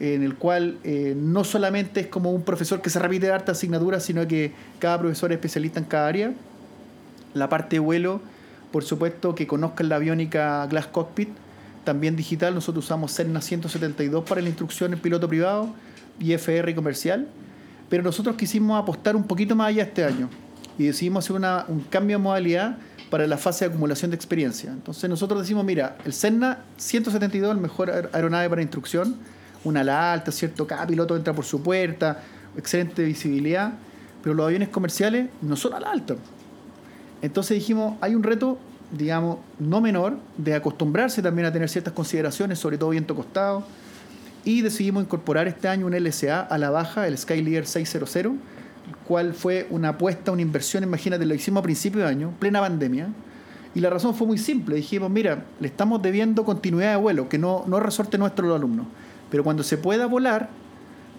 en 0.01 0.23
el 0.23 0.35
cual 0.37 0.79
eh, 0.85 1.15
no 1.17 1.45
solamente 1.45 2.01
es 2.01 2.07
como 2.09 2.31
un 2.31 2.43
profesor 2.43 2.83
que 2.83 2.91
se 2.91 2.99
repite 2.99 3.31
harta 3.31 3.53
asignaturas, 3.53 4.03
sino 4.05 4.27
que 4.27 4.53
cada 4.79 4.99
profesor 4.99 5.33
es 5.33 5.37
especialista 5.37 5.79
en 5.79 5.87
cada 5.87 6.09
área. 6.09 6.33
La 7.35 7.49
parte 7.49 7.77
de 7.77 7.81
vuelo, 7.81 8.21
por 8.73 8.85
supuesto, 8.85 9.35
que 9.35 9.47
conozcan 9.47 9.89
la 9.89 9.97
aviónica 9.97 10.67
Glass 10.67 10.87
Cockpit, 10.87 11.31
también 11.85 12.17
digital. 12.17 12.55
Nosotros 12.55 12.85
usamos 12.85 13.13
Cerna 13.13 13.41
172 13.41 14.25
para 14.25 14.41
la 14.41 14.49
instrucción 14.49 14.93
en 14.93 14.99
piloto 14.99 15.29
privado 15.29 15.69
y 16.21 16.33
FR 16.33 16.75
comercial. 16.75 17.27
Pero 17.89 18.03
nosotros 18.03 18.37
quisimos 18.37 18.81
apostar 18.81 19.17
un 19.17 19.25
poquito 19.25 19.55
más 19.55 19.69
allá 19.69 19.85
este 19.85 20.05
año 20.05 20.29
y 20.79 20.85
decidimos 20.85 21.25
hacer 21.25 21.37
una, 21.37 21.65
un 21.69 21.81
cambio 21.81 22.19
de 22.19 22.23
modalidad 22.23 22.79
para 23.11 23.27
la 23.27 23.39
fase 23.39 23.65
de 23.65 23.71
acumulación 23.71 24.11
de 24.11 24.17
experiencia. 24.17 24.71
Entonces 24.71 25.09
nosotros 25.09 25.41
decimos, 25.41 25.65
mira, 25.65 25.97
el 26.05 26.13
Cerna 26.13 26.59
172 26.77 27.55
el 27.55 27.61
mejor 27.61 28.11
aeronave 28.13 28.51
para 28.51 28.63
instrucción, 28.63 29.17
una 29.67 29.81
ala 29.81 30.13
alta, 30.13 30.33
¿cierto? 30.33 30.67
Cada 30.67 30.87
piloto 30.87 31.17
entra 31.17 31.35
por 31.35 31.45
su 31.45 31.63
puerta, 31.63 32.23
excelente 32.57 33.05
visibilidad, 33.05 33.75
pero 34.23 34.35
los 34.35 34.47
aviones 34.47 34.69
comerciales 34.69 35.29
no 35.43 35.57
son 35.57 35.75
ala 35.75 35.91
alta. 35.91 36.17
Entonces 37.21 37.57
dijimos, 37.57 37.97
hay 38.01 38.15
un 38.15 38.23
reto, 38.23 38.59
digamos, 38.93 39.39
no 39.59 39.81
menor, 39.81 40.19
de 40.37 40.55
acostumbrarse 40.55 41.23
también 41.23 41.47
a 41.47 41.53
tener 41.53 41.69
ciertas 41.69 41.93
consideraciones, 41.93 42.59
sobre 42.59 42.79
todo 42.79 42.91
viento 42.91 43.15
costado, 43.15 43.65
y 44.45 44.63
decidimos 44.63 45.03
incorporar 45.03 45.49
este 45.49 45.67
año 45.67 45.87
un 45.87 45.95
LSA 45.97 46.41
a 46.43 46.59
la 46.59 46.71
baja, 46.71 47.09
el 47.09 47.19
Skyleader 47.19 47.67
600, 47.67 48.35
cual 49.07 49.35
fue 49.35 49.67
una 49.71 49.91
apuesta, 49.91 50.31
una 50.31 50.43
inversión, 50.43 50.85
imagínate, 50.85 51.27
lo 51.27 51.35
hicimos 51.35 51.61
a 51.61 51.65
principio 51.65 52.03
de 52.03 52.07
año, 52.07 52.33
plena 52.39 52.61
pandemia, 52.61 53.09
y 53.75 53.81
la 53.81 53.91
razón 53.91 54.15
fue 54.15 54.27
muy 54.27 54.39
simple, 54.39 54.77
dijimos, 54.77 55.11
mira, 55.11 55.45
le 55.59 55.67
estamos 55.67 56.01
debiendo 56.01 56.45
continuidad 56.45 56.93
de 56.93 56.97
vuelo, 56.97 57.29
que 57.29 57.39
no, 57.39 57.65
no 57.67 57.81
resorte 57.81 58.17
nuestro 58.17 58.47
los 58.47 58.57
alumnos, 58.57 58.87
pero 59.31 59.45
cuando 59.45 59.63
se 59.63 59.79
pueda 59.79 60.07
volar, 60.07 60.49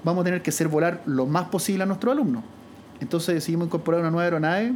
vamos 0.03 0.21
a 0.21 0.25
tener 0.25 0.41
que 0.41 0.49
hacer 0.49 0.67
volar 0.67 1.01
lo 1.05 1.25
más 1.25 1.49
posible 1.49 1.83
a 1.83 1.85
nuestros 1.85 2.13
alumnos. 2.13 2.43
Entonces 2.99 3.35
decidimos 3.35 3.67
incorporar 3.67 4.01
una 4.01 4.11
nueva 4.11 4.25
aeronave 4.25 4.73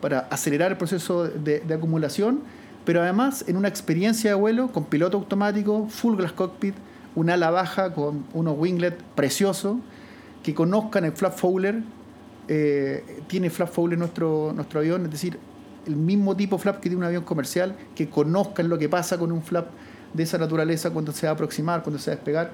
para 0.00 0.20
acelerar 0.30 0.72
el 0.72 0.76
proceso 0.76 1.24
de, 1.24 1.62
acumulación, 1.74 2.40
pero 2.84 3.02
además 3.02 3.44
en 3.48 3.56
una 3.56 3.68
experiencia 3.68 4.30
de 4.30 4.36
vuelo 4.36 4.70
con 4.70 4.84
piloto 4.84 5.16
automático, 5.16 5.88
full 5.88 6.16
glass 6.16 6.32
cockpit, 6.32 6.74
un 7.14 7.30
ala 7.30 7.50
baja 7.50 7.92
con 7.94 8.24
unos 8.34 8.56
winglet 8.58 9.02
preciosos, 9.14 9.78
que 10.42 10.54
conozcan 10.54 11.04
el 11.04 11.12
flap 11.12 11.36
fowler, 11.36 11.82
eh, 12.46 13.22
tiene 13.26 13.50
flap 13.50 13.70
fowler 13.70 13.98
nuestro, 13.98 14.52
nuestro 14.54 14.80
avión, 14.80 15.06
es 15.06 15.10
decir, 15.10 15.38
el 15.86 15.96
mismo 15.96 16.36
tipo 16.36 16.58
flap 16.58 16.76
que 16.76 16.82
tiene 16.82 16.96
un 16.96 17.04
avión 17.04 17.24
comercial, 17.24 17.76
que 17.94 18.08
conozcan 18.08 18.68
lo 18.68 18.78
que 18.78 18.88
pasa 18.88 19.18
con 19.18 19.32
un 19.32 19.42
flap 19.42 19.68
de 20.12 20.22
esa 20.22 20.38
naturaleza 20.38 20.90
cuando 20.90 21.12
se 21.12 21.26
va 21.26 21.32
a 21.32 21.34
aproximar, 21.34 21.82
cuando 21.82 21.98
se 21.98 22.10
va 22.10 22.14
a 22.14 22.16
despegar. 22.16 22.50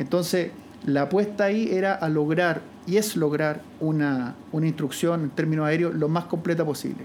Entonces, 0.00 0.50
la 0.86 1.02
apuesta 1.02 1.44
ahí 1.44 1.68
era 1.70 1.94
a 1.94 2.08
lograr, 2.08 2.62
y 2.86 2.96
es 2.96 3.16
lograr, 3.16 3.62
una, 3.80 4.34
una 4.50 4.66
instrucción 4.66 5.24
en 5.24 5.30
términos 5.30 5.66
aéreos 5.66 5.94
lo 5.94 6.08
más 6.08 6.24
completa 6.24 6.64
posible. 6.64 7.04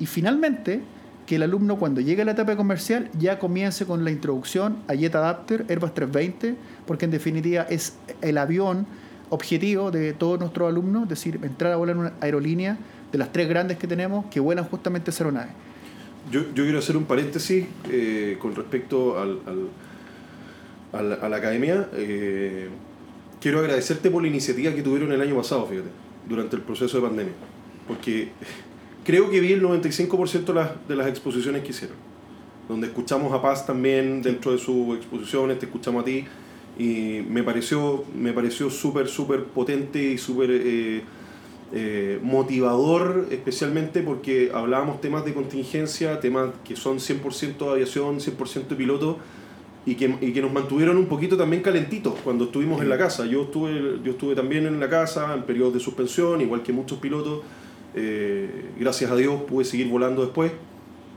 Y 0.00 0.06
finalmente, 0.06 0.82
que 1.26 1.36
el 1.36 1.44
alumno 1.44 1.78
cuando 1.78 2.00
llegue 2.00 2.22
a 2.22 2.24
la 2.24 2.32
etapa 2.32 2.56
comercial 2.56 3.08
ya 3.18 3.38
comience 3.38 3.86
con 3.86 4.04
la 4.04 4.10
introducción 4.10 4.78
a 4.88 4.94
Jet 4.94 5.14
Adapter 5.14 5.64
Airbus 5.68 5.94
320, 5.94 6.56
porque 6.86 7.04
en 7.04 7.12
definitiva 7.12 7.62
es 7.62 7.96
el 8.20 8.36
avión 8.36 8.84
objetivo 9.30 9.92
de 9.92 10.12
todos 10.12 10.40
nuestros 10.40 10.68
alumnos, 10.68 11.04
es 11.04 11.10
decir, 11.10 11.38
entrar 11.42 11.72
a 11.72 11.76
volar 11.76 11.94
en 11.94 12.00
una 12.00 12.12
aerolínea 12.20 12.76
de 13.12 13.18
las 13.18 13.32
tres 13.32 13.48
grandes 13.48 13.78
que 13.78 13.86
tenemos 13.86 14.26
que 14.26 14.40
vuelan 14.40 14.64
justamente 14.64 15.12
esa 15.12 15.22
aeronave. 15.22 15.50
Yo, 16.32 16.40
yo 16.52 16.64
quiero 16.64 16.80
hacer 16.80 16.96
un 16.96 17.04
paréntesis 17.04 17.64
eh, 17.88 18.38
con 18.40 18.56
respecto 18.56 19.20
al, 19.20 19.38
al, 19.46 19.68
a 20.98 21.28
la 21.28 21.36
academia. 21.36 21.88
Eh, 21.94 22.68
quiero 23.40 23.60
agradecerte 23.60 24.10
por 24.10 24.22
la 24.22 24.28
iniciativa 24.28 24.72
que 24.72 24.82
tuvieron 24.82 25.12
el 25.12 25.20
año 25.20 25.36
pasado, 25.36 25.66
fíjate, 25.66 25.88
durante 26.28 26.56
el 26.56 26.62
proceso 26.62 26.96
de 26.96 27.06
pandemia. 27.06 27.34
Porque 27.86 28.28
creo 29.04 29.30
que 29.30 29.40
vi 29.40 29.52
el 29.52 29.62
95% 29.62 30.44
de 30.44 30.54
las, 30.54 30.88
de 30.88 30.96
las 30.96 31.08
exposiciones 31.08 31.62
que 31.62 31.70
hicieron. 31.70 31.96
Donde 32.68 32.86
escuchamos 32.86 33.32
a 33.32 33.42
Paz 33.42 33.66
también 33.66 34.22
dentro 34.22 34.52
de 34.52 34.58
sus 34.58 34.96
exposiciones, 34.96 35.58
te 35.58 35.66
escuchamos 35.66 36.02
a 36.02 36.04
ti 36.04 36.24
y 36.78 37.22
me 37.28 37.42
pareció 37.42 38.04
me 38.16 38.32
pareció 38.32 38.68
súper 38.68 39.06
súper 39.06 39.44
potente 39.44 40.02
y 40.02 40.18
súper 40.18 40.50
eh, 40.50 41.02
eh, 41.72 42.18
motivador 42.20 43.28
especialmente 43.30 44.02
porque 44.02 44.50
hablábamos 44.52 45.00
temas 45.00 45.24
de 45.24 45.34
contingencia 45.34 46.18
temas 46.18 46.50
que 46.64 46.74
son 46.74 46.98
100% 46.98 47.58
de 47.58 47.70
aviación 47.70 48.18
100% 48.18 48.66
de 48.66 48.74
piloto 48.74 49.18
y 49.86 49.96
que, 49.96 50.16
y 50.20 50.32
que 50.32 50.40
nos 50.40 50.52
mantuvieron 50.52 50.96
un 50.96 51.06
poquito 51.06 51.36
también 51.36 51.62
calentitos 51.62 52.14
cuando 52.24 52.44
estuvimos 52.44 52.80
en 52.80 52.88
la 52.88 52.98
casa. 52.98 53.26
Yo 53.26 53.42
estuve 53.42 54.00
yo 54.02 54.12
estuve 54.12 54.34
también 54.34 54.66
en 54.66 54.80
la 54.80 54.88
casa 54.88 55.34
en 55.34 55.42
periodos 55.42 55.74
de 55.74 55.80
suspensión 55.80 56.40
igual 56.40 56.62
que 56.62 56.72
muchos 56.72 56.98
pilotos. 56.98 57.42
Eh, 57.94 58.70
gracias 58.78 59.10
a 59.10 59.16
Dios 59.16 59.42
pude 59.42 59.64
seguir 59.64 59.88
volando 59.88 60.22
después 60.22 60.52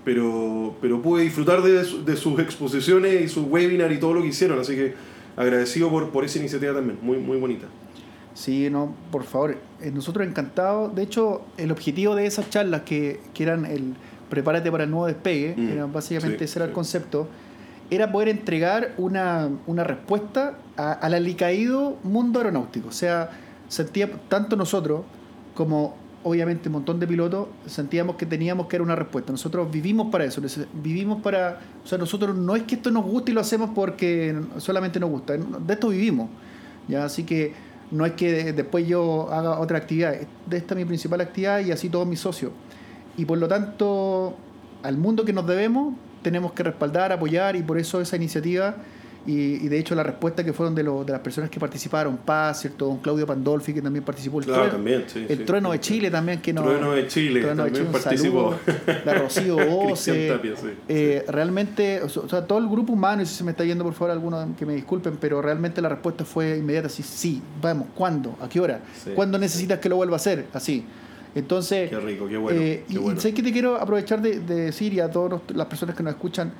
pero, 0.08 0.74
pero 0.80 1.02
pude 1.02 1.24
disfrutar 1.24 1.62
de, 1.62 1.84
de 1.84 2.16
sus 2.16 2.40
exposiciones 2.40 3.22
y 3.22 3.28
sus 3.28 3.46
webinars 3.46 3.94
y 3.94 3.98
todo 3.98 4.14
lo 4.14 4.22
que 4.22 4.30
hicieron. 4.30 4.58
Así 4.58 4.74
que 4.74 4.94
agradecido 5.36 5.90
por, 5.90 6.12
por 6.12 6.24
esa 6.24 6.40
iniciativa 6.40 6.74
también, 6.74 6.98
muy, 7.02 7.18
muy 7.18 7.38
bonita. 7.38 7.68
Sí, 8.34 8.70
no, 8.70 8.96
por 9.12 9.26
favor, 9.26 9.58
eh, 9.82 9.92
nosotros 9.92 10.26
encantados. 10.26 10.96
De 10.96 11.04
hecho, 11.04 11.42
el 11.58 11.72
objetivo 11.72 12.16
de 12.16 12.26
esas 12.26 12.50
charlas 12.50 12.84
que, 12.84 13.20
que 13.34 13.44
eran 13.44 13.66
el 13.66 13.96
prepárate 14.30 14.72
para 14.72 14.86
el 14.86 14.92
nuevo 14.92 15.08
despegue, 15.08 15.56
mm, 15.58 15.70
era 15.72 15.86
básicamente 15.88 16.46
ese 16.46 16.60
era 16.60 16.68
el 16.68 16.72
concepto, 16.72 17.28
era 17.90 18.12
poder 18.12 18.30
entregar 18.30 18.94
una, 18.98 19.50
una 19.66 19.84
respuesta 19.84 20.58
al 20.76 21.14
alicaído 21.14 21.98
mundo 22.04 22.40
aeronáutico. 22.40 22.90
O 22.90 22.92
sea, 22.92 23.30
sentía 23.68 24.12
tanto 24.30 24.56
nosotros 24.56 25.02
como 25.54 25.96
obviamente 26.24 26.68
un 26.68 26.74
montón 26.74 27.00
de 27.00 27.08
pilotos 27.08 27.48
sentíamos 27.66 28.18
que 28.18 28.26
teníamos 28.26 28.68
que 28.68 28.78
dar 28.78 28.82
una 28.82 28.96
respuesta. 28.96 29.32
Nosotros 29.32 29.72
vivimos 29.72 30.08
para 30.12 30.26
eso, 30.26 30.42
vivimos 30.74 31.22
para, 31.22 31.60
o 31.84 31.88
sea, 31.88 31.98
nosotros 31.98 32.36
no 32.36 32.56
es 32.56 32.64
que 32.64 32.76
esto 32.76 32.92
nos 32.92 33.06
guste 33.06 33.32
y 33.32 33.34
lo 33.34 33.42
hacemos 33.42 33.72
porque 33.74 34.38
solamente 34.58 35.00
nos 35.00 35.10
gusta, 35.10 35.38
de 35.38 35.74
esto 35.74 35.90
vivimos. 35.90 36.30
¿ya? 36.88 37.06
Así 37.06 37.24
que 37.24 37.54
no 37.92 38.06
es 38.06 38.14
que 38.14 38.52
después 38.52 38.86
yo 38.88 39.32
haga 39.32 39.60
otra 39.60 39.78
actividad, 39.78 40.16
esta 40.52 40.74
es 40.74 40.76
mi 40.76 40.86
principal 40.86 41.22
actividad 41.22 41.62
y 41.62 41.72
así 41.72 41.90
todos 41.90 42.06
mis 42.06 42.20
socios. 42.20 42.52
Y 43.16 43.26
por 43.26 43.38
lo 43.38 43.48
tanto, 43.48 44.36
al 44.84 44.98
mundo 44.98 45.24
que 45.24 45.34
nos 45.34 45.48
debemos, 45.48 45.94
tenemos 46.22 46.52
que 46.54 46.64
respaldar, 46.64 47.12
apoyar 47.12 47.56
y 47.56 47.64
por 47.64 47.78
eso 47.78 48.02
esa 48.02 48.16
iniciativa 48.16 48.76
y, 49.28 49.68
de 49.68 49.78
hecho 49.78 49.94
la 49.94 50.04
respuesta 50.04 50.44
que 50.44 50.54
fueron 50.54 50.74
de, 50.74 50.84
de 50.84 51.12
las 51.12 51.20
personas 51.20 51.50
que 51.50 51.60
participaron, 51.60 52.16
Paz, 52.16 52.62
¿cierto? 52.62 52.86
Don 52.86 52.98
Claudio 53.00 53.28
Pandolfi, 53.28 53.74
que 53.74 53.82
también 53.82 54.06
participó. 54.06 54.40
El, 54.40 54.46
trueno, 54.46 54.72
también, 54.72 55.04
sí, 55.06 55.26
el 55.28 55.44
trueno 55.44 55.72
de 55.74 55.80
Chile 55.82 56.10
también, 56.10 56.40
que 56.40 56.54
no... 56.54 56.64
Trueno 56.64 56.94
de 56.94 57.08
Chile, 57.08 57.44
también 57.44 57.88
participó. 57.88 58.56
la 59.04 59.14
Rocío 59.16 59.58
Oce. 59.92 60.40
eh, 60.88 61.26
realmente, 61.28 62.02
o 62.02 62.08
sea, 62.08 62.48
todo 62.48 62.60
el 62.60 62.70
grupo 62.70 62.94
humano, 62.94 63.22
y 63.22 63.26
si 63.26 63.36
se 63.36 63.44
me 63.44 63.52
está 63.52 63.66
yendo 63.66 63.84
por 63.84 63.94
favor 63.94 64.12
alguno 64.12 64.56
que 64.58 64.66
me 64.66 64.76
disculpen, 64.76 65.18
pero 65.20 65.42
realmente 65.42 65.82
la 65.82 65.90
respuesta 65.90 66.24
fue 66.24 66.58
inmediata, 66.58 66.88
así, 66.88 67.04
sí, 67.04 67.42
vamos, 67.62 67.88
¿cuándo? 67.94 68.38
¿A 68.42 68.48
qué 68.48 68.62
hora? 68.62 68.80
¿Cuándo 69.14 69.38
necesitas 69.38 69.80
que 69.80 69.90
lo 69.90 69.98
vuelva 69.98 70.16
a 70.16 70.18
hacer? 70.18 70.46
Así. 70.54 70.86
Entonces, 71.38 71.90
qué 71.90 72.00
rico, 72.00 72.28
qué 72.28 72.38
bueno. 72.38 72.60
Eh, 72.60 72.84
qué 72.88 73.00
bueno. 73.00 73.18
y, 73.18 73.22
sé 73.22 73.34
que 73.34 73.44
te 73.44 73.52
quiero 73.52 73.76
aprovechar 73.76 74.22
de, 74.22 74.40
de 74.40 74.56
decir 74.56 74.94
y 74.94 75.00
a 75.00 75.12
todas 75.12 75.42
las 75.54 75.68
personas 75.68 75.96
que 75.96 76.04
nos 76.04 76.14
escuchan, 76.14 76.52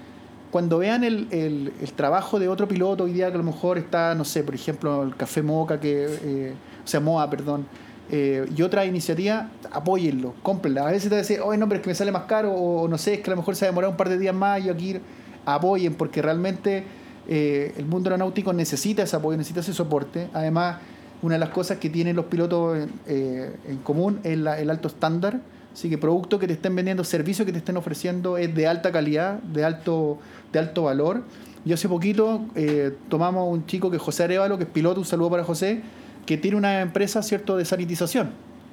cuando 0.52 0.78
vean 0.78 1.04
el, 1.04 1.28
el, 1.32 1.74
el, 1.82 1.94
trabajo 1.94 2.40
de 2.40 2.48
otro 2.48 2.68
piloto 2.68 3.04
hoy 3.04 3.14
día 3.14 3.28
que 3.28 3.36
a 3.36 3.38
lo 3.38 3.44
mejor 3.44 3.78
está, 3.78 4.16
no 4.16 4.24
sé, 4.24 4.44
por 4.44 4.56
ejemplo, 4.56 5.04
el 5.04 5.16
Café 5.16 5.42
Moca, 5.42 5.80
que, 5.80 6.06
eh, 6.24 6.54
o 6.84 6.88
sea, 6.88 7.00
MOA, 7.00 7.30
perdón, 7.30 7.66
eh, 8.10 8.46
y 8.56 8.62
otra 8.62 8.86
iniciativa, 8.86 9.50
apóyenlo, 9.72 10.34
cómprenla. 10.42 10.88
A 10.88 10.92
veces 10.92 11.10
te 11.10 11.16
decir, 11.16 11.42
oye, 11.42 11.58
no, 11.58 11.68
pero 11.68 11.80
es 11.80 11.84
que 11.84 11.90
me 11.90 11.96
sale 11.96 12.12
más 12.12 12.24
caro, 12.24 12.54
o 12.54 12.88
no 12.88 12.98
sé, 12.98 13.16
es 13.16 13.20
que 13.20 13.30
a 13.30 13.32
lo 13.32 13.38
mejor 13.38 13.56
se 13.56 13.66
ha 13.66 13.68
demorado 13.68 13.92
un 13.92 13.98
par 13.98 14.08
de 14.10 14.18
días 14.18 14.34
más, 14.34 14.64
y 14.64 14.70
aquí 14.70 14.98
apoyen, 15.46 15.96
porque 15.96 16.22
realmente 16.22 16.86
eh, 17.28 17.74
el 17.78 17.86
mundo 17.86 18.10
aeronáutico 18.10 18.54
necesita 18.54 19.04
ese 19.04 19.16
apoyo, 19.16 19.38
necesita 19.38 19.60
ese 19.60 19.74
soporte. 19.74 20.30
Además, 20.34 20.78
una 21.22 21.36
de 21.36 21.40
las 21.40 21.50
cosas 21.50 21.78
que 21.78 21.90
tienen 21.90 22.16
los 22.16 22.26
pilotos 22.26 22.78
en, 22.78 22.90
eh, 23.08 23.52
en 23.68 23.78
común 23.78 24.20
es 24.24 24.38
la, 24.38 24.60
el 24.60 24.70
alto 24.70 24.88
estándar. 24.88 25.40
Así 25.74 25.90
que 25.90 25.98
productos 25.98 26.40
que 26.40 26.48
te 26.48 26.54
estén 26.54 26.76
vendiendo, 26.76 27.04
servicios 27.04 27.46
que 27.46 27.52
te 27.52 27.60
estén 27.60 27.78
ofreciendo 27.78 28.38
es 28.38 28.54
de 28.56 28.68
alta 28.68 28.92
calidad, 28.92 29.40
de 29.44 29.64
alto, 29.64 30.18
de 30.52 30.60
alto 30.60 30.84
valor. 30.84 31.22
Yo 31.66 31.76
hace 31.76 31.88
poquito 31.90 32.42
eh, 32.56 32.94
tomamos 33.10 33.52
un 33.52 33.66
chico 33.68 33.90
que 33.92 33.98
es 33.98 34.02
José 34.02 34.24
Arevalo, 34.24 34.58
que 34.58 34.64
es 34.64 34.70
piloto, 34.70 35.00
un 35.02 35.06
saludo 35.06 35.30
para 35.32 35.44
José, 35.44 35.82
que 36.26 36.38
tiene 36.38 36.58
una 36.58 36.82
empresa 36.82 37.22
cierto 37.22 37.58
de 37.58 37.66
sanitización. 37.66 38.32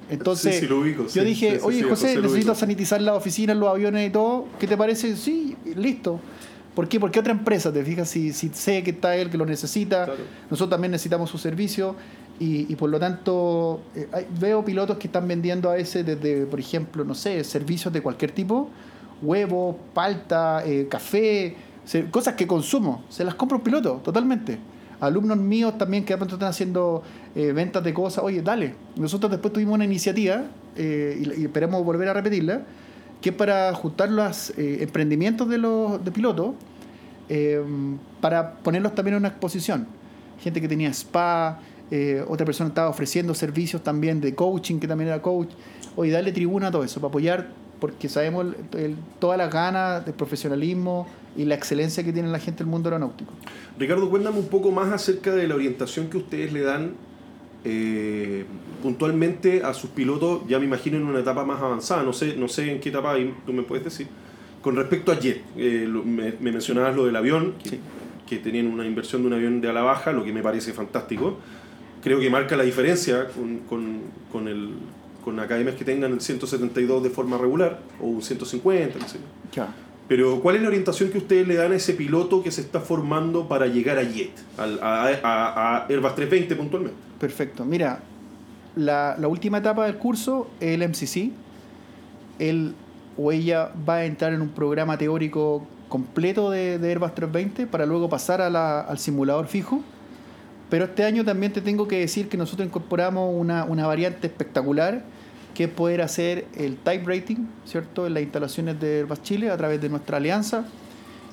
Entonces, 0.09 0.53
Sí, 0.55 0.61
sí, 0.61 0.67
lo 0.67 0.79
ubico, 0.79 1.03
yo 1.03 1.09
sí, 1.09 1.19
dije, 1.21 1.59
oye 1.63 1.81
José, 1.83 2.19
necesito 2.21 2.53
sanitizar 2.55 3.01
las 3.01 3.15
oficinas, 3.17 3.57
los 3.57 3.69
aviones 3.69 4.07
y 4.07 4.11
todo. 4.11 4.45
¿Qué 4.59 4.67
te 4.67 4.77
parece? 4.77 5.15
Sí, 5.15 5.55
listo. 5.75 6.19
¿Por 6.75 6.87
qué? 6.87 6.99
Porque 6.99 7.19
otra 7.19 7.31
empresa, 7.31 7.71
te 7.71 7.83
fijas, 7.83 8.09
si, 8.09 8.33
si 8.33 8.49
sé 8.49 8.83
que 8.83 8.91
está 8.91 9.15
él, 9.15 9.29
que 9.29 9.37
lo 9.37 9.45
necesita, 9.45 10.05
Claro. 10.05 10.19
nosotros 10.49 10.69
también 10.71 10.91
necesitamos 10.91 11.29
su 11.29 11.37
servicio 11.37 11.95
y, 12.39 12.71
y 12.71 12.75
por 12.75 12.89
lo 12.89 12.99
tanto 12.99 13.81
eh, 13.95 14.07
veo 14.39 14.63
pilotos 14.65 14.97
que 14.97 15.07
están 15.07 15.27
vendiendo 15.27 15.69
a 15.69 15.75
veces 15.75 16.05
desde, 16.05 16.45
por 16.45 16.59
ejemplo, 16.59 17.03
no 17.03 17.15
sé, 17.15 17.43
servicios 17.43 17.93
de 17.93 18.01
cualquier 18.01 18.31
tipo, 18.31 18.69
huevos, 19.21 19.75
palta, 19.93 20.63
eh, 20.65 20.87
café, 20.89 21.55
cosas 22.11 22.33
que 22.35 22.45
consumo, 22.45 23.03
se 23.09 23.23
las 23.23 23.35
compra 23.35 23.57
un 23.57 23.63
piloto, 23.63 24.01
totalmente. 24.03 24.57
Alumnos 24.99 25.37
míos 25.37 25.77
también 25.77 26.03
que 26.03 26.13
de 26.13 26.17
pronto 26.17 26.35
están 26.35 26.49
haciendo 26.49 27.03
eh, 27.35 27.51
ventas 27.51 27.83
de 27.83 27.93
cosas, 27.93 28.23
oye, 28.23 28.41
dale. 28.41 28.75
Nosotros 28.95 29.31
después 29.31 29.53
tuvimos 29.53 29.75
una 29.75 29.85
iniciativa 29.85 30.43
y, 30.77 30.81
y 30.81 31.45
esperamos 31.45 31.85
volver 31.85 32.09
a 32.09 32.13
repetirla, 32.13 32.63
que 33.21 33.29
es 33.29 33.35
para 33.35 33.73
juntar 33.73 34.09
los 34.09 34.53
emprendimientos 34.57 35.47
de 35.47 35.57
los 35.57 36.03
de 36.03 36.11
pilotos 36.11 36.51
para 38.19 38.55
ponerlos 38.55 38.93
también 38.93 39.15
en 39.15 39.19
una 39.19 39.29
exposición. 39.29 39.87
Gente 40.41 40.59
que 40.59 40.67
tenía 40.67 40.89
spa, 40.89 41.59
eh, 41.91 42.23
otra 42.27 42.45
persona 42.45 42.69
estaba 42.69 42.89
ofreciendo 42.89 43.33
servicios 43.33 43.83
también 43.83 44.21
de 44.21 44.33
coaching, 44.35 44.79
que 44.79 44.87
también 44.87 45.09
era 45.09 45.21
coach. 45.21 45.49
Oye, 45.95 46.11
darle 46.11 46.31
tribuna 46.31 46.67
a 46.67 46.71
todo 46.71 46.83
eso, 46.83 46.99
para 46.99 47.09
apoyar, 47.09 47.47
porque 47.79 48.09
sabemos 48.09 48.47
el- 48.73 48.79
el- 48.79 48.95
todas 49.19 49.37
las 49.37 49.51
ganas 49.53 50.05
de 50.05 50.13
profesionalismo 50.13 51.07
y 51.37 51.45
la 51.45 51.55
excelencia 51.55 52.03
que 52.03 52.11
tiene 52.13 52.29
la 52.29 52.39
gente 52.39 52.59
del 52.63 52.67
mundo 52.67 52.89
aeronáutico. 52.89 53.31
Ricardo, 53.77 54.09
cuéntame 54.09 54.39
un 54.39 54.47
poco 54.47 54.71
más 54.71 54.91
acerca 54.93 55.33
de 55.35 55.47
la 55.47 55.55
orientación 55.55 56.09
que 56.09 56.17
ustedes 56.17 56.51
le 56.53 56.61
dan 56.61 56.93
eh, 57.67 58.45
puntualmente 58.83 59.63
a 59.63 59.73
sus 59.73 59.89
pilotos, 59.89 60.41
ya 60.47 60.59
me 60.59 60.65
imagino 60.65 60.97
en 60.97 61.03
una 61.05 61.19
etapa 61.19 61.43
más 61.45 61.59
avanzada, 61.61 62.03
no 62.03 62.13
sé, 62.13 62.35
no 62.37 62.47
sé 62.47 62.71
en 62.71 62.79
qué 62.79 62.89
etapa 62.89 63.15
tú 63.45 63.53
me 63.53 63.63
puedes 63.63 63.83
decir. 63.83 64.07
Con 64.61 64.75
respecto 64.75 65.11
a 65.11 65.19
Jet, 65.19 65.41
eh, 65.57 65.85
lo- 65.89 66.03
me, 66.03 66.33
me 66.39 66.51
mencionabas 66.51 66.95
lo 66.95 67.05
del 67.05 67.15
avión, 67.15 67.53
que, 67.63 67.69
Sí. 67.71 67.79
que 68.27 68.37
tenían 68.37 68.67
una 68.67 68.85
inversión 68.85 69.21
de 69.23 69.27
un 69.29 69.33
avión 69.33 69.61
de 69.61 69.69
a 69.69 69.73
la 69.73 69.81
baja, 69.81 70.11
lo 70.11 70.23
que 70.23 70.31
me 70.31 70.43
parece 70.43 70.73
fantástico. 70.73 71.39
Creo 72.05 72.19
que 72.21 72.29
marca 72.29 72.55
la 72.55 72.63
diferencia 72.63 73.27
con, 73.35 73.57
con, 73.67 73.99
con, 74.31 74.47
el, 74.47 74.69
con 75.25 75.39
academias 75.41 75.75
que 75.75 75.83
tengan 75.83 76.13
el 76.13 76.21
172 76.21 77.03
de 77.03 77.09
forma 77.09 77.37
regular, 77.37 77.79
o 77.99 78.05
un 78.05 78.21
150, 78.21 78.97
no 78.99 79.07
sé. 79.07 79.17
Pero, 80.07 80.39
¿cuál 80.39 80.55
es 80.57 80.61
la 80.61 80.67
orientación 80.67 81.09
que 81.09 81.17
ustedes 81.17 81.47
le 81.47 81.55
dan 81.55 81.71
a 81.71 81.75
ese 81.75 81.93
piloto 81.95 82.43
que 82.43 82.51
se 82.51 82.61
está 82.61 82.79
formando 82.79 83.47
para 83.47 83.65
llegar 83.67 83.97
a 83.97 84.03
JET, 84.05 84.29
al- 84.57 84.79
a, 84.81 85.07
a- 85.23 85.77
a 85.77 85.85
Airbus 85.89 86.13
320 86.15 86.55
puntualmente? 86.55 86.97
Perfecto. 87.19 87.65
Mira, 87.65 87.99
la, 88.75 89.15
la 89.19 89.27
última 89.27 89.57
etapa 89.57 89.85
del 89.87 89.95
curso 89.97 90.47
es 90.59 90.79
el 90.79 90.87
MCC. 90.87 91.31
Él 92.37 92.75
o 93.17 93.31
ella 93.31 93.71
va 93.87 93.95
a 93.95 94.05
entrar 94.05 94.31
en 94.33 94.41
un 94.41 94.49
programa 94.49 94.97
teórico 94.97 95.65
completo 95.89 96.51
de, 96.51 96.77
de 96.77 96.89
Airbus 96.89 97.15
320 97.15 97.65
para 97.67 97.85
luego 97.87 98.07
pasar 98.09 98.41
a 98.41 98.49
la- 98.51 98.81
al 98.81 98.99
simulador 98.99 99.47
fijo. 99.47 99.81
Pero 100.69 100.85
este 100.85 101.03
año 101.03 101.23
también 101.23 101.53
te 101.53 101.61
tengo 101.61 101.87
que 101.87 101.99
decir 101.99 102.27
que 102.27 102.37
nosotros 102.37 102.67
incorporamos 102.67 103.33
una, 103.33 103.65
una 103.65 103.85
variante 103.85 104.27
espectacular 104.27 105.03
que 105.53 105.65
es 105.65 105.69
poder 105.69 106.01
hacer 106.01 106.47
el 106.55 106.75
type 106.77 107.03
rating, 107.05 107.47
¿cierto? 107.65 108.05
En 108.07 108.13
las 108.13 108.23
instalaciones 108.23 108.79
de 108.79 108.99
Airbus 108.99 109.21
Chile 109.21 109.49
a 109.49 109.57
través 109.57 109.79
de 109.79 109.87
nuestra 109.89 110.17
alianza 110.17 110.65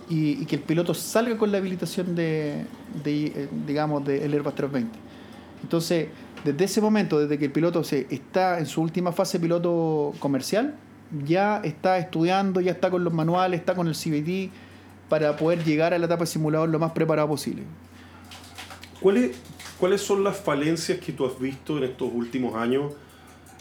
y, 0.09 0.41
y 0.41 0.47
que 0.47 0.57
el 0.57 0.63
piloto 0.63 0.95
salga 0.95 1.37
con 1.37 1.51
la 1.51 1.59
habilitación 1.59 2.15
de, 2.15 2.65
de, 3.03 3.27
eh, 3.27 3.49
digamos, 3.67 4.05
del 4.05 4.33
Airbus 4.33 4.55
320. 4.55 4.99
Entonces, 5.63 6.09
desde 6.45 6.65
ese 6.65 6.81
momento, 6.81 7.19
desde 7.19 7.39
que 7.39 7.47
el 7.47 7.53
piloto 7.53 7.83
se 7.85 8.07
está 8.11 8.59
en 8.59 8.67
su 8.67 8.81
última 8.81 9.13
fase 9.13 9.41
piloto 9.41 10.13
comercial, 10.19 10.75
ya 11.27 11.61
está 11.63 11.99
estudiando, 11.99 12.61
ya 12.61 12.73
está 12.73 12.91
con 12.91 13.05
los 13.05 13.13
manuales, 13.13 13.61
está 13.61 13.75
con 13.75 13.87
el 13.87 13.95
CBT 13.95 14.53
para 15.09 15.37
poder 15.37 15.63
llegar 15.65 15.93
a 15.93 15.99
la 15.99 16.07
etapa 16.07 16.21
de 16.21 16.27
simulador 16.27 16.69
lo 16.69 16.79
más 16.79 16.93
preparado 16.93 17.29
posible. 17.29 17.65
¿Cuáles, 19.03 19.37
¿Cuáles 19.79 20.01
son 20.01 20.23
las 20.25 20.37
falencias 20.39 20.99
que 20.99 21.13
tú 21.13 21.27
has 21.27 21.39
visto 21.41 21.77
en 21.79 21.85
estos 21.85 22.09
últimos 22.13 22.55
años 22.55 22.93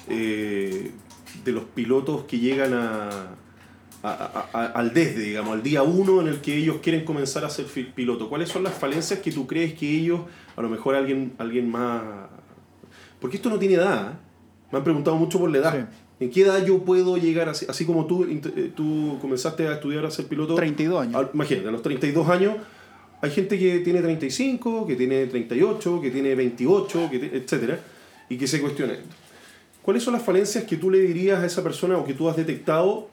eh, 0.07 0.91
de 1.43 1.51
los 1.51 1.63
pilotos 1.63 2.23
que 2.25 2.39
llegan 2.39 2.73
a, 2.73 3.09
a- 4.03 4.45
a- 4.53 4.65
al 4.67 4.93
desde, 4.93 5.21
digamos, 5.21 5.53
al 5.53 5.63
día 5.63 5.83
uno 5.83 6.21
en 6.21 6.27
el 6.27 6.41
que 6.41 6.55
ellos 6.57 6.77
quieren 6.81 7.05
comenzar 7.05 7.45
a 7.45 7.49
ser 7.49 7.65
piloto? 7.95 8.29
¿Cuáles 8.29 8.49
son 8.49 8.63
las 8.63 8.73
falencias 8.73 9.19
que 9.19 9.31
tú 9.31 9.47
crees 9.47 9.73
que 9.73 9.89
ellos, 9.99 10.21
a 10.55 10.61
lo 10.61 10.69
mejor 10.69 10.95
alguien, 10.95 11.33
alguien 11.37 11.69
más... 11.69 12.01
Porque 13.19 13.37
esto 13.37 13.49
no 13.49 13.59
tiene 13.59 13.75
edad, 13.75 14.11
¿eh? 14.11 14.15
me 14.71 14.77
han 14.79 14.83
preguntado 14.83 15.15
mucho 15.17 15.39
por 15.39 15.49
la 15.51 15.57
edad. 15.59 15.73
Sí. 15.89 15.97
¿En 16.25 16.29
qué 16.31 16.41
edad 16.41 16.63
yo 16.65 16.79
puedo 16.83 17.17
llegar, 17.17 17.49
así, 17.49 17.65
así 17.67 17.85
como 17.85 18.05
tú, 18.05 18.25
eh, 18.25 18.71
tú 18.75 19.17
comenzaste 19.21 19.67
a 19.67 19.73
estudiar 19.73 20.05
a 20.05 20.11
ser 20.11 20.27
piloto? 20.27 20.53
32 20.55 21.01
años. 21.01 21.27
Imagínate, 21.33 21.67
a 21.67 21.71
los 21.71 21.81
32 21.81 22.29
años 22.29 22.55
hay 23.21 23.31
gente 23.31 23.57
que 23.59 23.79
tiene 23.79 24.01
35, 24.01 24.85
que 24.87 24.95
tiene 24.95 25.25
38, 25.27 26.01
que 26.01 26.11
tiene 26.11 26.35
28, 26.35 27.09
que 27.11 27.19
te- 27.19 27.37
etcétera, 27.37 27.79
y 28.29 28.37
que 28.37 28.47
se 28.47 28.59
cuestiona 28.61 28.93
esto. 28.93 29.07
¿Cuáles 29.81 30.03
son 30.03 30.13
las 30.13 30.23
falencias 30.23 30.63
que 30.65 30.77
tú 30.77 30.89
le 30.89 30.99
dirías 30.99 31.39
a 31.39 31.45
esa 31.45 31.63
persona 31.63 31.97
o 31.97 32.05
que 32.05 32.13
tú 32.13 32.29
has 32.29 32.35
detectado 32.35 33.09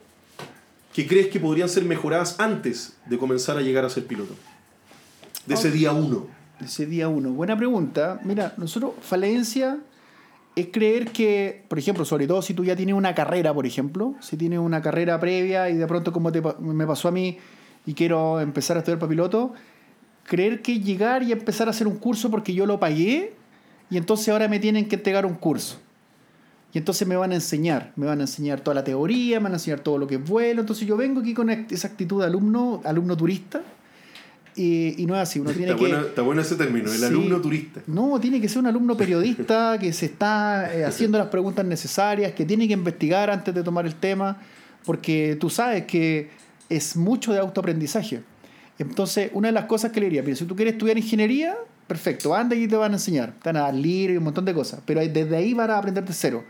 que 0.93 1.07
crees 1.07 1.27
que 1.27 1.39
podrían 1.39 1.69
ser 1.69 1.83
mejoradas 1.85 2.39
antes 2.39 2.97
de 3.07 3.17
comenzar 3.17 3.57
a 3.57 3.61
llegar 3.61 3.85
a 3.85 3.89
ser 3.89 4.05
piloto? 4.05 4.35
De 5.45 5.55
ese 5.55 5.71
día 5.71 5.91
uno. 5.93 6.27
Ese 6.63 6.85
día 6.85 7.07
uno. 7.07 7.31
Buena 7.31 7.57
pregunta. 7.57 8.19
Mira, 8.23 8.53
nosotros, 8.57 8.91
falencia 9.01 9.79
es 10.55 10.67
creer 10.71 11.11
que, 11.11 11.63
por 11.69 11.79
ejemplo, 11.79 12.05
sobre 12.05 12.27
todo 12.27 12.41
si 12.41 12.53
tú 12.53 12.65
ya 12.65 12.75
tienes 12.75 12.95
una 12.95 13.15
carrera, 13.15 13.53
por 13.53 13.65
ejemplo, 13.65 14.15
si 14.19 14.35
tienes 14.37 14.59
una 14.59 14.81
carrera 14.81 15.19
previa 15.19 15.69
y 15.69 15.75
de 15.75 15.87
pronto 15.87 16.11
como 16.11 16.31
te 16.31 16.41
me 16.59 16.85
pasó 16.85 17.07
a 17.07 17.11
mí 17.11 17.37
y 17.85 17.93
quiero 17.93 18.39
empezar 18.41 18.75
a 18.77 18.81
estudiar 18.81 18.99
para 18.99 19.09
piloto, 19.09 19.53
creer 20.25 20.61
que 20.61 20.79
llegar 20.79 21.23
y 21.23 21.31
empezar 21.31 21.67
a 21.67 21.71
hacer 21.71 21.87
un 21.87 21.97
curso 21.97 22.29
porque 22.29 22.53
yo 22.53 22.65
lo 22.65 22.79
pagué 22.79 23.33
y 23.89 23.97
entonces 23.97 24.29
ahora 24.29 24.47
me 24.47 24.59
tienen 24.59 24.87
que 24.87 24.95
entregar 24.95 25.25
un 25.25 25.33
curso. 25.35 25.79
Y 26.71 26.77
entonces 26.77 27.07
me 27.07 27.15
van 27.15 27.31
a 27.31 27.35
enseñar, 27.35 27.93
me 27.95 28.05
van 28.05 28.19
a 28.19 28.21
enseñar 28.21 28.61
toda 28.61 28.75
la 28.75 28.83
teoría, 28.83 29.39
me 29.39 29.45
van 29.45 29.53
a 29.53 29.55
enseñar 29.55 29.79
todo 29.79 29.97
lo 29.97 30.05
que 30.05 30.15
es 30.15 30.23
vuelo. 30.23 30.61
Entonces 30.61 30.87
yo 30.87 30.95
vengo 30.97 31.21
aquí 31.21 31.33
con 31.33 31.49
esa 31.49 31.87
actitud 31.87 32.19
de 32.21 32.27
alumno, 32.27 32.81
alumno 32.85 33.17
turista, 33.17 33.61
y, 34.55 35.01
y 35.01 35.05
no 35.07 35.15
es 35.15 35.21
así. 35.21 35.39
Uno 35.39 35.49
tiene 35.51 35.71
Está, 35.71 35.75
que, 35.83 35.87
bueno, 35.89 36.05
está 36.05 36.21
bueno 36.21 36.41
ese 36.41 36.55
término, 36.55 36.91
el 36.91 36.97
Sí. 36.99 37.05
alumno 37.05 37.41
turista. 37.41 37.81
no, 37.87 38.19
tiene 38.19 38.39
que 38.39 38.47
ser 38.47 38.59
un 38.59 38.67
alumno 38.67 38.95
periodista 38.95 39.79
que 39.79 39.91
se 39.93 40.05
está 40.05 40.71
eh, 40.75 40.85
haciendo 40.85 41.17
las 41.17 41.27
preguntas 41.29 41.65
necesarias, 41.65 42.33
que 42.33 42.45
tiene 42.45 42.67
que 42.67 42.73
investigar 42.73 43.31
antes 43.31 43.51
de 43.55 43.63
tomar 43.63 43.87
el 43.87 43.95
tema, 43.95 44.37
porque 44.85 45.37
tú 45.39 45.49
sabes 45.49 45.85
que 45.85 46.29
es 46.69 46.95
mucho 46.95 47.33
de 47.33 47.39
autoaprendizaje. 47.39 48.21
Entonces, 48.79 49.29
una 49.33 49.49
de 49.49 49.51
las 49.51 49.65
cosas 49.65 49.91
que 49.91 49.99
le 49.99 50.07
diría, 50.07 50.23
mira, 50.23 50.35
si 50.35 50.45
tú 50.45 50.55
quieres 50.55 50.73
estudiar 50.73 50.97
ingeniería, 50.97 51.55
perfecto, 51.85 52.33
anda 52.33 52.55
y 52.55 52.67
te 52.67 52.75
van 52.75 52.91
a 52.91 52.95
enseñar. 52.95 53.33
Te 53.41 53.49
van 53.49 53.57
a 53.57 53.61
dar 53.61 53.75
libros 53.75 54.15
y 54.15 54.17
un 54.17 54.23
montón 54.23 54.45
de 54.45 54.53
cosas, 54.53 54.79
pero 54.85 55.01
desde 55.01 55.35
ahí 55.35 55.53
van 55.53 55.69
a 55.69 55.77
aprender 55.77 56.05
de 56.05 56.13
cero. 56.13 56.43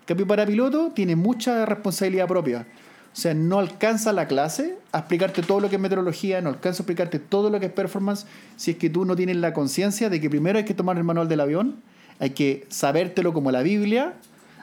En 0.00 0.06
cambio, 0.06 0.26
para 0.26 0.46
piloto 0.46 0.92
tiene 0.94 1.16
mucha 1.16 1.66
responsabilidad 1.66 2.28
propia. 2.28 2.66
O 3.12 3.16
sea, 3.16 3.34
no 3.34 3.58
alcanza 3.58 4.12
la 4.12 4.26
clase 4.26 4.76
a 4.90 5.00
explicarte 5.00 5.42
todo 5.42 5.60
lo 5.60 5.68
que 5.68 5.76
es 5.76 5.82
meteorología, 5.82 6.40
no 6.40 6.48
alcanza 6.48 6.82
a 6.82 6.82
explicarte 6.82 7.18
todo 7.18 7.50
lo 7.50 7.60
que 7.60 7.66
es 7.66 7.72
performance, 7.72 8.26
si 8.56 8.70
es 8.70 8.76
que 8.78 8.88
tú 8.88 9.04
no 9.04 9.16
tienes 9.16 9.36
la 9.36 9.52
conciencia 9.52 10.08
de 10.08 10.20
que 10.20 10.30
primero 10.30 10.58
hay 10.58 10.64
que 10.64 10.72
tomar 10.72 10.96
el 10.96 11.04
manual 11.04 11.28
del 11.28 11.40
avión, 11.40 11.82
hay 12.20 12.30
que 12.30 12.64
sabértelo 12.70 13.34
como 13.34 13.50
la 13.50 13.62
Biblia, 13.62 14.14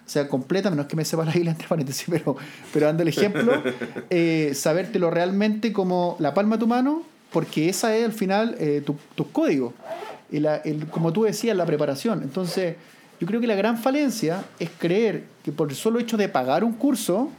o 0.03 0.09
sea, 0.09 0.27
completa, 0.27 0.71
menos 0.71 0.87
que 0.87 0.95
me 0.95 1.05
sepa 1.05 1.25
la 1.25 1.31
Biblia 1.31 1.51
entre 1.51 1.67
paréntesis, 1.67 2.07
pero, 2.09 2.35
pero 2.73 2.87
dando 2.87 3.03
el 3.03 3.09
ejemplo, 3.09 3.61
eh, 4.09 4.53
sabértelo 4.55 5.11
realmente 5.11 5.71
como 5.71 6.15
la 6.17 6.33
palma 6.33 6.55
de 6.55 6.59
tu 6.61 6.67
mano, 6.67 7.03
porque 7.31 7.69
esa 7.69 7.95
es 7.95 8.05
al 8.05 8.13
final 8.13 8.55
eh, 8.59 8.81
tu- 8.85 8.95
tus 9.15 9.27
códigos. 9.27 9.73
Y 10.31 10.39
la- 10.39 10.57
el- 10.57 10.87
como 10.87 11.11
tú 11.13 11.23
decías, 11.23 11.55
la 11.57 11.65
preparación. 11.65 12.21
Entonces, 12.23 12.75
yo 13.19 13.27
creo 13.27 13.41
que 13.41 13.47
la 13.47 13.55
gran 13.55 13.77
falencia 13.77 14.43
es 14.59 14.69
creer 14.77 15.23
que 15.43 15.51
por 15.51 15.69
el 15.69 15.75
solo 15.75 15.99
hecho 15.99 16.17
de 16.17 16.29
pagar 16.29 16.63
un 16.63 16.73
curso, 16.73 17.29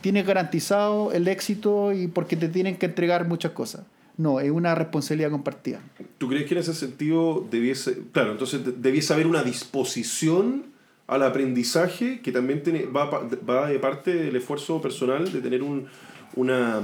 tienes 0.00 0.26
garantizado 0.26 1.12
el 1.12 1.28
éxito 1.28 1.92
y 1.92 2.06
porque 2.06 2.36
te 2.36 2.48
tienen 2.48 2.76
que 2.76 2.86
entregar 2.86 3.26
muchas 3.28 3.52
cosas. 3.52 3.82
No, 4.16 4.38
es 4.40 4.50
una 4.50 4.74
responsabilidad 4.74 5.30
compartida. 5.30 5.80
¿Tú 6.18 6.28
crees 6.28 6.46
que 6.46 6.54
en 6.54 6.60
ese 6.60 6.74
sentido 6.74 7.46
debiese, 7.50 7.98
claro, 8.12 8.32
entonces 8.32 8.60
debiese 8.82 9.12
haber 9.14 9.26
una 9.26 9.42
disposición 9.42 10.64
al 11.06 11.22
aprendizaje 11.22 12.20
que 12.20 12.30
también 12.32 12.62
tiene, 12.62 12.84
va, 12.84 13.06
va 13.10 13.66
de 13.68 13.78
parte 13.78 14.14
del 14.14 14.36
esfuerzo 14.36 14.80
personal 14.80 15.32
de 15.32 15.40
tener 15.40 15.62
un, 15.62 15.86
una, 16.36 16.80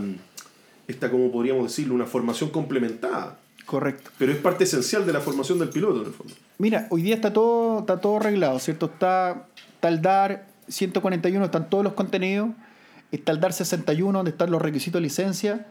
esta, 0.88 1.10
como 1.10 1.30
podríamos 1.30 1.64
decirlo, 1.64 1.94
una 1.94 2.06
formación 2.06 2.50
complementada? 2.50 3.38
Correcto. 3.66 4.10
Pero 4.18 4.32
es 4.32 4.38
parte 4.38 4.64
esencial 4.64 5.04
de 5.04 5.12
la 5.12 5.20
formación 5.20 5.58
del 5.58 5.70
piloto, 5.70 6.00
en 6.00 6.06
el 6.06 6.12
fondo. 6.12 6.34
Mira, 6.58 6.86
hoy 6.90 7.02
día 7.02 7.16
está 7.16 7.32
todo, 7.32 7.80
está 7.80 8.00
todo 8.00 8.18
arreglado, 8.18 8.58
¿cierto? 8.60 8.86
Está, 8.86 9.48
está 9.74 9.88
el 9.88 10.00
DAR 10.00 10.46
141, 10.68 11.44
están 11.44 11.68
todos 11.68 11.82
los 11.82 11.94
contenidos. 11.94 12.50
Está 13.10 13.32
el 13.32 13.40
DAR 13.40 13.52
61, 13.52 14.18
donde 14.18 14.30
están 14.30 14.50
los 14.50 14.62
requisitos 14.62 15.00
de 15.00 15.02
licencia. 15.02 15.66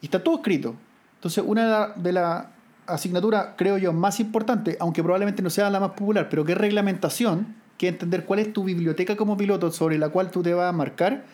Y 0.00 0.06
está 0.06 0.22
todo 0.22 0.36
escrito. 0.36 0.74
Entonces, 1.14 1.44
una 1.46 1.88
de 1.88 2.12
las 2.12 2.46
asignaturas, 2.86 3.50
creo 3.56 3.78
yo, 3.78 3.92
más 3.92 4.20
importante, 4.20 4.76
aunque 4.80 5.02
probablemente 5.02 5.42
no 5.42 5.50
sea 5.50 5.70
la 5.70 5.80
más 5.80 5.90
popular, 5.90 6.28
pero 6.28 6.44
que 6.44 6.52
es 6.52 6.58
reglamentación, 6.58 7.54
que 7.78 7.88
entender 7.88 8.24
cuál 8.24 8.40
es 8.40 8.52
tu 8.52 8.64
biblioteca 8.64 9.16
como 9.16 9.36
piloto 9.36 9.70
sobre 9.70 9.98
la 9.98 10.08
cual 10.08 10.30
tú 10.30 10.42
te 10.42 10.54
vas 10.54 10.68
a 10.68 10.72
marcar, 10.72 11.24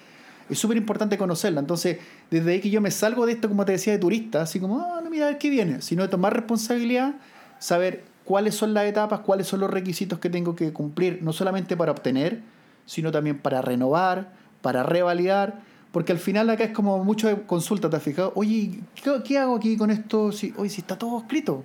es 0.53 0.59
súper 0.59 0.76
importante 0.76 1.18
conocerla. 1.18 1.61
Entonces, 1.61 1.98
desde 2.30 2.53
ahí 2.53 2.61
que 2.61 2.70
yo 2.70 2.80
me 2.80 2.90
salgo 2.90 3.26
de 3.26 3.32
esto, 3.32 3.48
como 3.48 3.64
te 3.64 3.72
decía, 3.72 3.92
de 3.92 3.98
turista, 3.98 4.42
así 4.42 4.61
como, 4.61 4.80
ah, 4.80 5.00
no, 5.03 5.11
mira, 5.11 5.26
a 5.26 5.28
ver 5.30 5.38
qué 5.38 5.50
viene, 5.50 5.82
sino 5.82 6.03
de 6.03 6.09
tomar 6.09 6.34
responsabilidad, 6.34 7.14
saber 7.59 8.05
cuáles 8.24 8.55
son 8.55 8.74
las 8.74 8.84
etapas, 8.86 9.20
cuáles 9.20 9.46
son 9.46 9.61
los 9.61 9.70
requisitos 9.70 10.18
que 10.18 10.30
tengo 10.30 10.55
que 10.55 10.72
cumplir, 10.72 11.18
no 11.22 11.32
solamente 11.32 11.76
para 11.76 11.92
obtener, 11.92 12.40
sino 12.86 13.12
también 13.12 13.38
para 13.38 13.62
renovar, 13.62 14.32
para 14.61 14.82
revalidar, 14.82 15.61
porque 15.92 16.12
al 16.12 16.18
final 16.18 16.48
acá 16.50 16.64
es 16.64 16.72
como 16.72 17.03
mucho 17.05 17.28
de 17.28 17.42
consulta, 17.42 17.90
¿te 17.90 17.96
has 17.96 18.03
fijado? 18.03 18.32
Oye, 18.34 18.80
¿qué, 19.24 19.38
hago 19.38 19.57
aquí 19.57 19.76
con 19.76 19.90
esto? 19.90 20.32
Si, 20.32 20.55
oye, 20.57 20.70
si 20.70 20.80
está 20.80 20.96
todo 20.96 21.18
escrito. 21.18 21.64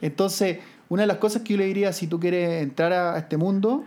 Entonces, 0.00 0.58
una 0.88 1.02
de 1.02 1.08
las 1.08 1.18
cosas 1.18 1.42
que 1.42 1.54
yo 1.54 1.58
le 1.58 1.66
diría, 1.66 1.92
si 1.92 2.06
tú 2.06 2.20
quieres 2.20 2.62
entrar 2.62 2.92
a 2.92 3.18
este 3.18 3.36
mundo, 3.36 3.84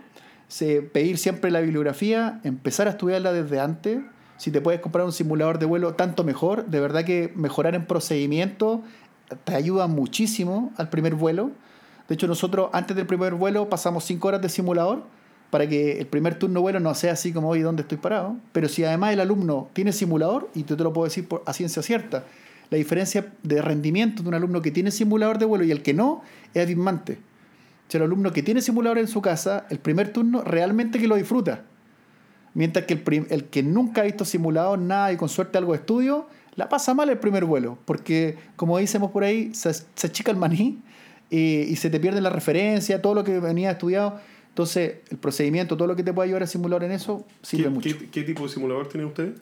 es 0.48 0.82
pedir 0.92 1.16
siempre 1.16 1.50
la 1.50 1.60
bibliografía, 1.60 2.40
empezar 2.44 2.88
a 2.88 2.90
estudiarla 2.90 3.32
desde 3.32 3.60
antes, 3.60 4.00
si 4.40 4.50
te 4.50 4.62
puedes 4.62 4.80
comprar 4.80 5.04
un 5.04 5.12
simulador 5.12 5.58
de 5.58 5.66
vuelo, 5.66 5.92
tanto 5.92 6.24
mejor. 6.24 6.64
De 6.64 6.80
verdad 6.80 7.04
que 7.04 7.30
mejorar 7.36 7.74
en 7.74 7.84
procedimiento 7.84 8.82
te 9.44 9.54
ayuda 9.54 9.86
muchísimo 9.86 10.72
al 10.78 10.88
primer 10.88 11.14
vuelo. 11.14 11.50
De 12.08 12.14
hecho, 12.14 12.26
nosotros 12.26 12.70
antes 12.72 12.96
del 12.96 13.06
primer 13.06 13.34
vuelo 13.34 13.68
pasamos 13.68 14.04
cinco 14.04 14.28
horas 14.28 14.40
de 14.40 14.48
simulador 14.48 15.02
para 15.50 15.68
que 15.68 15.98
el 15.98 16.06
primer 16.06 16.36
turno 16.36 16.62
vuelo 16.62 16.80
no 16.80 16.94
sea 16.94 17.12
así 17.12 17.34
como 17.34 17.50
hoy 17.50 17.60
donde 17.60 17.82
estoy 17.82 17.98
parado. 17.98 18.34
Pero 18.52 18.66
si 18.70 18.82
además 18.82 19.12
el 19.12 19.20
alumno 19.20 19.68
tiene 19.74 19.92
simulador, 19.92 20.48
y 20.54 20.62
tú 20.62 20.74
te 20.74 20.84
lo 20.84 20.94
puedo 20.94 21.04
decir 21.04 21.28
por, 21.28 21.42
a 21.44 21.52
ciencia 21.52 21.82
cierta, 21.82 22.24
la 22.70 22.78
diferencia 22.78 23.34
de 23.42 23.60
rendimiento 23.60 24.22
de 24.22 24.30
un 24.30 24.34
alumno 24.36 24.62
que 24.62 24.70
tiene 24.70 24.90
simulador 24.90 25.36
de 25.36 25.44
vuelo 25.44 25.64
y 25.64 25.70
el 25.70 25.82
que 25.82 25.92
no 25.92 26.22
es 26.54 26.62
abismante. 26.62 27.18
O 27.88 27.90
sea, 27.90 27.98
el 27.98 28.04
alumno 28.04 28.32
que 28.32 28.42
tiene 28.42 28.62
simulador 28.62 28.96
en 28.96 29.06
su 29.06 29.20
casa, 29.20 29.66
el 29.68 29.80
primer 29.80 30.14
turno 30.14 30.40
realmente 30.40 30.98
que 30.98 31.08
lo 31.08 31.16
disfruta. 31.16 31.64
Mientras 32.54 32.84
que 32.86 32.94
el, 32.94 33.26
el, 33.30 33.44
que 33.44 33.62
nunca 33.62 34.00
ha 34.00 34.04
visto 34.04 34.24
simulado 34.24 34.76
nada 34.76 35.12
y 35.12 35.16
con 35.16 35.28
suerte 35.28 35.58
algo 35.58 35.72
de 35.72 35.78
estudio, 35.78 36.26
la 36.56 36.68
pasa 36.68 36.94
mal 36.94 37.08
el 37.08 37.18
primer 37.18 37.44
vuelo, 37.44 37.78
porque 37.84 38.36
como 38.56 38.78
decimos 38.78 39.12
por 39.12 39.24
ahí, 39.24 39.54
se, 39.54 39.72
se 39.72 40.06
achica 40.06 40.30
el 40.30 40.36
maní 40.36 40.78
y, 41.30 41.76
se 41.76 41.90
te 41.90 42.00
pierde 42.00 42.20
la 42.20 42.30
referencia, 42.30 43.00
todo 43.00 43.14
lo 43.14 43.24
que 43.24 43.38
venía 43.38 43.70
estudiado. 43.70 44.18
Entonces, 44.48 44.96
el 45.10 45.16
procedimiento, 45.18 45.76
todo 45.76 45.86
lo 45.86 45.96
que 45.96 46.02
te 46.02 46.12
puede 46.12 46.26
ayudar 46.26 46.42
a 46.42 46.46
simular 46.46 46.82
en 46.82 46.90
eso, 46.90 47.24
sirve 47.40 47.64
¿Qué, 47.64 47.70
mucho. 47.70 47.96
¿qué, 48.10 48.22
tipo 48.22 48.42
de 48.42 48.48
simulador 48.48 48.88
tienen 48.88 49.06
ustedes? 49.06 49.40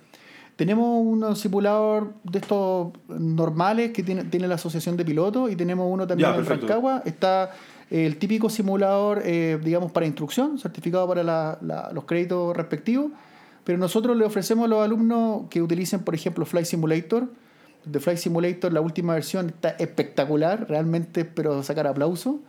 Tenemos 0.56 0.86
un 1.02 1.36
simulador 1.36 2.12
de 2.24 2.40
estos 2.40 2.92
normales 3.08 3.92
que 3.92 4.02
tiene, 4.02 4.24
tiene 4.24 4.48
la 4.48 4.56
Asociación 4.56 4.96
de 4.96 5.04
Pilotos 5.04 5.50
y 5.50 5.56
tenemos 5.56 5.86
uno 5.90 6.06
también 6.06 6.34
en 6.34 6.44
Rancagua. 6.44 7.02
Está 7.06 7.52
el 7.90 8.18
típico 8.18 8.50
simulador, 8.50 9.22
eh, 9.24 9.58
digamos, 9.62 9.92
para 9.92 10.06
instrucción, 10.06 10.58
certificado 10.58 11.08
para 11.08 11.58
los 11.92 12.04
créditos 12.04 12.56
respectivos, 12.56 13.12
pero 13.64 13.78
nosotros 13.78 14.16
le 14.16 14.24
ofrecemos 14.24 14.66
a 14.66 14.68
los 14.68 14.84
alumnos 14.84 15.42
que 15.50 15.62
utilicen, 15.62 16.00
por 16.00 16.14
ejemplo, 16.14 16.44
Flight 16.46 16.66
Simulator. 16.66 17.28
De 17.84 18.00
Flight 18.00 18.18
Simulator, 18.18 18.72
la 18.72 18.80
última 18.80 19.14
versión 19.14 19.48
está 19.48 19.70
espectacular, 19.70 20.66
realmente, 20.68 21.24
pero 21.24 21.62
sacar 21.62 21.86
aplauso. 21.86 22.40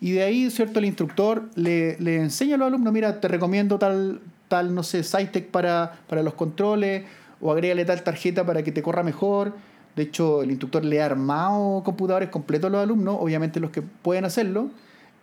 Y 0.00 0.12
de 0.12 0.22
ahí, 0.22 0.50
¿cierto? 0.50 0.78
El 0.78 0.84
instructor 0.84 1.48
le, 1.54 1.98
le 2.00 2.16
enseña 2.16 2.54
a 2.54 2.58
los 2.58 2.68
alumnos, 2.68 2.92
mira, 2.92 3.20
te 3.20 3.28
recomiendo 3.28 3.78
tal, 3.78 4.20
tal 4.48 4.74
no 4.74 4.82
sé, 4.82 5.02
SciTech 5.02 5.48
para, 5.50 6.00
para 6.06 6.22
los 6.22 6.34
controles, 6.34 7.04
o 7.40 7.52
agrégale 7.52 7.84
tal 7.84 8.02
tarjeta 8.02 8.44
para 8.44 8.62
que 8.62 8.72
te 8.72 8.82
corra 8.82 9.02
mejor. 9.02 9.54
De 9.98 10.04
hecho, 10.04 10.44
el 10.44 10.50
instructor 10.50 10.84
le 10.84 11.02
ha 11.02 11.06
armado 11.06 11.82
computadores 11.82 12.28
completos 12.28 12.68
a 12.68 12.70
los 12.70 12.80
alumnos, 12.80 13.16
obviamente 13.18 13.58
los 13.58 13.72
que 13.72 13.82
pueden 13.82 14.24
hacerlo, 14.24 14.70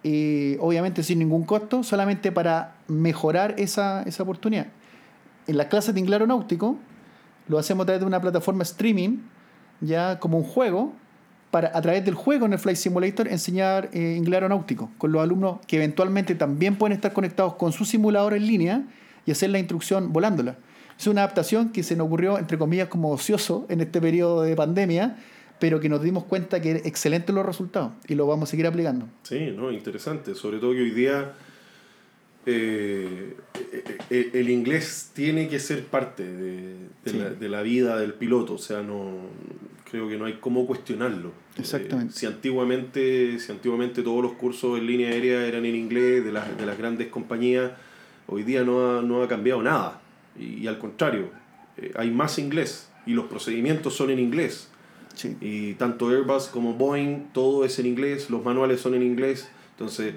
y 0.03 0.57
obviamente 0.59 1.01
sin 1.01 1.19
ningún 1.19 1.45
costo, 1.45 1.81
solamente 1.81 2.29
para 2.33 2.75
mejorar 2.89 3.55
esa, 3.57 4.03
esa 4.03 4.23
oportunidad. 4.23 4.67
En 5.47 5.55
las 5.55 5.67
clases 5.67 5.93
de 5.93 6.01
inglés 6.01 6.15
aeronáutico 6.15 6.75
lo 7.47 7.57
hacemos 7.57 7.83
a 7.83 7.85
través 7.85 8.01
de 8.01 8.05
una 8.05 8.19
plataforma 8.19 8.63
streaming, 8.63 9.19
ya 9.79 10.19
como 10.19 10.39
un 10.39 10.43
juego, 10.43 10.91
para 11.51 11.71
a 11.73 11.81
través 11.81 12.03
del 12.03 12.15
juego 12.15 12.45
en 12.45 12.51
el 12.51 12.59
Flight 12.59 12.77
Simulator 12.77 13.29
enseñar 13.29 13.89
eh, 13.93 14.15
inglés 14.17 14.33
aeronáutico 14.33 14.91
con 14.97 15.13
los 15.13 15.23
alumnos 15.23 15.59
que 15.67 15.77
eventualmente 15.77 16.35
también 16.35 16.75
pueden 16.75 16.97
estar 16.97 17.13
conectados 17.13 17.53
con 17.53 17.71
su 17.71 17.85
simulador 17.85 18.33
en 18.33 18.45
línea 18.45 18.83
y 19.25 19.31
hacer 19.31 19.51
la 19.51 19.59
instrucción 19.59 20.11
volándola. 20.11 20.57
Es 20.97 21.07
una 21.07 21.21
adaptación 21.21 21.71
que 21.71 21.83
se 21.83 21.95
nos 21.95 22.07
ocurrió, 22.07 22.37
entre 22.37 22.57
comillas, 22.57 22.87
como 22.87 23.11
ocioso 23.11 23.65
en 23.69 23.81
este 23.81 23.99
periodo 23.99 24.43
de 24.43 24.55
pandemia, 24.55 25.17
pero 25.59 25.79
que 25.79 25.89
nos 25.89 26.01
dimos 26.01 26.23
cuenta 26.25 26.61
que 26.61 26.71
es 26.73 26.85
excelente 26.85 27.33
los 27.33 27.45
resultados 27.45 27.93
y 28.07 28.15
lo 28.15 28.27
vamos 28.27 28.49
a 28.49 28.51
seguir 28.51 28.67
aplicando. 28.67 29.07
Sí, 29.23 29.53
no, 29.55 29.71
interesante. 29.71 30.35
Sobre 30.35 30.59
todo 30.59 30.71
que 30.71 30.81
hoy 30.81 30.91
día 30.91 31.33
eh, 32.45 33.35
eh, 34.09 34.29
el 34.33 34.49
inglés 34.49 35.11
tiene 35.13 35.47
que 35.47 35.59
ser 35.59 35.83
parte 35.85 36.23
de, 36.23 36.75
la, 37.05 37.29
de, 37.29 37.49
la, 37.49 37.61
vida 37.61 37.97
del 37.97 38.13
piloto. 38.13 38.53
O 38.53 38.57
sea, 38.57 38.81
no 38.81 39.13
creo 39.89 40.07
que 40.07 40.17
no 40.17 40.25
hay 40.25 40.33
cómo 40.33 40.67
cuestionarlo. 40.67 41.31
Exactamente. 41.57 42.13
Eh, 42.13 42.17
si, 42.17 42.25
antiguamente, 42.25 43.39
si 43.39 43.51
antiguamente 43.51 44.03
todos 44.03 44.21
los 44.21 44.33
cursos 44.33 44.77
en 44.77 44.85
línea 44.85 45.09
aérea 45.09 45.45
eran 45.45 45.65
en 45.65 45.75
inglés 45.75 46.23
de 46.23 46.31
las, 46.31 46.57
de 46.57 46.65
las 46.65 46.77
grandes 46.77 47.07
compañías, 47.07 47.71
hoy 48.27 48.43
día 48.43 48.63
no 48.63 48.97
ha, 48.97 49.01
no 49.01 49.23
ha 49.23 49.27
cambiado 49.27 49.63
nada. 49.63 50.01
Y, 50.37 50.67
al 50.67 50.77
contrario, 50.77 51.29
eh, 51.77 51.91
hay 51.95 52.11
más 52.11 52.39
inglés 52.39 52.89
y 53.05 53.13
los 53.13 53.25
procedimientos 53.25 53.95
son 53.95 54.09
en 54.09 54.19
inglés. 54.19 54.69
Y 55.39 55.75
tanto 55.75 56.09
Airbus 56.09 56.47
como 56.47 56.73
Boeing, 56.73 57.27
todo 57.31 57.63
es 57.63 57.79
en 57.79 57.85
inglés, 57.85 58.29
los 58.29 58.43
manuales 58.43 58.81
son 58.81 58.95
en 58.95 59.03
inglés. 59.03 59.49
Entonces, 59.71 60.15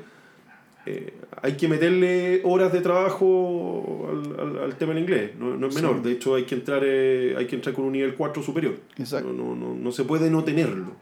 eh, 0.87 1.15
hay 1.41 1.57
que 1.57 1.69
meterle 1.69 2.41
horas 2.43 2.73
de 2.73 2.81
trabajo 2.81 4.09
al, 4.11 4.59
al, 4.59 4.77
tema 4.77 4.93
en 4.93 4.99
inglés, 4.99 5.33
no, 5.39 5.57
no 5.57 5.69
es 5.69 5.75
menor. 5.77 6.03
De 6.03 6.13
hecho, 6.13 6.35
hay 6.35 6.45
que, 6.45 6.57
entrar, 6.57 6.83
eh, 6.85 7.35
hay 7.39 7.47
que 7.47 7.55
entrar 7.55 7.77
con 7.77 7.85
un 7.85 7.93
nivel 7.93 8.15
4 8.15 8.43
superior. 8.43 8.75
Exacto. 8.97 9.33
No, 9.33 9.55
no, 9.55 9.75
no, 9.75 9.93
se 9.93 10.03
puede 10.03 10.31
no 10.31 10.43
tenerlo. 10.43 10.93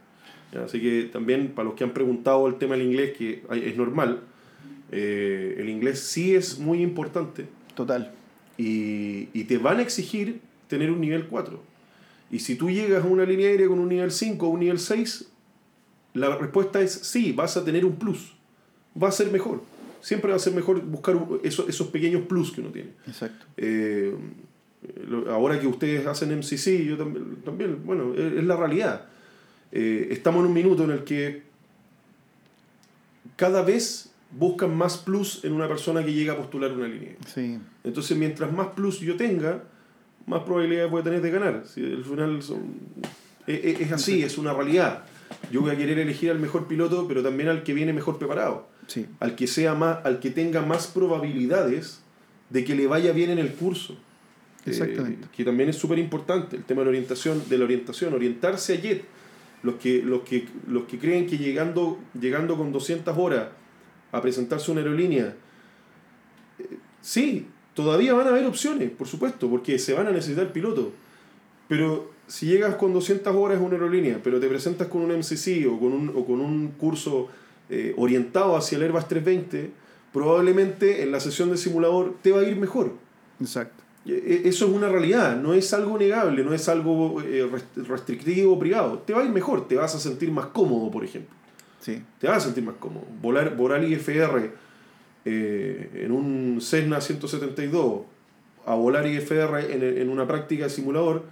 Así 0.62 0.80
que 0.80 1.04
también, 1.04 1.52
para 1.54 1.66
los 1.66 1.74
que 1.74 1.84
han 1.84 1.92
preguntado 1.92 2.46
el 2.48 2.56
tema 2.56 2.76
del 2.76 2.86
inglés, 2.86 3.16
que 3.16 3.42
es 3.50 3.76
normal, 3.76 4.20
el 4.90 5.68
inglés 5.68 6.00
sí 6.00 6.34
es 6.34 6.58
muy 6.58 6.82
importante. 6.82 7.46
Total 7.74 8.12
y, 8.58 9.28
y, 9.32 9.44
te 9.44 9.58
van 9.58 9.78
a 9.78 9.82
exigir 9.82 10.40
tener 10.68 10.90
un 10.90 11.00
nivel 11.00 11.26
4. 11.26 11.60
Y 12.30 12.40
si 12.40 12.56
tú 12.56 12.70
llegas 12.70 13.04
a 13.04 13.06
una 13.06 13.24
línea 13.24 13.48
aérea 13.48 13.68
con 13.68 13.78
un 13.78 13.88
nivel 13.88 14.10
5 14.10 14.46
o 14.46 14.50
un 14.50 14.60
nivel 14.60 14.78
6, 14.78 15.28
la 16.14 16.36
respuesta 16.36 16.80
es 16.80 16.92
sí, 16.92 17.32
vas 17.32 17.56
a 17.56 17.64
tener 17.64 17.84
un 17.84 17.96
plus. 17.96 18.34
Va 19.00 19.08
a 19.08 19.12
ser 19.12 19.30
mejor. 19.30 19.62
Siempre 20.00 20.30
va 20.30 20.36
a 20.36 20.40
ser 20.40 20.54
mejor 20.54 20.80
buscar 20.82 21.16
esos, 21.42 21.68
esos 21.68 21.88
pequeños 21.88 22.22
plus 22.22 22.52
que 22.52 22.60
uno 22.60 22.70
tiene. 22.70 22.90
Exacto. 23.06 23.46
Eh, 23.56 24.14
ahora 25.28 25.60
que 25.60 25.66
ustedes 25.66 26.06
hacen 26.06 26.36
MCC, 26.36 26.84
yo 26.84 26.96
también, 26.96 27.36
también 27.44 27.84
bueno, 27.84 28.14
es, 28.14 28.44
la 28.44 28.56
realidad. 28.56 29.06
Eh, 29.72 30.08
estamos 30.10 30.40
en 30.40 30.46
un 30.46 30.54
minuto 30.54 30.84
en 30.84 30.92
el 30.92 31.04
que 31.04 31.42
cada 33.36 33.62
vez 33.62 34.10
buscan 34.38 34.76
más 34.76 34.98
plus 34.98 35.44
en 35.44 35.52
una 35.52 35.66
persona 35.68 36.04
que 36.04 36.12
llega 36.12 36.34
a 36.34 36.36
postular 36.36 36.72
una 36.72 36.86
línea. 36.86 37.14
Sí. 37.26 37.58
Entonces, 37.84 38.16
mientras 38.16 38.52
más 38.52 38.68
plus 38.68 39.00
yo 39.00 39.16
tenga, 39.16 39.64
más 40.26 40.42
probabilidades 40.42 40.90
voy 40.90 41.00
a 41.00 41.04
tener 41.04 41.22
de 41.22 41.30
ganar. 41.30 41.64
Si 41.66 41.82
al 41.82 42.04
final 42.04 42.40
e, 43.46 43.52
e, 43.54 43.82
es, 43.82 43.92
así, 43.92 44.22
es 44.22 44.38
una 44.38 44.52
realidad. 44.52 45.04
Yo 45.50 45.62
voy 45.62 45.70
a 45.70 45.76
querer 45.76 45.98
elegir 45.98 46.30
al 46.30 46.38
mejor 46.38 46.66
piloto, 46.66 47.08
pero 47.08 47.22
también 47.22 47.48
al 47.48 47.62
que 47.62 47.72
viene 47.72 47.92
mejor 47.92 48.18
preparado. 48.18 48.68
Sí. 48.86 49.06
Al 49.20 49.34
que 49.34 49.46
sea 49.46 49.74
más, 49.74 50.04
al 50.04 50.20
que 50.20 50.30
tenga 50.30 50.62
más 50.62 50.86
probabilidades 50.86 52.00
de 52.50 52.64
que 52.64 52.74
le 52.74 52.86
vaya 52.86 53.12
bien 53.12 53.30
en 53.30 53.38
el 53.38 53.52
curso. 53.52 53.94
Eh, 54.64 54.70
Exactamente. 54.70 55.28
que 55.34 55.44
también 55.44 55.68
es 55.68 55.76
súper 55.76 55.98
importante 55.98 56.56
el 56.56 56.64
tema 56.64 56.80
de 56.80 56.86
la 56.86 56.90
orientación, 56.90 57.42
de 57.48 57.58
la 57.58 57.64
orientación, 57.64 58.12
orientarse 58.14 58.74
a 58.74 58.80
JET. 58.80 59.04
Los 59.62 59.76
que, 59.76 60.02
los 60.02 60.22
que, 60.22 60.46
los 60.68 60.84
que 60.84 60.98
creen 60.98 61.26
que 61.26 61.38
llegando, 61.38 61.98
llegando 62.20 62.56
con 62.56 62.72
200 62.72 63.16
horas 63.16 63.48
a 64.12 64.20
presentarse 64.20 64.70
una 64.70 64.80
aerolínea, 64.80 65.34
eh, 66.58 66.78
sí, 67.00 67.46
todavía 67.74 68.14
van 68.14 68.26
a 68.26 68.30
haber 68.30 68.46
opciones, 68.46 68.90
por 68.90 69.06
supuesto, 69.06 69.48
porque 69.48 69.78
se 69.78 69.94
van 69.94 70.06
a 70.06 70.10
necesitar 70.10 70.52
pilotos. 70.52 70.88
Pero 71.68 72.10
si 72.26 72.46
llegas 72.46 72.76
con 72.76 72.92
200 72.92 73.34
horas 73.34 73.58
en 73.58 73.64
una 73.64 73.74
aerolínea, 73.74 74.20
pero 74.22 74.40
te 74.40 74.48
presentas 74.48 74.88
con 74.88 75.02
un 75.02 75.12
MCC 75.12 75.66
o 75.70 75.78
con 75.78 75.92
un, 75.92 76.12
o 76.14 76.24
con 76.24 76.40
un 76.40 76.68
curso 76.68 77.28
eh, 77.68 77.94
orientado 77.96 78.56
hacia 78.56 78.76
el 78.76 78.84
Airbus 78.84 79.08
320, 79.08 79.70
probablemente 80.12 81.02
en 81.02 81.12
la 81.12 81.20
sesión 81.20 81.50
de 81.50 81.56
simulador 81.56 82.14
te 82.22 82.32
va 82.32 82.40
a 82.40 82.44
ir 82.44 82.56
mejor. 82.56 82.92
Exacto. 83.40 83.84
E, 84.06 84.42
eso 84.44 84.66
es 84.66 84.72
una 84.72 84.88
realidad, 84.88 85.36
no 85.40 85.52
es 85.52 85.72
algo 85.74 85.98
negable, 85.98 86.44
no 86.44 86.54
es 86.54 86.68
algo 86.68 87.20
eh, 87.22 87.48
restrictivo 87.76 88.54
o 88.54 88.58
privado. 88.58 89.00
Te 89.00 89.12
va 89.12 89.22
a 89.22 89.24
ir 89.24 89.30
mejor, 89.30 89.68
te 89.68 89.76
vas 89.76 89.94
a 89.94 90.00
sentir 90.00 90.30
más 90.30 90.46
cómodo, 90.46 90.90
por 90.90 91.04
ejemplo. 91.04 91.34
Sí. 91.86 92.02
Te 92.18 92.26
vas 92.26 92.38
a 92.38 92.40
sentir 92.40 92.64
más 92.64 92.74
cómodo. 92.80 93.06
Volar, 93.22 93.54
volar 93.54 93.84
IFR 93.84 94.50
eh, 95.24 96.02
en 96.04 96.10
un 96.10 96.58
Cessna 96.60 97.00
172 97.00 98.02
a 98.66 98.74
volar 98.74 99.06
IFR 99.06 99.72
en, 99.72 99.84
en 100.00 100.08
una 100.08 100.26
práctica 100.26 100.64
de 100.64 100.70
simulador, 100.70 101.26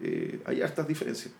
eh, 0.00 0.40
hay 0.44 0.60
hartas 0.60 0.88
diferencias. 0.88 1.32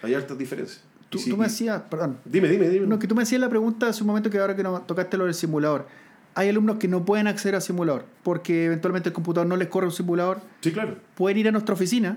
Hay 0.00 0.14
hartas 0.14 0.38
diferencias. 0.38 0.82
Tú, 1.10 1.18
tú 1.18 1.36
me 1.36 1.44
decías, 1.44 1.82
perdón. 1.82 2.16
Dime, 2.24 2.48
dime, 2.48 2.70
dime. 2.70 2.86
No, 2.86 2.98
que 2.98 3.06
tú 3.06 3.14
me 3.14 3.24
decías 3.24 3.42
la 3.42 3.50
pregunta 3.50 3.88
hace 3.88 4.00
un 4.02 4.06
momento 4.06 4.30
que 4.30 4.38
ahora 4.38 4.56
que 4.56 4.62
no, 4.62 4.80
tocaste 4.80 5.18
lo 5.18 5.26
del 5.26 5.34
simulador. 5.34 5.86
Hay 6.34 6.48
alumnos 6.48 6.78
que 6.78 6.88
no 6.88 7.04
pueden 7.04 7.26
acceder 7.26 7.56
al 7.56 7.62
simulador 7.62 8.06
porque 8.22 8.64
eventualmente 8.64 9.10
el 9.10 9.12
computador 9.12 9.46
no 9.46 9.56
les 9.56 9.68
corre 9.68 9.84
un 9.84 9.92
simulador. 9.92 10.40
Sí, 10.62 10.72
claro. 10.72 10.96
Pueden 11.14 11.36
ir 11.36 11.48
a 11.48 11.52
nuestra 11.52 11.74
oficina, 11.74 12.16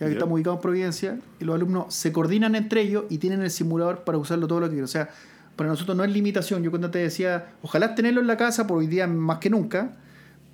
ya 0.00 0.06
que 0.06 0.12
estamos 0.12 0.34
ubicados 0.34 0.58
en 0.58 0.62
Providencia, 0.62 1.18
y 1.38 1.44
los 1.44 1.54
alumnos 1.54 1.94
se 1.94 2.10
coordinan 2.10 2.54
entre 2.54 2.80
ellos 2.80 3.04
y 3.10 3.18
tienen 3.18 3.42
el 3.42 3.50
simulador 3.50 4.02
para 4.04 4.16
usarlo 4.18 4.48
todo 4.48 4.60
lo 4.60 4.66
que 4.66 4.70
quieran. 4.70 4.84
O 4.84 4.88
sea, 4.88 5.10
para 5.56 5.68
nosotros 5.68 5.94
no 5.94 6.04
es 6.04 6.10
limitación. 6.10 6.62
Yo 6.62 6.70
cuando 6.70 6.90
te 6.90 7.00
decía, 7.00 7.52
ojalá 7.62 7.94
tenerlo 7.94 8.22
en 8.22 8.26
la 8.26 8.38
casa, 8.38 8.66
por 8.66 8.78
hoy 8.78 8.86
día 8.86 9.06
más 9.06 9.38
que 9.38 9.50
nunca, 9.50 9.98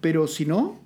pero 0.01 0.27
si 0.27 0.47
no, 0.47 0.81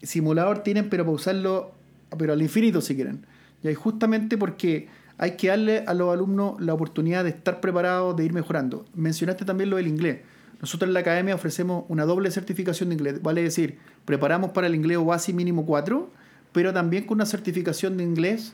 simulador 0.00 0.60
tienen, 0.60 0.88
pero 0.88 1.04
para 1.04 1.14
usarlo, 1.16 1.72
pero 2.16 2.32
al 2.32 2.40
infinito 2.40 2.80
si 2.80 2.94
quieren. 2.94 3.26
Y 3.64 3.74
justamente 3.74 4.38
porque 4.38 4.88
hay 5.18 5.32
que 5.32 5.48
darle 5.48 5.84
a 5.86 5.94
los 5.94 6.12
alumnos 6.12 6.60
la 6.60 6.72
oportunidad 6.72 7.24
de 7.24 7.30
estar 7.30 7.60
preparados, 7.60 8.16
de 8.16 8.24
ir 8.24 8.32
mejorando. 8.32 8.84
Mencionaste 8.94 9.44
también 9.44 9.70
lo 9.70 9.76
del 9.76 9.88
inglés. 9.88 10.20
Nosotros 10.60 10.88
en 10.88 10.94
la 10.94 11.00
academia 11.00 11.34
ofrecemos 11.34 11.84
una 11.88 12.04
doble 12.04 12.30
certificación 12.30 12.90
de 12.90 12.94
inglés, 12.94 13.22
vale 13.22 13.42
decir, 13.42 13.78
preparamos 14.04 14.52
para 14.52 14.66
el 14.66 14.74
inglés 14.74 14.98
OASI 14.98 15.32
mínimo 15.32 15.66
4, 15.66 16.10
pero 16.54 16.72
también 16.72 17.04
con 17.04 17.16
una 17.16 17.26
certificación 17.26 17.96
de 17.96 18.04
inglés 18.04 18.52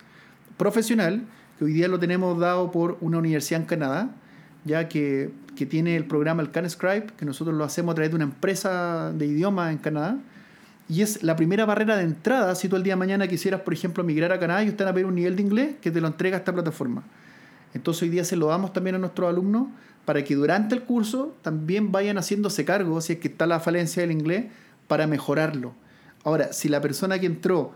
profesional, 0.56 1.22
que 1.58 1.66
hoy 1.66 1.74
día 1.74 1.86
lo 1.86 2.00
tenemos 2.00 2.40
dado 2.40 2.72
por 2.72 2.96
una 3.02 3.18
universidad 3.18 3.60
en 3.60 3.66
Canadá, 3.66 4.10
ya 4.64 4.88
que, 4.88 5.30
que 5.54 5.66
tiene 5.66 5.96
el 5.96 6.06
programa 6.06 6.42
el 6.42 6.50
CanScribe, 6.50 7.08
que 7.18 7.26
nosotros 7.26 7.54
lo 7.54 7.62
hacemos 7.62 7.92
a 7.92 7.94
través 7.96 8.10
de 8.10 8.16
una 8.16 8.24
empresa 8.24 9.12
de 9.12 9.26
idioma 9.26 9.70
en 9.70 9.78
Canadá, 9.78 10.16
y 10.88 11.02
es 11.02 11.22
la 11.22 11.36
primera 11.36 11.66
barrera 11.66 11.96
de 11.96 12.04
entrada 12.04 12.54
si 12.54 12.68
tú 12.68 12.76
el 12.76 12.82
día 12.82 12.94
de 12.94 12.98
mañana 12.98 13.28
quisieras, 13.28 13.60
por 13.60 13.74
ejemplo, 13.74 14.02
migrar 14.02 14.32
a 14.32 14.40
Canadá 14.40 14.64
y 14.64 14.70
usted 14.70 14.86
a 14.86 14.94
pedir 14.94 15.06
un 15.06 15.14
nivel 15.14 15.36
de 15.36 15.42
inglés 15.42 15.74
que 15.82 15.90
te 15.90 16.00
lo 16.00 16.08
entrega 16.08 16.38
esta 16.38 16.54
plataforma. 16.54 17.04
Entonces 17.74 18.02
hoy 18.02 18.08
día 18.08 18.24
se 18.24 18.34
lo 18.34 18.46
damos 18.46 18.72
también 18.72 18.96
a 18.96 18.98
nuestros 18.98 19.28
alumnos 19.28 19.68
para 20.06 20.24
que 20.24 20.34
durante 20.34 20.74
el 20.74 20.82
curso 20.82 21.36
también 21.42 21.92
vayan 21.92 22.16
haciéndose 22.16 22.64
cargo, 22.64 23.00
si 23.02 23.12
es 23.12 23.18
que 23.18 23.28
está 23.28 23.46
la 23.46 23.60
falencia 23.60 24.00
del 24.00 24.10
inglés, 24.10 24.46
para 24.88 25.06
mejorarlo. 25.06 25.74
Ahora, 26.24 26.52
si 26.52 26.68
la 26.68 26.80
persona 26.80 27.18
que 27.18 27.26
entró 27.26 27.74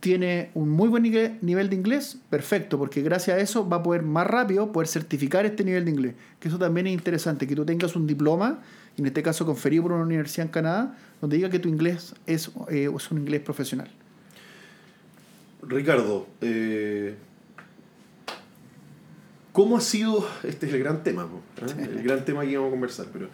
tiene 0.00 0.50
un 0.54 0.70
muy 0.70 0.88
buen 0.88 1.02
nivel 1.02 1.68
de 1.68 1.76
inglés, 1.76 2.18
perfecto, 2.30 2.78
porque 2.78 3.02
gracias 3.02 3.36
a 3.36 3.40
eso 3.40 3.68
va 3.68 3.78
a 3.78 3.82
poder 3.82 4.02
más 4.02 4.26
rápido 4.26 4.72
poder 4.72 4.88
certificar 4.88 5.44
este 5.44 5.62
nivel 5.62 5.84
de 5.84 5.90
inglés. 5.90 6.14
Que 6.40 6.48
eso 6.48 6.58
también 6.58 6.86
es 6.86 6.94
interesante, 6.94 7.46
que 7.46 7.54
tú 7.54 7.66
tengas 7.66 7.94
un 7.94 8.06
diploma 8.06 8.60
en 8.96 9.06
este 9.06 9.22
caso 9.22 9.46
conferido 9.46 9.84
por 9.84 9.92
una 9.92 10.04
universidad 10.04 10.46
en 10.46 10.52
Canadá, 10.52 10.96
donde 11.20 11.36
diga 11.36 11.50
que 11.50 11.58
tu 11.58 11.68
inglés 11.68 12.14
es, 12.26 12.50
eh, 12.70 12.90
es 12.94 13.10
un 13.10 13.18
inglés 13.18 13.40
profesional. 13.40 13.90
Ricardo, 15.62 16.26
eh, 16.40 17.14
¿cómo 19.52 19.76
ha 19.76 19.80
sido, 19.80 20.26
este 20.42 20.66
es 20.66 20.72
el 20.72 20.80
gran 20.80 21.02
tema, 21.02 21.28
¿eh? 21.78 21.88
el 21.94 22.02
gran 22.02 22.24
tema 22.24 22.42
que 22.42 22.52
íbamos 22.52 22.68
a 22.68 22.70
conversar, 22.70 23.06
pero 23.12 23.28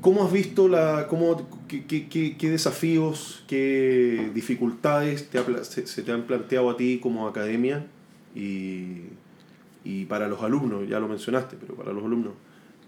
¿cómo 0.00 0.24
has 0.24 0.32
visto 0.32 0.68
la, 0.68 1.06
cómo, 1.08 1.46
qué, 1.68 1.84
qué, 1.86 2.36
qué 2.36 2.50
desafíos, 2.50 3.44
qué 3.46 4.30
dificultades 4.34 5.28
te 5.30 5.38
se, 5.64 5.86
se, 5.86 6.02
te 6.02 6.12
han 6.12 6.22
planteado 6.22 6.70
a 6.70 6.76
ti 6.76 7.00
como 7.00 7.28
academia 7.28 7.86
y, 8.34 9.02
y 9.84 10.04
para 10.06 10.28
los 10.28 10.42
alumnos, 10.42 10.88
ya 10.88 11.00
lo 11.00 11.08
mencionaste, 11.08 11.56
pero 11.60 11.74
para 11.74 11.92
los 11.92 12.04
alumnos, 12.04 12.34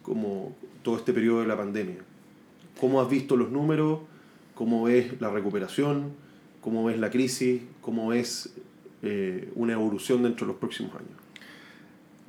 como 0.03 0.55
todo 0.83 0.97
este 0.97 1.13
periodo 1.13 1.41
de 1.41 1.47
la 1.47 1.57
pandemia. 1.57 1.99
¿Cómo 2.81 3.01
has 3.01 3.11
visto 3.11 3.37
los 3.37 3.51
números? 3.51 4.01
¿Cómo 4.55 4.85
ves 4.85 5.21
la 5.21 5.31
recuperación? 5.31 6.13
¿Cómo 6.61 6.85
ves 6.85 6.99
la 6.99 7.11
crisis? 7.11 7.63
¿Cómo 7.81 8.09
ves 8.09 8.55
eh, 9.03 9.51
una 9.55 9.75
evolución 9.75 10.23
dentro 10.23 10.47
de 10.47 10.53
los 10.53 10.61
próximos 10.61 10.93
años? 10.95 11.20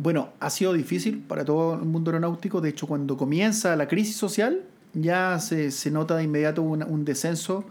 Bueno, 0.01 0.33
ha 0.39 0.49
sido 0.49 0.73
difícil 0.73 1.19
para 1.19 1.45
todo 1.45 1.75
el 1.75 1.81
mundo 1.81 2.09
aeronáutico. 2.09 2.59
De 2.59 2.69
hecho, 2.69 2.87
cuando 2.87 3.17
comienza 3.17 3.75
la 3.75 3.87
crisis 3.87 4.15
social, 4.15 4.63
ya 4.95 5.37
se, 5.37 5.69
se 5.69 5.91
nota 5.91 6.17
de 6.17 6.23
inmediato 6.23 6.63
un, 6.63 6.81
un 6.81 7.05
descenso 7.05 7.65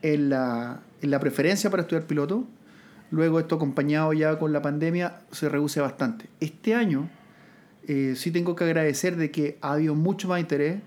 en 0.00 0.30
la, 0.30 0.80
en 1.02 1.10
la, 1.10 1.20
preferencia 1.20 1.68
para 1.68 1.82
estudiar 1.82 2.06
piloto. 2.06 2.44
Luego 3.10 3.38
esto 3.38 3.56
acompañado 3.56 4.14
ya 4.14 4.38
con 4.38 4.54
la 4.54 4.62
pandemia 4.62 5.20
se 5.32 5.50
reduce 5.50 5.78
bastante. 5.82 6.30
Este 6.40 6.74
año 6.74 7.10
eh, 7.86 8.14
sí 8.16 8.30
tengo 8.30 8.56
que 8.56 8.64
agradecer 8.64 9.16
de 9.16 9.30
que 9.30 9.58
ha 9.60 9.74
habido 9.74 9.94
mucho 9.94 10.28
más 10.28 10.40
interés. 10.40 10.80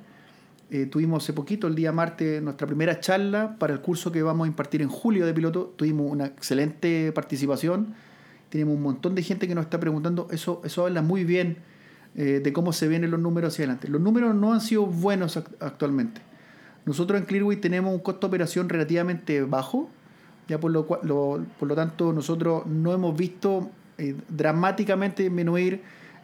Eh, 0.72 0.88
tuvimos 0.88 1.24
hace 1.24 1.34
poquito, 1.34 1.68
el 1.68 1.76
día 1.76 1.92
martes, 1.92 2.42
nuestra 2.42 2.66
primera 2.66 3.00
charla 3.00 3.58
para 3.60 3.74
el 3.74 3.82
curso 3.82 4.12
que 4.12 4.24
vamos 4.24 4.46
a 4.46 4.48
impartir 4.48 4.82
en 4.82 4.90
julio 4.90 5.28
de 5.28 5.36
piloto. 5.36 5.72
Tuvimos 5.76 6.12
una 6.12 6.26
excelente 6.26 7.12
participación. 7.12 7.94
Tenemos 8.50 8.76
un 8.76 8.82
montón 8.82 9.16
de 9.16 9.24
gente 9.24 9.48
que 9.48 9.56
nos 9.56 9.66
está 9.66 9.80
preguntando. 9.80 10.28
Eso, 10.32 10.62
eso 10.64 10.86
habla 10.86 11.02
muy 11.02 11.24
bien 11.24 11.58
eh, 12.16 12.42
de 12.44 12.54
cómo 12.54 12.74
se 12.74 12.88
vienen 12.88 13.12
los 13.12 13.20
números 13.20 13.54
hacia 13.54 13.64
adelante. 13.64 13.88
Los 13.88 14.02
números 14.02 14.34
no 14.36 14.54
han 14.54 14.62
sido 14.62 14.86
buenos 14.86 15.38
actualmente. 15.38 16.22
Nosotros 16.86 17.20
en 17.20 17.26
Clearway 17.26 17.58
tenemos 17.58 17.94
un 17.94 18.00
costo 18.00 18.28
de 18.28 18.28
operación 18.28 18.70
relativamente 18.70 19.42
bajo. 19.44 19.90
Ya 20.48 20.60
por 20.60 20.72
lo, 20.72 20.88
por 20.88 21.68
lo 21.68 21.76
tanto, 21.76 22.12
nosotros 22.12 22.66
no 22.66 22.92
hemos 22.92 23.16
visto 23.16 23.70
dramáticamente 24.30 25.24
disminuir 25.24 25.82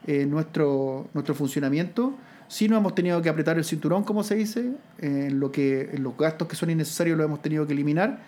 eh, 0.07 0.25
nuestro, 0.25 1.07
nuestro 1.13 1.33
funcionamiento. 1.35 2.13
Sí 2.47 2.67
no 2.67 2.77
hemos 2.77 2.93
tenido 2.93 3.21
que 3.21 3.29
apretar 3.29 3.57
el 3.57 3.65
cinturón, 3.65 4.03
como 4.03 4.23
se 4.23 4.35
dice, 4.35 4.73
en, 4.99 5.39
lo 5.39 5.51
que, 5.51 5.89
en 5.93 6.03
los 6.03 6.15
gastos 6.15 6.47
que 6.47 6.55
son 6.55 6.69
innecesarios 6.69 7.17
los 7.17 7.25
hemos 7.25 7.41
tenido 7.41 7.65
que 7.65 7.73
eliminar, 7.73 8.19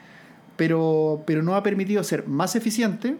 pero, 0.55 1.23
pero 1.27 1.43
nos 1.43 1.53
ha 1.53 1.61
permitido 1.61 2.03
ser 2.03 2.27
más 2.27 2.55
eficiente 2.55 3.15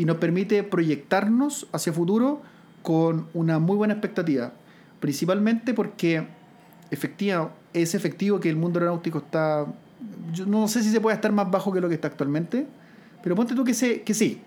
y 0.00 0.06
nos 0.06 0.16
permite 0.16 0.62
proyectarnos 0.62 1.66
hacia 1.72 1.92
futuro 1.92 2.40
con 2.82 3.26
una 3.34 3.58
muy 3.58 3.76
buena 3.76 3.92
expectativa, 3.92 4.50
principalmente 4.98 5.74
porque 5.74 6.26
efectiva, 6.90 7.52
es 7.74 7.94
efectivo 7.94 8.40
que 8.40 8.48
el 8.48 8.56
mundo 8.56 8.80
aeronáutico 8.80 9.18
está, 9.18 9.66
yo 10.32 10.46
no 10.46 10.68
sé 10.68 10.82
si 10.82 10.88
se 10.88 11.02
puede 11.02 11.16
estar 11.16 11.32
más 11.32 11.50
bajo 11.50 11.70
que 11.70 11.82
lo 11.82 11.90
que 11.90 11.96
está 11.96 12.08
actualmente, 12.08 12.66
pero 13.22 13.36
ponte 13.36 13.54
tú 13.54 13.62
que, 13.62 13.74
sé, 13.74 14.00
que 14.00 14.14
sí, 14.14 14.40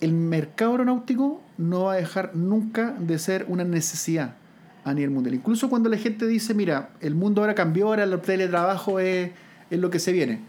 el 0.00 0.12
mercado 0.12 0.70
aeronáutico 0.70 1.42
no 1.58 1.86
va 1.86 1.94
a 1.94 1.96
dejar 1.96 2.36
nunca 2.36 2.92
de 2.92 3.18
ser 3.18 3.46
una 3.48 3.64
necesidad 3.64 4.36
a 4.84 4.94
nivel 4.94 5.10
mundial. 5.10 5.34
Incluso 5.34 5.68
cuando 5.68 5.88
la 5.88 5.96
gente 5.96 6.28
dice, 6.28 6.54
mira, 6.54 6.90
el 7.00 7.16
mundo 7.16 7.40
ahora 7.40 7.56
cambió, 7.56 7.88
ahora 7.88 8.04
el 8.04 8.20
teletrabajo 8.20 9.00
es, 9.00 9.32
es 9.68 9.80
lo 9.80 9.90
que 9.90 9.98
se 9.98 10.12
viene. 10.12 10.42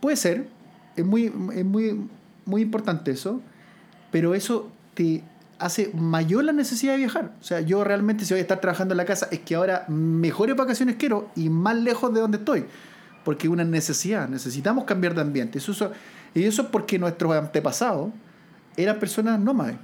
Puede 0.00 0.18
ser, 0.18 0.46
es 0.94 1.06
muy, 1.06 1.32
es 1.54 1.64
muy, 1.64 2.06
muy 2.46 2.62
importante 2.62 3.10
eso, 3.10 3.40
pero 4.10 4.34
eso 4.34 4.70
te 4.94 5.24
hace 5.58 5.90
mayor 5.94 6.44
la 6.44 6.52
necesidad 6.52 6.92
de 6.92 6.98
viajar. 6.98 7.32
O 7.40 7.44
sea, 7.44 7.60
yo 7.60 7.84
realmente 7.84 8.24
si 8.24 8.34
voy 8.34 8.38
a 8.38 8.42
estar 8.42 8.60
trabajando 8.60 8.92
en 8.92 8.98
la 8.98 9.04
casa 9.04 9.28
es 9.30 9.40
que 9.40 9.54
ahora 9.54 9.84
mejores 9.88 10.56
vacaciones 10.56 10.96
quiero 10.96 11.30
y 11.36 11.48
más 11.48 11.76
lejos 11.76 12.12
de 12.12 12.20
donde 12.20 12.38
estoy. 12.38 12.64
Porque 13.24 13.46
es 13.46 13.52
una 13.52 13.64
necesidad, 13.64 14.28
necesitamos 14.28 14.84
cambiar 14.84 15.14
de 15.14 15.22
ambiente. 15.22 15.58
Eso, 15.58 15.92
y 16.34 16.44
eso 16.44 16.62
es 16.62 16.68
porque 16.68 16.98
nuestros 16.98 17.34
antepasados 17.34 18.10
eran 18.76 18.98
personas 18.98 19.40
nómades. 19.40 19.76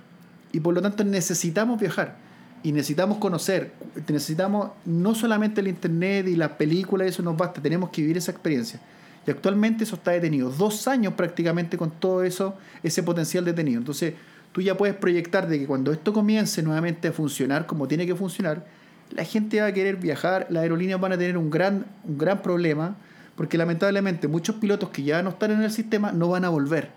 Y 0.52 0.60
por 0.60 0.74
lo 0.74 0.82
tanto 0.82 1.04
necesitamos 1.04 1.80
viajar. 1.80 2.16
Y 2.62 2.72
necesitamos 2.72 3.16
conocer. 3.16 3.72
Necesitamos 4.06 4.72
no 4.84 5.14
solamente 5.14 5.62
el 5.62 5.68
internet 5.68 6.28
y 6.28 6.36
las 6.36 6.50
películas, 6.50 7.08
eso 7.08 7.22
nos 7.22 7.36
basta. 7.36 7.62
Tenemos 7.62 7.88
que 7.88 8.02
vivir 8.02 8.18
esa 8.18 8.32
experiencia. 8.32 8.80
Y 9.26 9.30
actualmente 9.30 9.84
eso 9.84 9.96
está 9.96 10.12
detenido. 10.12 10.50
Dos 10.50 10.88
años 10.88 11.14
prácticamente 11.14 11.76
con 11.76 11.90
todo 11.90 12.22
eso, 12.22 12.56
ese 12.82 13.02
potencial 13.02 13.44
detenido. 13.44 13.78
Entonces, 13.78 14.14
tú 14.52 14.60
ya 14.60 14.76
puedes 14.76 14.96
proyectar 14.96 15.46
de 15.48 15.58
que 15.58 15.66
cuando 15.66 15.92
esto 15.92 16.12
comience 16.12 16.62
nuevamente 16.62 17.08
a 17.08 17.12
funcionar 17.12 17.66
como 17.66 17.86
tiene 17.86 18.06
que 18.06 18.14
funcionar, 18.14 18.66
la 19.10 19.24
gente 19.24 19.60
va 19.60 19.66
a 19.66 19.72
querer 19.72 19.96
viajar, 19.96 20.46
las 20.50 20.62
aerolíneas 20.62 21.00
van 21.00 21.12
a 21.12 21.18
tener 21.18 21.36
un 21.36 21.50
gran, 21.50 21.86
un 22.04 22.18
gran 22.18 22.42
problema, 22.42 22.96
porque 23.36 23.58
lamentablemente 23.58 24.28
muchos 24.28 24.56
pilotos 24.56 24.90
que 24.90 25.02
ya 25.02 25.22
no 25.22 25.30
están 25.30 25.50
en 25.50 25.62
el 25.62 25.70
sistema 25.70 26.12
no 26.12 26.28
van 26.28 26.44
a 26.44 26.48
volver 26.48 26.90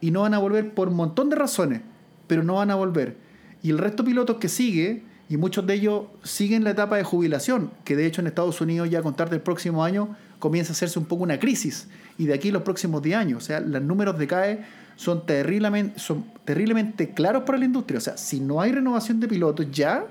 y 0.00 0.10
no 0.10 0.22
van 0.22 0.34
a 0.34 0.38
volver 0.38 0.74
por 0.74 0.88
un 0.88 0.96
montón 0.96 1.30
de 1.30 1.36
razones, 1.36 1.82
pero 2.26 2.42
no 2.42 2.54
van 2.54 2.70
a 2.70 2.74
volver. 2.74 3.16
Y 3.62 3.70
el 3.70 3.78
resto 3.78 4.02
de 4.02 4.10
pilotos 4.10 4.36
que 4.38 4.48
sigue, 4.48 5.04
y 5.28 5.36
muchos 5.36 5.66
de 5.66 5.74
ellos 5.74 6.04
siguen 6.22 6.64
la 6.64 6.70
etapa 6.70 6.96
de 6.96 7.04
jubilación, 7.04 7.70
que 7.84 7.96
de 7.96 8.06
hecho 8.06 8.20
en 8.20 8.26
Estados 8.26 8.60
Unidos 8.60 8.90
ya 8.90 9.00
a 9.00 9.02
contar 9.02 9.30
del 9.30 9.40
próximo 9.40 9.84
año 9.84 10.16
comienza 10.40 10.72
a 10.72 10.74
hacerse 10.74 10.98
un 10.98 11.04
poco 11.04 11.22
una 11.22 11.38
crisis. 11.38 11.86
Y 12.18 12.26
de 12.26 12.34
aquí 12.34 12.50
los 12.50 12.62
próximos 12.62 13.02
10 13.02 13.16
años, 13.16 13.44
o 13.44 13.46
sea, 13.46 13.60
los 13.60 13.80
números 13.80 14.18
de 14.18 14.26
CAE 14.26 14.64
son 14.96 15.24
terriblemente, 15.24 16.00
son 16.00 16.24
terriblemente 16.44 17.10
claros 17.10 17.44
para 17.44 17.58
la 17.58 17.66
industria. 17.66 17.98
O 17.98 18.00
sea, 18.00 18.16
si 18.16 18.40
no 18.40 18.60
hay 18.60 18.72
renovación 18.72 19.20
de 19.20 19.28
pilotos 19.28 19.70
ya, 19.70 20.06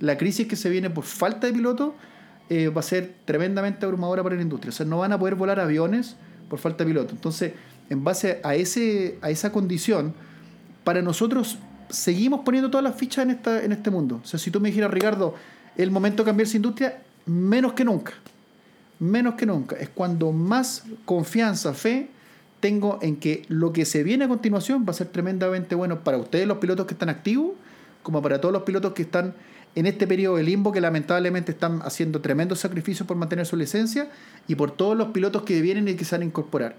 la 0.00 0.18
crisis 0.18 0.46
que 0.46 0.56
se 0.56 0.68
viene 0.68 0.90
por 0.90 1.04
falta 1.04 1.46
de 1.46 1.52
pilotos 1.54 1.92
eh, 2.50 2.68
va 2.68 2.80
a 2.80 2.82
ser 2.82 3.14
tremendamente 3.24 3.86
abrumadora 3.86 4.22
para 4.22 4.36
la 4.36 4.42
industria. 4.42 4.70
O 4.70 4.72
sea, 4.72 4.84
no 4.84 4.98
van 4.98 5.12
a 5.12 5.18
poder 5.18 5.36
volar 5.36 5.58
aviones 5.58 6.16
por 6.50 6.58
falta 6.58 6.84
de 6.84 6.90
pilotos. 6.90 7.12
Entonces, 7.12 7.52
en 7.88 8.04
base 8.04 8.40
a, 8.44 8.54
ese, 8.54 9.18
a 9.22 9.30
esa 9.30 9.52
condición, 9.52 10.12
para 10.84 11.02
nosotros 11.02 11.58
seguimos 11.88 12.40
poniendo 12.40 12.70
todas 12.70 12.84
las 12.84 12.96
fichas 12.96 13.24
en, 13.24 13.30
esta, 13.30 13.62
en 13.62 13.72
este 13.72 13.90
mundo. 13.90 14.20
O 14.22 14.26
sea, 14.26 14.38
si 14.38 14.50
tú 14.50 14.60
me 14.60 14.68
dijeras, 14.68 14.90
Ricardo, 14.90 15.34
el 15.76 15.90
momento 15.90 16.22
de 16.22 16.26
cambiar 16.26 16.46
esa 16.46 16.56
industria, 16.56 17.02
menos 17.26 17.72
que 17.74 17.84
nunca. 17.84 18.12
Menos 19.02 19.34
que 19.34 19.46
nunca. 19.46 19.74
Es 19.74 19.88
cuando 19.88 20.30
más 20.30 20.84
confianza, 21.04 21.74
fe 21.74 22.08
tengo 22.60 23.00
en 23.02 23.16
que 23.16 23.44
lo 23.48 23.72
que 23.72 23.84
se 23.84 24.04
viene 24.04 24.26
a 24.26 24.28
continuación 24.28 24.84
va 24.86 24.92
a 24.92 24.94
ser 24.94 25.08
tremendamente 25.08 25.74
bueno 25.74 26.04
para 26.04 26.18
ustedes, 26.18 26.46
los 26.46 26.58
pilotos 26.58 26.86
que 26.86 26.94
están 26.94 27.08
activos, 27.08 27.50
como 28.04 28.22
para 28.22 28.40
todos 28.40 28.52
los 28.52 28.62
pilotos 28.62 28.92
que 28.92 29.02
están 29.02 29.34
en 29.74 29.86
este 29.86 30.06
periodo 30.06 30.36
de 30.36 30.44
limbo, 30.44 30.70
que 30.70 30.80
lamentablemente 30.80 31.50
están 31.50 31.80
haciendo 31.82 32.20
tremendos 32.20 32.60
sacrificios 32.60 33.04
por 33.04 33.16
mantener 33.16 33.44
su 33.44 33.56
licencia, 33.56 34.08
y 34.46 34.54
por 34.54 34.70
todos 34.70 34.96
los 34.96 35.08
pilotos 35.08 35.42
que 35.42 35.60
vienen 35.60 35.88
y 35.88 35.94
que 35.94 36.04
se 36.04 36.14
van 36.14 36.22
a 36.22 36.26
incorporar. 36.26 36.76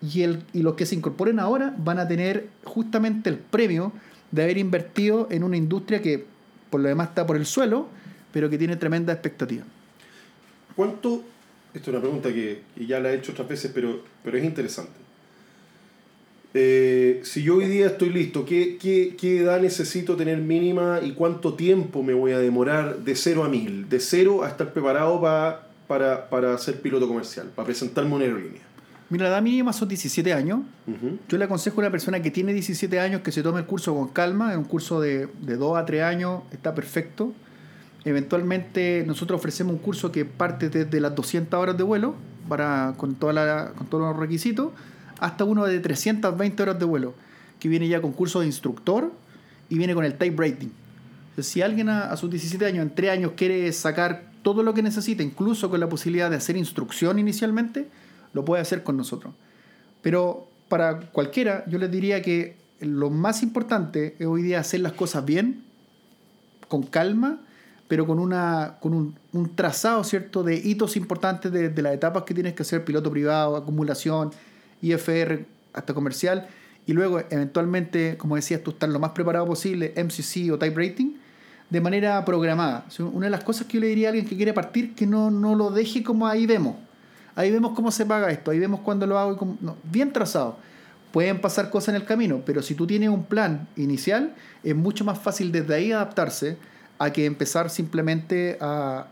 Y, 0.00 0.22
el, 0.22 0.44
y 0.54 0.62
los 0.62 0.72
que 0.72 0.86
se 0.86 0.94
incorporen 0.94 1.38
ahora 1.38 1.74
van 1.76 1.98
a 1.98 2.08
tener 2.08 2.48
justamente 2.64 3.28
el 3.28 3.36
premio 3.36 3.92
de 4.30 4.42
haber 4.42 4.56
invertido 4.56 5.28
en 5.30 5.44
una 5.44 5.58
industria 5.58 6.00
que 6.00 6.24
por 6.70 6.80
lo 6.80 6.88
demás 6.88 7.08
está 7.08 7.26
por 7.26 7.36
el 7.36 7.44
suelo, 7.44 7.88
pero 8.32 8.48
que 8.48 8.56
tiene 8.56 8.76
tremenda 8.76 9.12
expectativa. 9.12 9.64
¿Cuánto? 10.74 11.24
Esto 11.78 11.92
es 11.92 11.94
una 11.94 12.00
pregunta 12.00 12.32
que, 12.32 12.62
ya 12.88 12.98
la 12.98 13.12
he 13.12 13.14
hecho 13.14 13.30
otras 13.30 13.46
veces, 13.46 13.70
pero, 13.72 14.02
pero 14.24 14.36
es 14.36 14.42
interesante. 14.42 14.90
Eh, 16.52 17.20
si 17.22 17.44
yo 17.44 17.58
hoy 17.58 17.66
día 17.66 17.86
estoy 17.86 18.08
listo, 18.10 18.44
¿qué, 18.44 18.78
¿qué, 18.78 19.14
qué, 19.16 19.42
edad 19.42 19.60
necesito 19.60 20.16
tener 20.16 20.38
mínima 20.38 20.98
y 21.00 21.12
cuánto 21.12 21.54
tiempo 21.54 22.02
me 22.02 22.14
voy 22.14 22.32
a 22.32 22.40
demorar 22.40 22.98
de 22.98 23.14
cero 23.14 23.44
a 23.44 23.48
mil? 23.48 23.88
De 23.88 24.00
cero 24.00 24.42
a 24.42 24.48
estar 24.48 24.72
preparado 24.72 25.20
para, 25.86 26.28
para 26.28 26.58
ser 26.58 26.80
piloto 26.80 27.06
comercial, 27.06 27.48
para 27.54 27.66
presentarme 27.66 28.12
una 28.12 28.24
aerolínea. 28.24 28.62
Mira, 29.08 29.26
la 29.26 29.36
edad 29.36 29.42
mínima 29.42 29.72
son 29.72 29.86
17 29.86 30.32
años. 30.32 30.62
Yo 31.28 31.38
le 31.38 31.44
aconsejo 31.44 31.76
a 31.76 31.82
una 31.82 31.90
persona 31.92 32.20
que 32.20 32.32
tiene 32.32 32.52
17 32.54 32.98
años 32.98 33.20
que 33.20 33.30
se 33.30 33.44
tome 33.44 33.60
el 33.60 33.66
curso 33.66 33.94
con 33.94 34.08
calma. 34.08 34.50
Es 34.50 34.58
un 34.58 34.64
curso 34.64 35.00
de, 35.00 35.28
de 35.42 35.56
2 35.56 35.78
a 35.78 35.86
3 35.86 36.02
años, 36.02 36.42
está 36.50 36.74
perfecto. 36.74 37.32
Eventualmente 38.08 39.04
nosotros 39.06 39.38
ofrecemos 39.38 39.74
un 39.74 39.80
curso 39.80 40.10
que 40.10 40.24
parte 40.24 40.70
desde 40.70 40.98
las 40.98 41.14
200 41.14 41.60
horas 41.60 41.76
de 41.76 41.82
vuelo 41.82 42.14
para, 42.48 42.94
con, 42.96 43.16
toda 43.16 43.34
la, 43.34 43.72
con 43.76 43.86
todos 43.86 44.02
los 44.04 44.16
requisitos 44.16 44.72
hasta 45.20 45.44
uno 45.44 45.66
de 45.66 45.78
320 45.78 46.62
horas 46.62 46.78
de 46.78 46.86
vuelo, 46.86 47.12
que 47.60 47.68
viene 47.68 47.86
ya 47.86 48.00
con 48.00 48.12
curso 48.12 48.40
de 48.40 48.46
instructor 48.46 49.12
y 49.68 49.76
viene 49.76 49.94
con 49.94 50.06
el 50.06 50.14
type 50.14 50.42
rating. 50.42 50.68
si 51.42 51.60
alguien 51.60 51.90
a, 51.90 52.16
sus 52.16 52.30
17 52.30 52.64
años, 52.64 52.82
en 52.82 52.94
3 52.94 53.10
años, 53.10 53.32
quiere 53.36 53.70
sacar 53.72 54.30
todo 54.42 54.62
lo 54.62 54.72
que 54.72 54.82
necesita, 54.82 55.22
incluso 55.22 55.68
con 55.68 55.78
la 55.78 55.90
posibilidad 55.90 56.30
de 56.30 56.36
hacer 56.36 56.56
instrucción 56.56 57.18
inicialmente, 57.18 57.88
lo 58.32 58.42
puede 58.42 58.62
hacer 58.62 58.82
con 58.82 58.96
nosotros. 58.96 59.34
Pero 60.00 60.48
para 60.70 61.00
cualquiera, 61.10 61.64
yo 61.66 61.78
les 61.78 61.90
diría 61.90 62.22
que 62.22 62.56
lo 62.80 63.10
más 63.10 63.42
importante 63.42 64.16
es 64.18 64.26
hoy 64.26 64.40
día 64.40 64.60
hacer 64.60 64.80
las 64.80 64.92
cosas 64.94 65.26
bien, 65.26 65.64
con 66.68 66.84
calma, 66.84 67.40
pero 67.88 68.06
con, 68.06 68.18
una, 68.18 68.76
con 68.80 68.92
un, 68.92 69.18
un 69.32 69.56
trazado 69.56 70.04
¿cierto? 70.04 70.42
de 70.42 70.56
hitos 70.56 70.96
importantes 70.96 71.50
de, 71.50 71.70
de, 71.70 71.82
las 71.82 71.94
etapas 71.94 72.22
que 72.24 72.34
tienes 72.34 72.52
que 72.52 72.62
hacer, 72.62 72.84
piloto 72.84 73.10
privado, 73.10 73.56
acumulación, 73.56 74.30
IFR 74.82 75.46
hasta 75.72 75.94
comercial, 75.94 76.46
y 76.86 76.92
luego 76.92 77.20
eventualmente, 77.30 78.16
como 78.16 78.36
decías 78.36 78.62
tú, 78.62 78.70
estar 78.70 78.88
lo 78.88 78.98
más 78.98 79.10
preparado 79.12 79.46
posible, 79.46 79.92
MCC 79.96 80.52
o 80.52 80.58
Type 80.58 80.88
Rating, 80.88 81.14
de 81.70 81.80
manera 81.80 82.24
programada. 82.24 82.86
Una 83.12 83.26
de 83.26 83.30
las 83.30 83.44
cosas 83.44 83.66
que 83.66 83.74
yo 83.74 83.80
le 83.80 83.88
diría 83.88 84.08
a 84.08 84.10
alguien 84.10 84.26
que 84.26 84.36
quiere 84.36 84.52
partir, 84.52 84.94
que 84.94 85.06
no, 85.06 85.30
no 85.30 85.54
lo 85.54 85.70
deje 85.70 86.02
como 86.02 86.26
ahí 86.26 86.46
vemos. 86.46 86.76
Ahí 87.34 87.50
vemos 87.50 87.72
cómo 87.74 87.90
se 87.90 88.06
paga 88.06 88.30
esto, 88.30 88.50
ahí 88.50 88.58
vemos 88.58 88.80
cuándo 88.80 89.06
lo 89.06 89.18
hago. 89.18 89.56
no, 89.60 89.76
bien 89.84 90.12
trazado. 90.12 90.56
Pueden 91.12 91.40
pasar 91.40 91.70
cosas 91.70 91.90
en 91.90 91.96
el 91.96 92.04
camino, 92.04 92.42
pero 92.44 92.62
si 92.62 92.74
tú 92.74 92.86
tienes 92.86 93.08
un 93.08 93.24
plan 93.24 93.68
inicial, 93.76 94.34
es 94.62 94.74
mucho 94.74 95.04
más 95.04 95.18
fácil 95.18 95.52
desde 95.52 95.74
ahí 95.74 95.92
adaptarse 95.92 96.56
a 96.98 97.12
que 97.12 97.26
empezar 97.26 97.70
simplemente 97.70 98.58
a, 98.60 99.06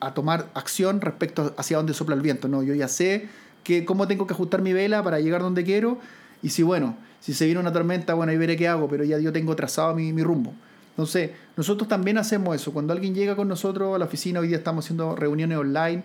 a 0.00 0.14
tomar 0.14 0.48
acción 0.54 1.00
respecto 1.00 1.54
hacia 1.56 1.76
dónde 1.76 1.94
sopla 1.94 2.14
el 2.14 2.22
viento. 2.22 2.48
No, 2.48 2.62
yo 2.62 2.74
ya 2.74 2.88
sé 2.88 3.28
que, 3.64 3.84
cómo 3.84 4.06
tengo 4.06 4.26
que 4.26 4.34
ajustar 4.34 4.62
mi 4.62 4.72
vela 4.72 5.02
para 5.02 5.20
llegar 5.20 5.42
donde 5.42 5.64
quiero. 5.64 5.98
Y 6.42 6.50
si, 6.50 6.62
bueno, 6.62 6.96
si 7.20 7.34
se 7.34 7.46
viene 7.46 7.60
una 7.60 7.72
tormenta, 7.72 8.14
bueno, 8.14 8.30
ahí 8.30 8.38
veré 8.38 8.56
qué 8.56 8.68
hago, 8.68 8.88
pero 8.88 9.04
ya 9.04 9.18
yo 9.18 9.32
tengo 9.32 9.56
trazado 9.56 9.94
mi, 9.94 10.12
mi 10.12 10.22
rumbo. 10.22 10.54
Entonces, 10.90 11.30
nosotros 11.56 11.88
también 11.88 12.18
hacemos 12.18 12.54
eso. 12.54 12.72
Cuando 12.72 12.92
alguien 12.92 13.14
llega 13.14 13.36
con 13.36 13.48
nosotros 13.48 13.94
a 13.94 13.98
la 13.98 14.04
oficina, 14.04 14.40
hoy 14.40 14.48
día 14.48 14.56
estamos 14.56 14.84
haciendo 14.84 15.16
reuniones 15.16 15.58
online, 15.58 16.02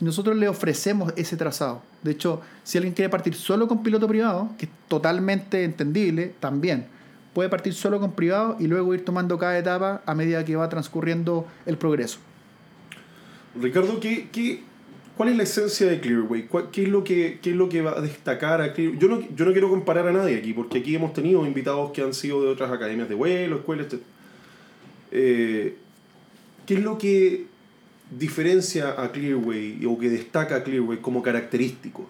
y 0.00 0.04
nosotros 0.04 0.36
le 0.36 0.48
ofrecemos 0.48 1.12
ese 1.16 1.36
trazado. 1.36 1.82
De 2.02 2.12
hecho, 2.12 2.40
si 2.64 2.78
alguien 2.78 2.94
quiere 2.94 3.10
partir 3.10 3.34
solo 3.34 3.68
con 3.68 3.82
piloto 3.82 4.08
privado, 4.08 4.50
que 4.56 4.66
es 4.66 4.72
totalmente 4.88 5.64
entendible, 5.64 6.34
también 6.40 6.86
puede 7.32 7.48
partir 7.48 7.74
solo 7.74 8.00
con 8.00 8.12
privado 8.12 8.56
y 8.58 8.66
luego 8.66 8.94
ir 8.94 9.04
tomando 9.04 9.38
cada 9.38 9.58
etapa 9.58 10.02
a 10.06 10.14
medida 10.14 10.44
que 10.44 10.56
va 10.56 10.68
transcurriendo 10.68 11.46
el 11.66 11.76
progreso. 11.76 12.18
Ricardo, 13.60 13.98
¿qué, 14.00 14.28
qué, 14.30 14.62
¿Cuál 15.20 15.28
es 15.28 15.36
la 15.36 15.42
esencia 15.42 15.86
de 15.86 16.00
Clearway? 16.00 16.48
¿Qué 16.72 16.84
es 16.84 16.88
lo 16.88 17.04
que, 17.04 17.40
qué 17.42 17.50
es 17.50 17.56
lo 17.56 17.68
que 17.68 17.82
va 17.82 17.98
a 17.98 18.00
destacar 18.00 18.62
a 18.62 18.72
Clearway? 18.72 18.98
Yo 18.98 19.06
no, 19.06 19.20
yo 19.36 19.44
no 19.44 19.52
quiero 19.52 19.68
comparar 19.68 20.08
a 20.08 20.12
nadie 20.12 20.38
aquí, 20.38 20.54
porque 20.54 20.78
aquí 20.78 20.94
hemos 20.94 21.12
tenido 21.12 21.44
invitados 21.44 21.90
que 21.90 22.00
han 22.00 22.14
sido 22.14 22.40
de 22.42 22.48
otras 22.48 22.72
academias 22.72 23.06
de 23.06 23.14
vuelo, 23.14 23.56
escuelas, 23.56 23.88
etc. 23.88 24.00
Eh, 25.10 25.76
¿Qué 26.64 26.72
es 26.72 26.80
lo 26.82 26.96
que 26.96 27.44
diferencia 28.10 28.94
a 28.96 29.12
Clearway 29.12 29.84
o 29.84 29.98
que 29.98 30.08
destaca 30.08 30.56
a 30.56 30.62
Clearway 30.64 31.02
como 31.02 31.22
característico? 31.22 32.08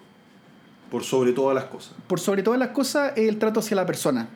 Por 0.89 1.03
sobre 1.03 1.33
todas 1.33 1.53
las 1.53 1.65
cosas. 1.65 1.95
Por 2.07 2.21
sobre 2.21 2.43
todas 2.43 2.61
las 2.61 2.69
cosas, 2.69 3.11
el 3.17 3.37
trato 3.39 3.59
hacia 3.59 3.75
la 3.75 3.85
persona. 3.85 4.29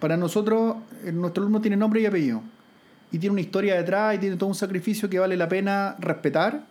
Para 0.00 0.16
nosotros, 0.16 0.76
eh, 1.04 1.12
nuestro 1.12 1.42
alumno 1.42 1.60
tiene 1.60 1.76
nombre 1.76 2.00
y 2.00 2.06
apellido. 2.06 2.42
Y 3.12 3.18
tiene 3.18 3.32
una 3.32 3.40
historia 3.40 3.76
detrás 3.76 4.16
y 4.16 4.18
tiene 4.18 4.36
todo 4.36 4.48
un 4.48 4.54
sacrificio 4.54 5.10
que 5.10 5.18
vale 5.18 5.36
la 5.36 5.48
pena 5.48 5.96
respetar 5.98 6.66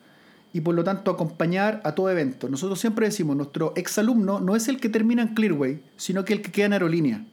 y 0.52 0.62
por 0.62 0.74
lo 0.74 0.84
tanto 0.84 1.12
acompañar 1.12 1.82
a 1.84 1.94
todo 1.94 2.10
evento. 2.10 2.50
Nosotros 2.50 2.80
siempre 2.80 3.06
decimos, 3.06 3.36
nuestro 3.36 3.74
exalumno 3.76 4.40
no 4.40 4.56
es 4.56 4.68
el 4.68 4.80
que 4.80 4.90
termina 4.90 5.22
en 5.22 5.36
Clearway, 5.36 5.82
sino 5.96 6.26
que 6.26 6.34
el 6.34 6.42
que 6.42 6.52
queda 6.52 6.68
en 6.68 6.74
aerolínea. 6.74 7.26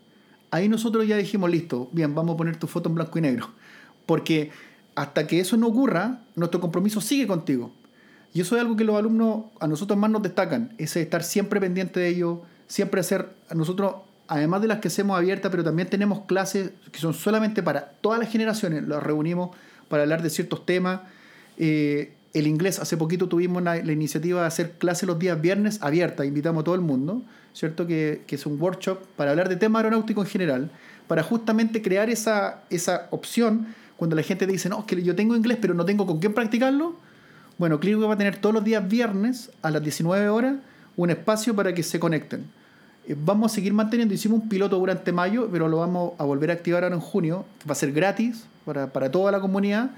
Ahí 0.50 0.68
nosotros 0.68 1.06
ya 1.06 1.16
dijimos, 1.16 1.50
listo, 1.50 1.88
bien, 1.92 2.14
vamos 2.14 2.34
a 2.34 2.36
poner 2.36 2.56
tu 2.56 2.66
foto 2.66 2.88
en 2.88 2.94
blanco 2.94 3.18
y 3.18 3.22
negro. 3.22 3.48
Porque 4.04 4.50
hasta 4.94 5.26
que 5.26 5.40
eso 5.40 5.56
no 5.56 5.68
ocurra, 5.68 6.20
nuestro 6.34 6.60
compromiso 6.60 7.00
sigue 7.00 7.26
contigo. 7.26 7.72
Y 8.34 8.40
eso 8.40 8.54
es 8.56 8.62
algo 8.62 8.76
que 8.76 8.84
los 8.84 8.96
alumnos 8.96 9.46
a 9.60 9.66
nosotros 9.66 9.98
más 9.98 10.10
nos 10.10 10.22
destacan, 10.22 10.74
ese 10.78 11.00
estar 11.00 11.22
siempre 11.22 11.60
pendiente 11.60 12.00
de 12.00 12.08
ello, 12.08 12.42
siempre 12.66 13.00
hacer, 13.00 13.30
a 13.48 13.54
nosotros, 13.54 13.94
además 14.28 14.62
de 14.62 14.68
las 14.68 14.78
que 14.78 14.88
hacemos 14.88 15.16
abiertas, 15.16 15.50
pero 15.50 15.64
también 15.64 15.88
tenemos 15.88 16.20
clases 16.26 16.70
que 16.90 16.98
son 16.98 17.14
solamente 17.14 17.62
para 17.62 17.92
todas 18.00 18.18
las 18.18 18.30
generaciones, 18.30 18.86
las 18.86 19.02
reunimos 19.02 19.56
para 19.88 20.02
hablar 20.02 20.22
de 20.22 20.30
ciertos 20.30 20.66
temas. 20.66 21.00
Eh, 21.58 22.12
el 22.34 22.46
inglés, 22.46 22.78
hace 22.78 22.96
poquito 22.96 23.28
tuvimos 23.28 23.62
la, 23.62 23.78
iniciativa 23.78 24.42
de 24.42 24.46
hacer 24.46 24.72
clases 24.72 25.06
los 25.06 25.18
días 25.18 25.40
viernes 25.40 25.78
abierta, 25.80 26.24
invitamos 26.24 26.62
a 26.62 26.64
todo 26.64 26.74
el 26.74 26.82
mundo, 26.82 27.22
¿cierto? 27.54 27.86
Que, 27.86 28.22
que, 28.26 28.34
es 28.34 28.44
un 28.44 28.60
workshop 28.60 28.98
para 29.16 29.30
hablar 29.30 29.48
de 29.48 29.56
tema 29.56 29.78
aeronáutico 29.78 30.20
en 30.20 30.26
general, 30.26 30.70
para 31.06 31.22
justamente 31.22 31.80
crear 31.80 32.10
esa, 32.10 32.62
esa 32.68 33.06
opción 33.10 33.74
cuando 33.96 34.16
la 34.16 34.22
gente 34.22 34.46
dice, 34.46 34.68
no, 34.68 34.80
es 34.80 34.84
que 34.84 35.02
yo 35.02 35.14
tengo 35.14 35.34
inglés 35.34 35.58
pero 35.60 35.74
no 35.74 35.84
tengo 35.84 36.06
con 36.06 36.18
quién 36.18 36.34
practicarlo. 36.34 36.96
Bueno, 37.58 37.80
Clearway 37.80 38.08
va 38.08 38.14
a 38.14 38.18
tener 38.18 38.36
todos 38.36 38.54
los 38.54 38.64
días 38.64 38.86
viernes 38.86 39.50
a 39.62 39.70
las 39.70 39.82
19 39.82 40.28
horas 40.28 40.56
un 40.96 41.10
espacio 41.10 41.54
para 41.54 41.74
que 41.74 41.82
se 41.82 41.98
conecten. 41.98 42.44
Eh, 43.06 43.16
vamos 43.18 43.52
a 43.52 43.54
seguir 43.54 43.72
manteniendo, 43.72 44.14
hicimos 44.14 44.40
un 44.40 44.48
piloto 44.48 44.78
durante 44.78 45.12
mayo, 45.12 45.48
pero 45.50 45.68
lo 45.68 45.78
vamos 45.78 46.12
a 46.18 46.24
volver 46.24 46.50
a 46.50 46.54
activar 46.54 46.84
ahora 46.84 46.96
en 46.96 47.00
junio, 47.00 47.44
va 47.68 47.72
a 47.72 47.76
ser 47.76 47.92
gratis 47.92 48.46
para, 48.64 48.92
para 48.92 49.10
toda 49.10 49.32
la 49.32 49.40
comunidad 49.40 49.90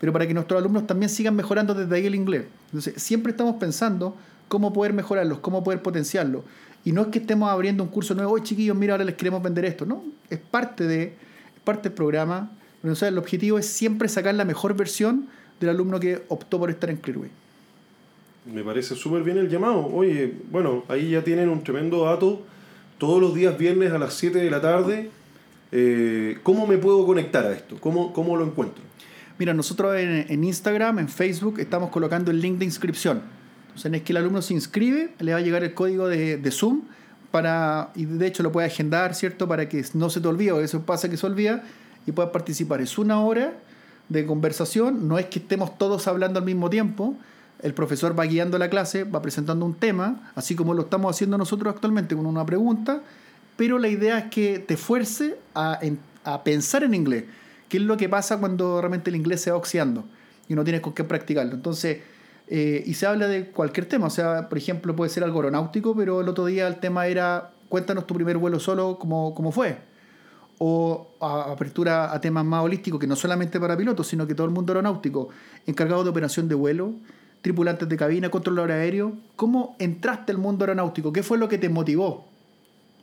pero 0.00 0.12
para 0.12 0.26
que 0.26 0.34
nuestros 0.34 0.60
alumnos 0.60 0.86
también 0.86 1.08
sigan 1.08 1.34
mejorando 1.34 1.74
desde 1.74 1.94
ahí 1.94 2.06
el 2.06 2.14
inglés. 2.14 2.44
Entonces, 2.66 3.02
siempre 3.02 3.30
estamos 3.30 3.56
pensando 3.56 4.16
cómo 4.48 4.72
poder 4.72 4.92
mejorarlos, 4.92 5.38
cómo 5.38 5.64
poder 5.64 5.82
potenciarlo. 5.82 6.44
Y 6.84 6.92
no 6.92 7.02
es 7.02 7.08
que 7.08 7.18
estemos 7.18 7.50
abriendo 7.50 7.82
un 7.82 7.88
curso 7.88 8.14
nuevo, 8.14 8.32
hoy 8.32 8.42
chiquillos, 8.42 8.76
mira, 8.76 8.94
ahora 8.94 9.04
les 9.04 9.14
queremos 9.14 9.42
vender 9.42 9.64
esto. 9.64 9.86
No, 9.86 10.04
es 10.30 10.38
parte, 10.38 10.86
de, 10.86 11.14
parte 11.64 11.88
del 11.88 11.96
programa. 11.96 12.50
O 12.84 12.94
sea, 12.94 13.08
el 13.08 13.18
objetivo 13.18 13.58
es 13.58 13.66
siempre 13.66 14.08
sacar 14.08 14.34
la 14.34 14.44
mejor 14.44 14.76
versión 14.76 15.26
del 15.58 15.70
alumno 15.70 15.98
que 15.98 16.22
optó 16.28 16.58
por 16.58 16.70
estar 16.70 16.90
en 16.90 16.98
Clearway. 16.98 17.30
Me 18.52 18.62
parece 18.62 18.94
súper 18.94 19.24
bien 19.24 19.38
el 19.38 19.48
llamado. 19.48 19.86
Oye, 19.86 20.32
bueno, 20.52 20.84
ahí 20.88 21.10
ya 21.10 21.24
tienen 21.24 21.48
un 21.48 21.64
tremendo 21.64 22.04
dato. 22.04 22.42
Todos 22.98 23.20
los 23.20 23.34
días 23.34 23.58
viernes 23.58 23.92
a 23.92 23.98
las 23.98 24.14
7 24.14 24.38
de 24.38 24.50
la 24.50 24.60
tarde. 24.60 25.10
Eh, 25.70 26.38
¿Cómo 26.42 26.66
me 26.66 26.78
puedo 26.78 27.04
conectar 27.04 27.44
a 27.44 27.52
esto? 27.52 27.76
¿Cómo, 27.78 28.12
cómo 28.12 28.36
lo 28.36 28.44
encuentro? 28.44 28.82
Mira, 29.38 29.52
nosotros 29.52 29.94
en, 29.96 30.44
Instagram, 30.44 30.98
en 31.00 31.08
Facebook, 31.08 31.58
estamos 31.58 31.90
colocando 31.90 32.30
el 32.30 32.40
link 32.40 32.58
de 32.58 32.64
inscripción. 32.64 33.20
Sea, 33.74 33.90
es 33.94 34.02
que 34.02 34.14
el 34.14 34.16
alumno 34.16 34.40
se 34.40 34.54
inscribe, 34.54 35.10
le 35.18 35.32
va 35.32 35.38
a 35.38 35.42
llegar 35.42 35.62
el 35.62 35.74
código 35.74 36.08
de, 36.08 36.38
de 36.38 36.50
Zoom 36.50 36.82
para, 37.30 37.90
y 37.94 38.06
de 38.06 38.26
hecho 38.26 38.42
lo 38.42 38.50
puede 38.50 38.66
agendar, 38.66 39.14
¿cierto? 39.14 39.46
Para 39.46 39.68
que 39.68 39.84
no 39.92 40.08
se 40.08 40.22
te 40.22 40.28
olvide, 40.28 40.52
o 40.52 40.60
eso 40.60 40.80
pasa 40.86 41.10
que 41.10 41.18
se 41.18 41.26
olvida, 41.26 41.64
y 42.06 42.12
puedas 42.12 42.30
participar. 42.30 42.80
Es 42.80 42.96
una 42.96 43.20
hora 43.20 43.58
de 44.08 44.24
conversación, 44.24 45.06
no 45.06 45.18
es 45.18 45.26
que 45.26 45.40
estemos 45.40 45.76
todos 45.76 46.08
hablando 46.08 46.38
al 46.38 46.46
mismo 46.46 46.70
tiempo, 46.70 47.14
el 47.62 47.74
profesor 47.74 48.18
va 48.18 48.24
guiando 48.24 48.58
la 48.58 48.68
clase, 48.70 49.04
va 49.04 49.22
presentando 49.22 49.64
un 49.64 49.74
tema, 49.74 50.30
así 50.34 50.54
como 50.54 50.74
lo 50.74 50.82
estamos 50.82 51.14
haciendo 51.14 51.38
nosotros 51.38 51.74
actualmente 51.74 52.14
con 52.14 52.26
una 52.26 52.44
pregunta, 52.44 53.02
pero 53.56 53.78
la 53.78 53.88
idea 53.88 54.18
es 54.18 54.24
que 54.30 54.58
te 54.58 54.76
fuerce 54.76 55.38
a, 55.54 55.80
a 56.24 56.44
pensar 56.44 56.84
en 56.84 56.94
inglés, 56.94 57.24
que 57.68 57.78
es 57.78 57.82
lo 57.82 57.96
que 57.96 58.08
pasa 58.08 58.38
cuando 58.38 58.80
realmente 58.80 59.10
el 59.10 59.16
inglés 59.16 59.40
se 59.40 59.50
va 59.50 59.56
oxidando 59.56 60.04
y 60.48 60.54
no 60.54 60.64
tienes 60.64 60.82
con 60.82 60.92
qué 60.92 61.04
practicarlo. 61.04 61.54
Entonces, 61.54 61.98
eh, 62.48 62.82
y 62.86 62.94
se 62.94 63.06
habla 63.06 63.26
de 63.26 63.50
cualquier 63.50 63.86
tema, 63.86 64.06
o 64.06 64.10
sea, 64.10 64.48
por 64.48 64.58
ejemplo, 64.58 64.94
puede 64.94 65.10
ser 65.10 65.24
algo 65.24 65.40
aeronáutico, 65.40 65.96
pero 65.96 66.20
el 66.20 66.28
otro 66.28 66.46
día 66.46 66.68
el 66.68 66.76
tema 66.76 67.06
era, 67.06 67.50
cuéntanos 67.68 68.06
tu 68.06 68.14
primer 68.14 68.38
vuelo 68.38 68.60
solo, 68.60 68.98
cómo, 68.98 69.34
cómo 69.34 69.50
fue. 69.50 69.78
O 70.58 71.08
apertura 71.20 72.12
a 72.14 72.20
temas 72.20 72.44
más 72.44 72.64
holísticos, 72.64 73.00
que 73.00 73.06
no 73.06 73.16
solamente 73.16 73.60
para 73.60 73.76
pilotos, 73.76 74.06
sino 74.06 74.26
que 74.26 74.34
todo 74.34 74.46
el 74.46 74.52
mundo 74.52 74.72
aeronáutico, 74.72 75.28
encargado 75.66 76.04
de 76.04 76.10
operación 76.10 76.48
de 76.48 76.54
vuelo, 76.54 76.94
tripulantes 77.42 77.88
de 77.88 77.96
cabina, 77.96 78.28
controlador 78.28 78.72
aéreo. 78.72 79.12
¿Cómo 79.36 79.76
entraste 79.78 80.32
al 80.32 80.38
mundo 80.38 80.64
aeronáutico? 80.64 81.12
¿Qué 81.12 81.22
fue 81.22 81.38
lo 81.38 81.48
que 81.48 81.58
te 81.58 81.68
motivó? 81.68 82.26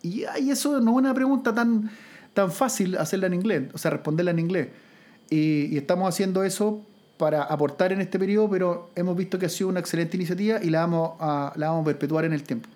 Y, 0.01 0.23
y 0.41 0.51
eso 0.51 0.79
no 0.79 0.91
es 0.91 0.97
una 0.97 1.13
pregunta 1.13 1.53
tan, 1.53 1.89
tan 2.33 2.51
fácil 2.51 2.97
hacerla 2.97 3.27
en 3.27 3.35
inglés, 3.35 3.63
o 3.73 3.77
sea, 3.77 3.91
responderla 3.91 4.31
en 4.31 4.39
inglés. 4.39 4.67
Y, 5.29 5.73
y 5.73 5.77
estamos 5.77 6.09
haciendo 6.09 6.43
eso 6.43 6.81
para 7.17 7.43
aportar 7.43 7.93
en 7.93 8.01
este 8.01 8.19
periodo, 8.19 8.49
pero 8.49 8.89
hemos 8.95 9.15
visto 9.15 9.39
que 9.39 9.45
ha 9.45 9.49
sido 9.49 9.69
una 9.69 9.79
excelente 9.79 10.17
iniciativa 10.17 10.61
y 10.61 10.69
la 10.69 10.81
vamos 10.81 11.11
a, 11.19 11.53
la 11.55 11.69
vamos 11.69 11.83
a 11.83 11.85
perpetuar 11.85 12.25
en 12.25 12.33
el 12.33 12.43
tiempo. 12.43 12.67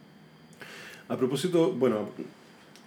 A 1.10 1.18
propósito, 1.18 1.72
bueno, 1.72 2.10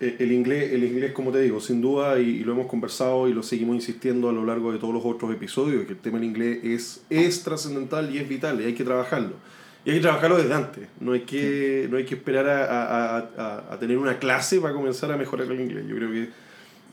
el 0.00 0.32
inglés, 0.32 0.72
el 0.72 0.82
inglés, 0.82 1.12
como 1.12 1.30
te 1.30 1.40
digo, 1.40 1.60
sin 1.60 1.82
duda, 1.82 2.18
y, 2.18 2.42
lo 2.42 2.52
hemos 2.52 2.66
conversado 2.66 3.28
y 3.28 3.34
lo 3.34 3.42
seguimos 3.42 3.76
insistiendo 3.76 4.30
a 4.30 4.32
lo 4.32 4.46
largo 4.46 4.72
de 4.72 4.78
todos 4.78 4.94
los 4.94 5.04
otros 5.04 5.32
episodios, 5.32 5.84
que 5.84 5.92
el 5.92 5.98
tema 5.98 6.18
del 6.18 6.28
inglés 6.28 6.60
es, 6.64 7.02
es 7.10 7.42
trascendental 7.42 8.14
y 8.14 8.18
es 8.18 8.28
vital 8.28 8.60
y 8.60 8.64
hay 8.64 8.74
que 8.74 8.84
trabajarlo. 8.84 9.34
Y 9.84 9.90
hay 9.90 9.96
que 9.96 10.02
trabajarlo 10.02 10.38
desde 10.38 10.54
antes, 10.54 10.88
no 11.00 11.12
hay 11.12 11.20
que, 11.20 11.86
no 11.90 11.98
hay 11.98 12.04
que 12.04 12.14
esperar 12.14 12.48
a, 12.48 13.16
a, 13.16 13.72
a, 13.72 13.78
tener 13.78 13.98
una 13.98 14.18
clase 14.18 14.60
para 14.60 14.74
comenzar 14.74 15.12
a 15.12 15.16
mejorar 15.16 15.50
el 15.50 15.60
inglés. 15.60 15.84
Yo 15.86 15.96
creo 15.96 16.10
que 16.10 16.28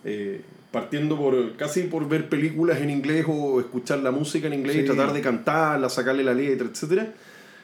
eh, 0.03 0.41
partiendo 0.72 1.18
por 1.18 1.55
casi 1.55 1.84
por 1.84 2.08
ver 2.08 2.28
películas 2.28 2.80
en 2.82 2.89
inglés 2.89 3.26
o 3.28 3.60
escuchar 3.60 3.99
la 3.99 4.12
música 4.12 4.47
en 4.47 4.53
inglés 4.53 4.78
y 4.78 4.86
tratar 4.86 5.14
de 5.14 5.22
cantarla, 5.22 5.89
sacarle 5.89 6.24
la 6.24 6.34
letra, 6.34 6.68
etcétera, 6.70 7.14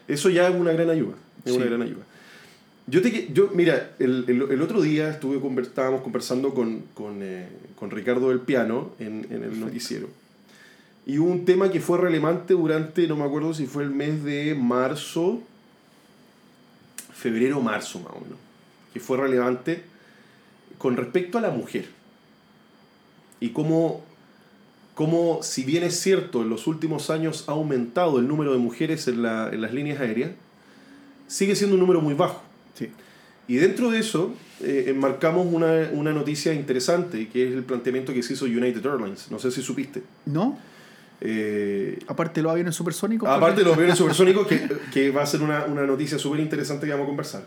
eso 0.08 0.30
ya 0.30 0.48
es 0.48 0.56
una 0.56 0.72
gran 0.72 0.90
ayuda. 0.90 1.16
Es 1.46 1.52
una 1.52 1.66
gran 1.66 1.82
ayuda. 1.82 2.04
Yo, 2.86 3.02
te, 3.02 3.30
yo 3.32 3.50
mira, 3.54 3.92
el, 4.00 4.26
el, 4.28 4.62
otro 4.62 4.82
día 4.82 5.10
estuve 5.10 5.40
estábamos 5.62 6.02
conversando 6.02 6.54
con, 6.54 6.84
con, 6.94 7.20
eh, 7.22 7.48
con, 7.78 7.92
Ricardo 7.92 8.30
del 8.30 8.42
Piano 8.42 8.92
en, 9.00 9.26
en 9.30 9.44
el 9.44 9.60
noticiero. 9.60 10.10
Y 11.06 11.18
hubo 11.18 11.32
un 11.32 11.46
tema 11.46 11.72
que 11.72 11.80
fue 11.80 11.98
relevante 11.98 12.54
durante, 12.54 13.08
no 13.08 13.16
me 13.16 13.24
acuerdo 13.24 13.54
si 13.54 13.68
fue 13.68 13.84
el 13.84 13.90
mes 13.90 14.24
de 14.24 14.56
marzo, 14.56 15.42
febrero 17.14 17.62
marzo 17.62 18.00
más 18.00 18.14
o 18.14 18.22
menos, 18.22 18.38
que 18.94 19.00
fue 19.00 19.18
relevante 19.18 19.84
con 20.78 20.98
respecto 20.98 21.38
a 21.38 21.42
la 21.42 21.52
mujer 21.52 21.86
y 23.40 23.50
cómo, 23.50 24.04
cómo, 24.96 25.40
si 25.42 25.64
bien 25.64 25.84
es 25.84 26.00
cierto, 26.00 26.42
en 26.42 26.50
los 26.50 26.68
últimos 26.68 27.10
años 27.10 27.46
ha 27.48 27.54
aumentado 27.54 28.20
el 28.20 28.28
número 28.28 28.52
de 28.52 28.58
mujeres 28.58 29.08
en, 29.08 29.22
la, 29.22 29.50
en 29.50 29.62
las 29.62 29.74
líneas 29.74 30.02
aéreas, 30.02 30.32
sigue 31.28 31.56
siendo 31.56 31.76
un 31.76 31.82
número 31.82 32.02
muy 32.02 32.14
bajo. 32.14 32.42
Sí. 32.74 32.90
Y 33.48 33.56
dentro 33.56 33.92
de 33.92 34.00
eso, 34.00 34.34
eh, 34.62 34.86
enmarcamos 34.88 35.48
una, 35.52 35.90
una, 35.92 36.14
noticia 36.14 36.54
interesante, 36.54 37.28
que 37.28 37.48
es 37.48 37.54
el 37.54 37.64
planteamiento 37.64 38.14
que 38.14 38.24
se 38.24 38.34
hizo 38.34 38.46
United 38.46 38.86
Airlines. 38.86 39.30
No 39.30 39.40
sé 39.40 39.52
si 39.52 39.62
supiste. 39.62 40.02
¿No? 40.26 40.58
Eh, 41.20 42.00
aparte 42.08 42.40
de 42.40 42.44
los 42.44 42.52
aviones 42.52 42.76
supersónicos. 42.76 43.30
Aparte 43.30 43.62
de 43.62 43.66
los 43.66 43.76
aviones 43.76 43.98
supersónicos, 44.00 44.48
que, 44.48 44.68
que, 44.94 45.12
va 45.12 45.24
a 45.24 45.26
ser 45.26 45.42
una, 45.42 45.66
una 45.66 45.86
noticia 45.86 46.18
súper 46.18 46.40
interesante 46.40 46.86
que 46.86 46.92
vamos 46.92 47.06
a 47.06 47.08
conversar 47.08 47.46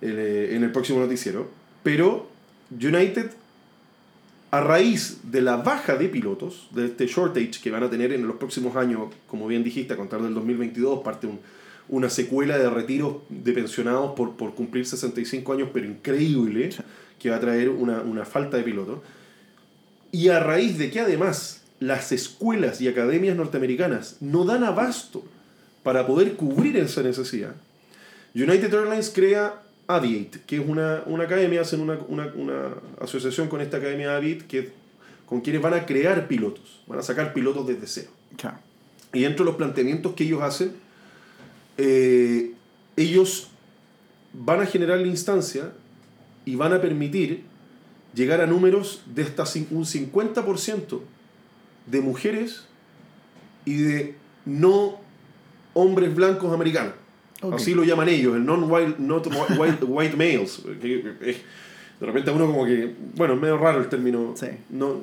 eh, 0.00 0.50
en 0.52 0.62
el 0.64 0.72
próximo 0.72 1.00
noticiero. 1.00 1.50
Pero 1.82 2.30
United 2.70 3.30
a 4.50 4.60
raíz 4.60 5.18
de 5.24 5.42
la 5.42 5.56
baja 5.56 5.96
de 5.96 6.08
pilotos, 6.08 6.68
de 6.70 6.86
este 6.86 7.06
shortage 7.06 7.60
que 7.62 7.70
van 7.70 7.82
a 7.82 7.90
tener 7.90 8.12
en 8.12 8.26
los 8.26 8.36
próximos 8.36 8.76
años, 8.76 9.08
como 9.26 9.46
bien 9.46 9.62
dijiste, 9.62 9.94
a 9.94 9.96
contar 9.96 10.22
del 10.22 10.32
2022, 10.34 11.00
parte 11.00 11.26
un, 11.26 11.38
una 11.88 12.10
secuela 12.10 12.58
de 12.58 12.68
retiros 12.68 13.16
de 13.28 13.52
pensionados 13.52 14.14
por, 14.14 14.36
por 14.36 14.54
cumplir 14.54 14.86
65 14.86 15.52
años, 15.52 15.70
pero 15.72 15.86
increíble, 15.86 16.70
que 17.18 17.30
va 17.30 17.36
a 17.36 17.40
traer 17.40 17.68
una, 17.68 18.00
una 18.00 18.24
falta 18.24 18.56
de 18.56 18.62
pilotos. 18.62 19.00
Y 20.12 20.28
a 20.28 20.40
raíz 20.40 20.78
de 20.78 20.90
que 20.90 21.00
además 21.00 21.62
las 21.80 22.12
escuelas 22.12 22.80
y 22.80 22.88
academias 22.88 23.36
norteamericanas 23.36 24.16
no 24.20 24.44
dan 24.44 24.64
abasto 24.64 25.22
para 25.82 26.06
poder 26.06 26.34
cubrir 26.34 26.76
esa 26.76 27.02
necesidad, 27.02 27.54
United 28.34 28.72
Airlines 28.72 29.10
crea 29.14 29.62
Aviate, 29.86 30.40
que 30.46 30.56
es 30.56 30.68
una, 30.68 31.02
una 31.06 31.24
academia, 31.24 31.62
hacen 31.62 31.80
una, 31.80 31.98
una, 32.08 32.26
una, 32.34 32.74
asociación 33.00 33.48
con 33.48 33.60
esta 33.62 33.78
academia 33.78 34.16
Aviate 34.16 34.44
que, 34.46 34.70
con 35.24 35.40
quienes 35.40 35.62
van 35.62 35.74
a 35.74 35.86
crear 35.86 36.28
pilotos, 36.28 36.82
van 36.86 36.98
a 36.98 37.02
sacar 37.02 37.32
pilotos 37.32 37.66
desde 37.66 37.86
cero. 37.86 38.10
Y 39.14 39.22
dentro 39.22 39.44
de 39.44 39.50
los 39.50 39.56
planteamientos 39.56 40.12
que 40.12 40.24
ellos 40.24 40.42
hacen, 40.42 40.72
eh, 41.78 42.52
ellos 42.96 43.50
van 44.32 44.60
a 44.60 44.66
generar 44.66 44.98
la 44.98 45.06
instancia 45.06 45.72
y 46.44 46.56
van 46.56 46.72
a 46.72 46.80
permitir 46.80 47.44
llegar 48.14 48.40
a 48.40 48.46
números 48.46 49.02
de 49.06 49.22
hasta 49.22 49.44
un 49.70 49.84
50% 49.84 51.00
de 51.86 52.00
mujeres 52.00 52.64
y 53.64 53.76
de 53.76 54.14
no 54.44 55.00
hombres 55.74 56.14
blancos 56.14 56.52
americanos. 56.52 56.94
Así 57.52 57.72
lo 57.74 57.84
llaman 57.84 58.08
ellos, 58.08 58.34
el 58.34 58.44
non-white 58.44 58.96
not 58.98 59.26
white, 59.56 59.84
white 59.84 60.16
males. 60.16 60.60
De 60.64 62.06
repente 62.06 62.30
uno 62.30 62.46
como 62.46 62.64
que, 62.64 62.94
bueno, 63.14 63.34
es 63.34 63.40
medio 63.40 63.58
raro 63.58 63.80
el 63.80 63.88
término. 63.88 64.34
No, 64.70 65.00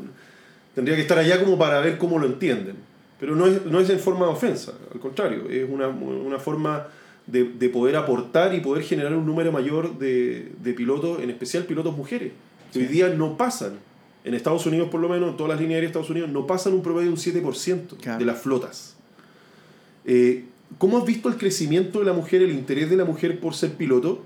tendría 0.73 0.95
que 0.95 1.01
estar 1.01 1.17
allá 1.17 1.41
como 1.41 1.57
para 1.57 1.79
ver 1.79 1.97
cómo 1.97 2.19
lo 2.19 2.25
entienden. 2.25 2.75
Pero 3.19 3.35
no 3.35 3.47
es, 3.47 3.65
no 3.65 3.79
es 3.79 3.89
en 3.89 3.99
forma 3.99 4.25
de 4.25 4.31
ofensa, 4.33 4.73
al 4.93 4.99
contrario, 4.99 5.49
es 5.49 5.67
una, 5.69 5.87
una 5.87 6.37
forma 6.37 6.87
de, 7.27 7.45
de, 7.45 7.69
poder 7.69 7.95
aportar 7.95 8.53
y 8.53 8.59
poder 8.59 8.83
generar 8.83 9.13
un 9.13 9.25
número 9.25 9.51
mayor 9.51 9.97
de, 9.97 10.51
de 10.61 10.73
pilotos, 10.73 11.21
en 11.21 11.29
especial 11.29 11.63
pilotos 11.63 11.95
mujeres, 11.95 12.33
que 12.73 12.79
hoy 12.79 12.85
día 12.85 13.09
no 13.09 13.37
pasan, 13.37 13.79
en 14.25 14.33
Estados 14.33 14.65
Unidos 14.65 14.89
por 14.89 14.99
lo 14.99 15.07
menos, 15.07 15.29
en 15.29 15.37
todas 15.37 15.51
las 15.51 15.61
líneas 15.61 15.77
aéreas 15.77 15.93
de 15.93 15.99
Estados 15.99 16.09
Unidos, 16.09 16.29
no 16.31 16.45
pasan 16.47 16.73
un 16.73 16.81
promedio 16.81 17.07
de 17.07 17.13
un 17.13 17.17
7% 17.17 18.17
de 18.17 18.25
las 18.25 18.41
flotas. 18.41 18.95
Eh, 20.03 20.45
¿Cómo 20.77 20.97
has 20.97 21.05
visto 21.05 21.29
el 21.29 21.37
crecimiento 21.37 21.99
de 21.99 22.05
la 22.05 22.13
mujer, 22.13 22.41
el 22.41 22.51
interés 22.51 22.89
de 22.89 22.97
la 22.97 23.05
mujer 23.05 23.39
por 23.39 23.53
ser 23.53 23.73
piloto? 23.73 24.23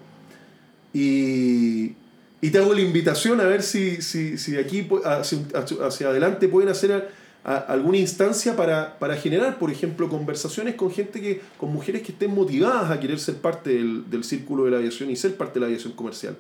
Y, 0.94 1.94
y 2.42 2.50
te 2.50 2.58
hago 2.58 2.74
la 2.74 2.82
invitación 2.82 3.40
a 3.42 3.44
ver 3.44 3.62
si, 3.62 4.02
si, 4.02 4.38
si 4.38 4.54
de 4.54 4.62
aquí 4.62 4.88
hacia, 5.06 5.40
hacia, 5.86 6.08
adelante 6.08 6.48
pueden 6.48 6.70
hacer 6.70 7.12
alguna 7.44 7.98
instancia 7.98 8.56
para, 8.56 9.00
para, 9.00 9.16
generar, 9.16 9.58
por 9.58 9.72
ejemplo, 9.72 10.10
conversaciones 10.10 10.76
con 10.76 10.92
gente 10.92 11.22
que, 11.22 11.42
con 11.58 11.72
mujeres 11.74 12.02
que 12.02 12.12
estén 12.12 12.34
motivadas 12.34 12.92
a 12.92 13.00
querer 13.00 13.20
ser 13.20 13.36
parte 13.36 13.72
del, 13.72 14.10
del 14.10 14.24
círculo 14.24 14.66
de 14.66 14.72
la 14.72 14.78
aviación 14.78 15.10
y 15.10 15.16
ser 15.16 15.36
parte 15.36 15.56
de 15.56 15.60
la 15.62 15.66
aviación 15.68 15.94
comercial. 15.94 16.36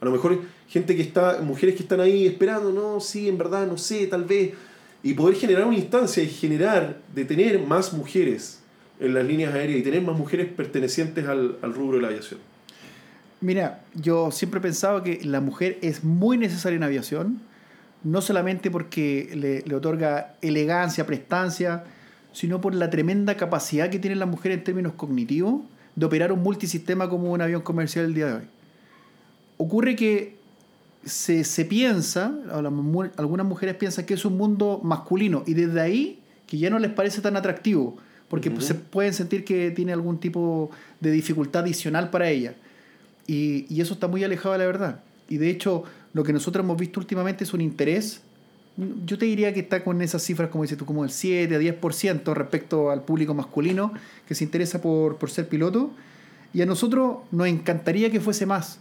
A 0.00 0.04
lo 0.04 0.10
mejor 0.10 0.38
gente 0.68 0.94
que 0.94 1.02
está, 1.02 1.40
mujeres 1.40 1.76
que 1.76 1.82
están 1.82 2.00
ahí 2.00 2.26
esperando, 2.26 2.72
no, 2.72 3.00
sí, 3.00 3.28
en 3.28 3.38
verdad, 3.38 3.66
no 3.66 3.78
sé, 3.78 4.06
tal 4.06 4.24
vez. 4.24 4.52
Y 5.02 5.14
poder 5.14 5.36
generar 5.36 5.64
una 5.64 5.76
instancia 5.76 6.22
y 6.22 6.28
generar, 6.28 6.98
de 7.14 7.24
tener 7.24 7.58
más 7.60 7.92
mujeres 7.92 8.60
en 9.00 9.14
las 9.14 9.24
líneas 9.24 9.54
aéreas 9.54 9.80
y 9.80 9.82
tener 9.82 10.02
más 10.02 10.16
mujeres 10.16 10.48
pertenecientes 10.48 11.26
al, 11.26 11.56
al 11.62 11.74
rubro 11.74 11.96
de 11.96 12.02
la 12.02 12.08
aviación? 12.08 12.40
Mira, 13.40 13.82
yo 13.94 14.30
siempre 14.30 14.60
he 14.60 15.02
que 15.02 15.20
la 15.24 15.40
mujer 15.40 15.78
es 15.82 16.02
muy 16.02 16.38
necesaria 16.38 16.76
en 16.76 16.82
aviación, 16.82 17.40
no 18.04 18.20
solamente 18.20 18.70
porque 18.70 19.30
le, 19.34 19.62
le, 19.62 19.74
otorga 19.74 20.36
elegancia, 20.42 21.06
prestancia, 21.06 21.84
sino 22.32 22.60
por 22.60 22.74
la 22.74 22.90
tremenda 22.90 23.36
capacidad 23.36 23.90
que 23.90 23.98
tienen 23.98 24.18
las 24.18 24.28
mujeres 24.28 24.58
en 24.58 24.64
términos 24.64 24.92
cognitivos 24.94 25.62
de 25.96 26.06
operar 26.06 26.32
un 26.32 26.42
multisistema 26.42 27.08
como 27.08 27.32
un 27.32 27.40
avión 27.40 27.62
comercial 27.62 28.04
el 28.04 28.14
día 28.14 28.26
de 28.26 28.32
hoy. 28.34 28.42
Ocurre 29.56 29.96
que 29.96 30.36
se, 31.04 31.44
se 31.44 31.64
piensa, 31.64 32.34
algunas 32.52 33.46
mujeres 33.46 33.76
piensan 33.76 34.04
que 34.04 34.14
es 34.14 34.24
un 34.24 34.36
mundo 34.36 34.80
masculino 34.82 35.42
y 35.46 35.54
desde 35.54 35.80
ahí 35.80 36.20
que 36.46 36.58
ya 36.58 36.70
no 36.70 36.78
les 36.78 36.90
parece 36.90 37.20
tan 37.20 37.36
atractivo 37.36 37.96
porque 38.28 38.48
uh 38.48 38.52
-huh. 38.54 38.60
se 38.60 38.74
pueden 38.74 39.12
sentir 39.12 39.44
que 39.44 39.70
tiene 39.70 39.92
algún 39.92 40.18
tipo 40.18 40.70
de 41.00 41.10
dificultad 41.10 41.62
adicional 41.62 42.10
para 42.10 42.30
ella. 42.30 42.54
Y, 43.26 43.66
y, 43.72 43.80
eso 43.80 43.94
está 43.94 44.08
muy 44.08 44.24
alejado 44.24 44.52
de 44.52 44.58
la 44.58 44.66
verdad. 44.66 45.00
Y 45.28 45.38
de 45.38 45.50
hecho, 45.50 45.84
lo 46.14 46.24
que 46.24 46.32
nosotros 46.32 46.64
hemos 46.64 46.78
visto 46.78 46.98
últimamente 46.98 47.44
es 47.44 47.52
un 47.52 47.60
interés 47.60 48.22
yo 48.76 49.18
te 49.18 49.26
diría 49.26 49.54
que 49.54 49.60
está 49.60 49.84
con 49.84 50.02
esas 50.02 50.22
cifras, 50.22 50.48
como 50.48 50.64
dices 50.64 50.76
tú, 50.76 50.84
como 50.84 51.04
el 51.04 51.10
7 51.10 51.54
a 51.54 51.58
10% 51.60 52.34
respecto 52.34 52.90
al 52.90 53.02
público 53.02 53.32
masculino 53.32 53.92
que 54.26 54.34
se 54.34 54.42
interesa 54.42 54.80
por, 54.80 55.16
por 55.16 55.30
ser 55.30 55.48
piloto. 55.48 55.90
Y 56.52 56.62
a 56.62 56.66
nosotros 56.66 57.18
nos 57.30 57.46
encantaría 57.46 58.10
que 58.10 58.20
fuese 58.20 58.46
más, 58.46 58.78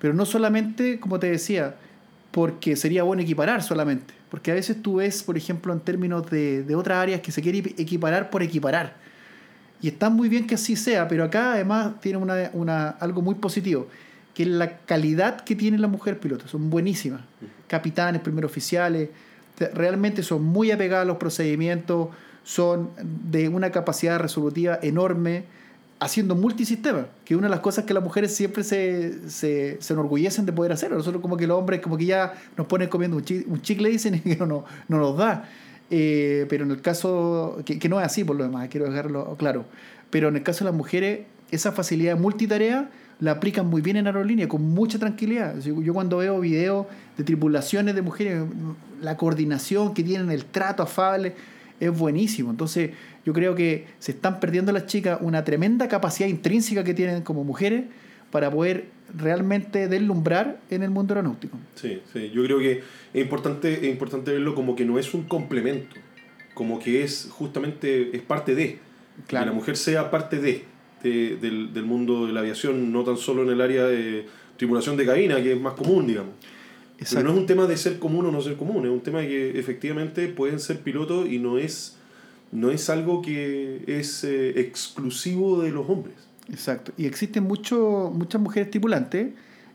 pero 0.00 0.14
no 0.14 0.26
solamente, 0.26 0.98
como 0.98 1.18
te 1.18 1.30
decía, 1.30 1.76
porque 2.32 2.76
sería 2.76 3.04
bueno 3.04 3.22
equiparar 3.22 3.62
solamente, 3.62 4.14
porque 4.30 4.50
a 4.50 4.54
veces 4.54 4.82
tú 4.82 4.96
ves, 4.96 5.22
por 5.22 5.36
ejemplo, 5.36 5.72
en 5.72 5.80
términos 5.80 6.28
de, 6.28 6.62
de 6.62 6.74
otras 6.74 6.98
áreas 6.98 7.20
que 7.20 7.32
se 7.32 7.40
quiere 7.40 7.58
equiparar 7.78 8.30
por 8.30 8.42
equiparar. 8.42 8.96
Y 9.80 9.88
está 9.88 10.10
muy 10.10 10.28
bien 10.28 10.46
que 10.46 10.56
así 10.56 10.74
sea, 10.74 11.06
pero 11.06 11.22
acá 11.22 11.52
además 11.52 12.00
tiene 12.00 12.18
una, 12.18 12.50
una, 12.52 12.88
algo 12.90 13.22
muy 13.22 13.36
positivo, 13.36 13.88
que 14.36 14.42
es 14.42 14.50
la 14.50 14.80
calidad 14.80 15.40
que 15.40 15.56
tiene 15.56 15.78
la 15.78 15.88
mujer 15.88 16.20
piloto. 16.20 16.46
Son 16.46 16.68
buenísimas. 16.68 17.22
Capitanes, 17.68 18.20
primeros 18.20 18.50
oficiales, 18.50 19.08
realmente 19.72 20.22
son 20.22 20.44
muy 20.44 20.70
apegadas 20.70 21.04
a 21.04 21.06
los 21.06 21.16
procedimientos, 21.16 22.08
son 22.44 22.90
de 23.02 23.48
una 23.48 23.70
capacidad 23.70 24.20
resolutiva 24.20 24.78
enorme, 24.82 25.44
haciendo 26.00 26.34
multisistema, 26.34 27.06
que 27.24 27.32
es 27.32 27.38
una 27.38 27.46
de 27.46 27.52
las 27.52 27.60
cosas 27.60 27.86
que 27.86 27.94
las 27.94 28.04
mujeres 28.04 28.36
siempre 28.36 28.62
se, 28.62 29.30
se, 29.30 29.78
se 29.80 29.92
enorgullecen 29.94 30.44
de 30.44 30.52
poder 30.52 30.70
hacer. 30.70 30.92
Nosotros 30.92 31.22
como 31.22 31.38
que 31.38 31.46
los 31.46 31.58
hombres 31.58 31.80
como 31.80 31.96
que 31.96 32.04
ya 32.04 32.34
nos 32.58 32.66
ponen 32.66 32.90
comiendo 32.90 33.16
un 33.16 33.24
chicle, 33.24 33.46
un 33.50 33.62
chicle 33.62 33.88
dicen 33.88 34.16
y 34.22 34.34
que 34.34 34.36
no, 34.36 34.44
no, 34.44 34.66
no 34.88 34.98
nos 34.98 35.16
da. 35.16 35.48
Eh, 35.88 36.44
pero 36.50 36.66
en 36.66 36.72
el 36.72 36.82
caso, 36.82 37.62
que, 37.64 37.78
que, 37.78 37.88
no 37.88 37.98
es 38.00 38.04
así 38.04 38.22
por 38.22 38.36
lo 38.36 38.44
demás, 38.44 38.68
quiero 38.68 38.84
dejarlo 38.84 39.34
claro, 39.38 39.64
pero 40.10 40.28
en 40.28 40.36
el 40.36 40.42
caso 40.42 40.62
de 40.62 40.72
las 40.72 40.76
mujeres, 40.76 41.20
esa 41.50 41.72
facilidad 41.72 42.16
de 42.16 42.20
multitarea 42.20 42.90
la 43.20 43.32
aplican 43.32 43.66
muy 43.66 43.80
bien 43.80 43.96
en 43.96 44.06
aerolínea, 44.06 44.46
con 44.46 44.62
mucha 44.62 44.98
tranquilidad. 44.98 45.58
Yo 45.60 45.94
cuando 45.94 46.18
veo 46.18 46.40
videos 46.40 46.86
de 47.16 47.24
tripulaciones 47.24 47.94
de 47.94 48.02
mujeres, 48.02 48.44
la 49.00 49.16
coordinación 49.16 49.94
que 49.94 50.02
tienen, 50.02 50.30
el 50.30 50.44
trato 50.44 50.82
afable, 50.82 51.34
es 51.80 51.96
buenísimo. 51.96 52.50
Entonces 52.50 52.90
yo 53.24 53.32
creo 53.32 53.54
que 53.54 53.86
se 53.98 54.12
están 54.12 54.40
perdiendo 54.40 54.72
las 54.72 54.86
chicas 54.86 55.18
una 55.20 55.44
tremenda 55.44 55.88
capacidad 55.88 56.28
intrínseca 56.28 56.84
que 56.84 56.94
tienen 56.94 57.22
como 57.22 57.44
mujeres 57.44 57.84
para 58.30 58.50
poder 58.50 58.86
realmente 59.16 59.88
deslumbrar 59.88 60.58
en 60.70 60.82
el 60.82 60.90
mundo 60.90 61.14
aeronáutico. 61.14 61.58
Sí, 61.74 62.02
sí, 62.12 62.30
yo 62.30 62.44
creo 62.44 62.58
que 62.58 62.82
es 63.14 63.22
importante, 63.22 63.72
es 63.72 63.84
importante 63.84 64.32
verlo 64.32 64.54
como 64.54 64.76
que 64.76 64.84
no 64.84 64.98
es 64.98 65.14
un 65.14 65.22
complemento, 65.22 65.96
como 66.54 66.78
que 66.78 67.02
es 67.02 67.28
justamente, 67.30 68.14
es 68.14 68.22
parte 68.22 68.54
de, 68.54 68.78
que 69.26 69.36
la 69.36 69.52
mujer 69.52 69.76
sea 69.76 70.10
parte 70.10 70.38
de, 70.38 70.64
del, 71.02 71.72
del, 71.72 71.84
mundo 71.84 72.26
de 72.26 72.32
la 72.32 72.40
aviación, 72.40 72.92
no 72.92 73.04
tan 73.04 73.16
solo 73.16 73.42
en 73.42 73.50
el 73.50 73.60
área 73.60 73.84
de 73.84 74.26
tripulación 74.56 74.96
de 74.96 75.06
cabina, 75.06 75.42
que 75.42 75.52
es 75.52 75.60
más 75.60 75.74
común, 75.74 76.06
digamos. 76.06 76.32
Pero 76.98 77.22
no 77.22 77.32
es 77.32 77.38
un 77.38 77.46
tema 77.46 77.66
de 77.66 77.76
ser 77.76 77.98
común 77.98 78.26
o 78.26 78.32
no 78.32 78.40
ser 78.40 78.56
común, 78.56 78.84
es 78.86 78.90
un 78.90 79.00
tema 79.00 79.20
de 79.20 79.28
que 79.28 79.58
efectivamente 79.58 80.28
pueden 80.28 80.58
ser 80.58 80.80
pilotos 80.80 81.28
y 81.28 81.38
no 81.38 81.58
es, 81.58 81.96
no 82.52 82.70
es 82.70 82.88
algo 82.88 83.20
que 83.20 83.84
es 83.86 84.24
eh, 84.24 84.60
exclusivo 84.60 85.60
de 85.60 85.70
los 85.70 85.88
hombres. 85.88 86.14
Exacto. 86.50 86.92
Y 86.96 87.06
existen 87.06 87.44
mucho, 87.44 88.10
muchas 88.14 88.40
mujeres 88.40 88.70
tripulantes 88.70 89.28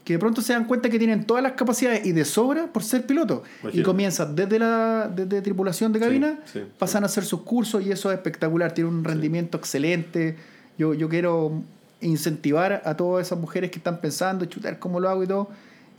que 0.03 0.13
de 0.13 0.19
pronto 0.19 0.41
se 0.41 0.53
dan 0.53 0.65
cuenta 0.65 0.89
que 0.89 0.97
tienen 0.97 1.25
todas 1.25 1.43
las 1.43 1.51
capacidades 1.53 2.05
y 2.05 2.11
de 2.11 2.25
sobra 2.25 2.71
por 2.73 2.83
ser 2.83 3.05
piloto. 3.05 3.43
Y 3.71 3.83
comienzan 3.83 4.35
desde 4.35 4.57
la 4.57 5.11
desde 5.13 5.41
tripulación 5.41 5.93
de 5.93 5.99
cabina, 5.99 6.39
pasan 6.79 7.03
a 7.03 7.05
hacer 7.05 7.23
sus 7.23 7.41
cursos 7.41 7.85
y 7.85 7.91
eso 7.91 8.11
es 8.11 8.17
espectacular, 8.17 8.73
tienen 8.73 8.93
un 8.93 9.03
rendimiento 9.03 9.57
excelente. 9.57 10.37
Yo, 10.77 10.93
yo 10.93 11.09
quiero 11.09 11.63
incentivar 12.01 12.81
a 12.85 12.97
todas 12.97 13.27
esas 13.27 13.39
mujeres 13.39 13.71
que 13.71 13.77
están 13.77 14.01
pensando, 14.01 14.45
chutar 14.45 14.79
cómo 14.79 14.99
lo 14.99 15.09
hago 15.09 15.23
y 15.23 15.27
todo, 15.27 15.49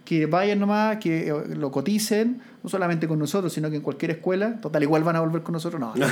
que 0.04 0.26
vayan 0.26 0.58
nomás, 0.58 0.98
que 0.98 1.28
eh, 1.28 1.34
lo 1.56 1.70
coticen, 1.70 2.42
no 2.62 2.68
solamente 2.68 3.06
con 3.06 3.18
nosotros, 3.18 3.52
sino 3.52 3.70
que 3.70 3.76
en 3.76 3.82
cualquier 3.82 4.10
escuela, 4.12 4.60
total, 4.60 4.82
igual 4.82 5.04
van 5.04 5.16
a 5.16 5.20
volver 5.20 5.42
con 5.42 5.52
nosotros, 5.52 5.80
no. 5.80 5.94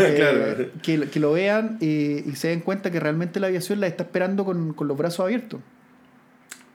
Eh, 0.00 0.72
que, 0.82 1.08
que, 1.08 1.20
lo 1.20 1.32
vean 1.32 1.78
y, 1.80 2.28
y, 2.28 2.34
se 2.34 2.48
den 2.48 2.60
cuenta 2.60 2.90
que 2.90 2.98
realmente 2.98 3.38
la 3.38 3.46
aviación 3.46 3.80
la 3.80 3.86
está 3.86 4.02
esperando 4.02 4.44
con, 4.44 4.72
con 4.72 4.88
los 4.88 4.96
brazos 4.96 5.20
abiertos. 5.20 5.60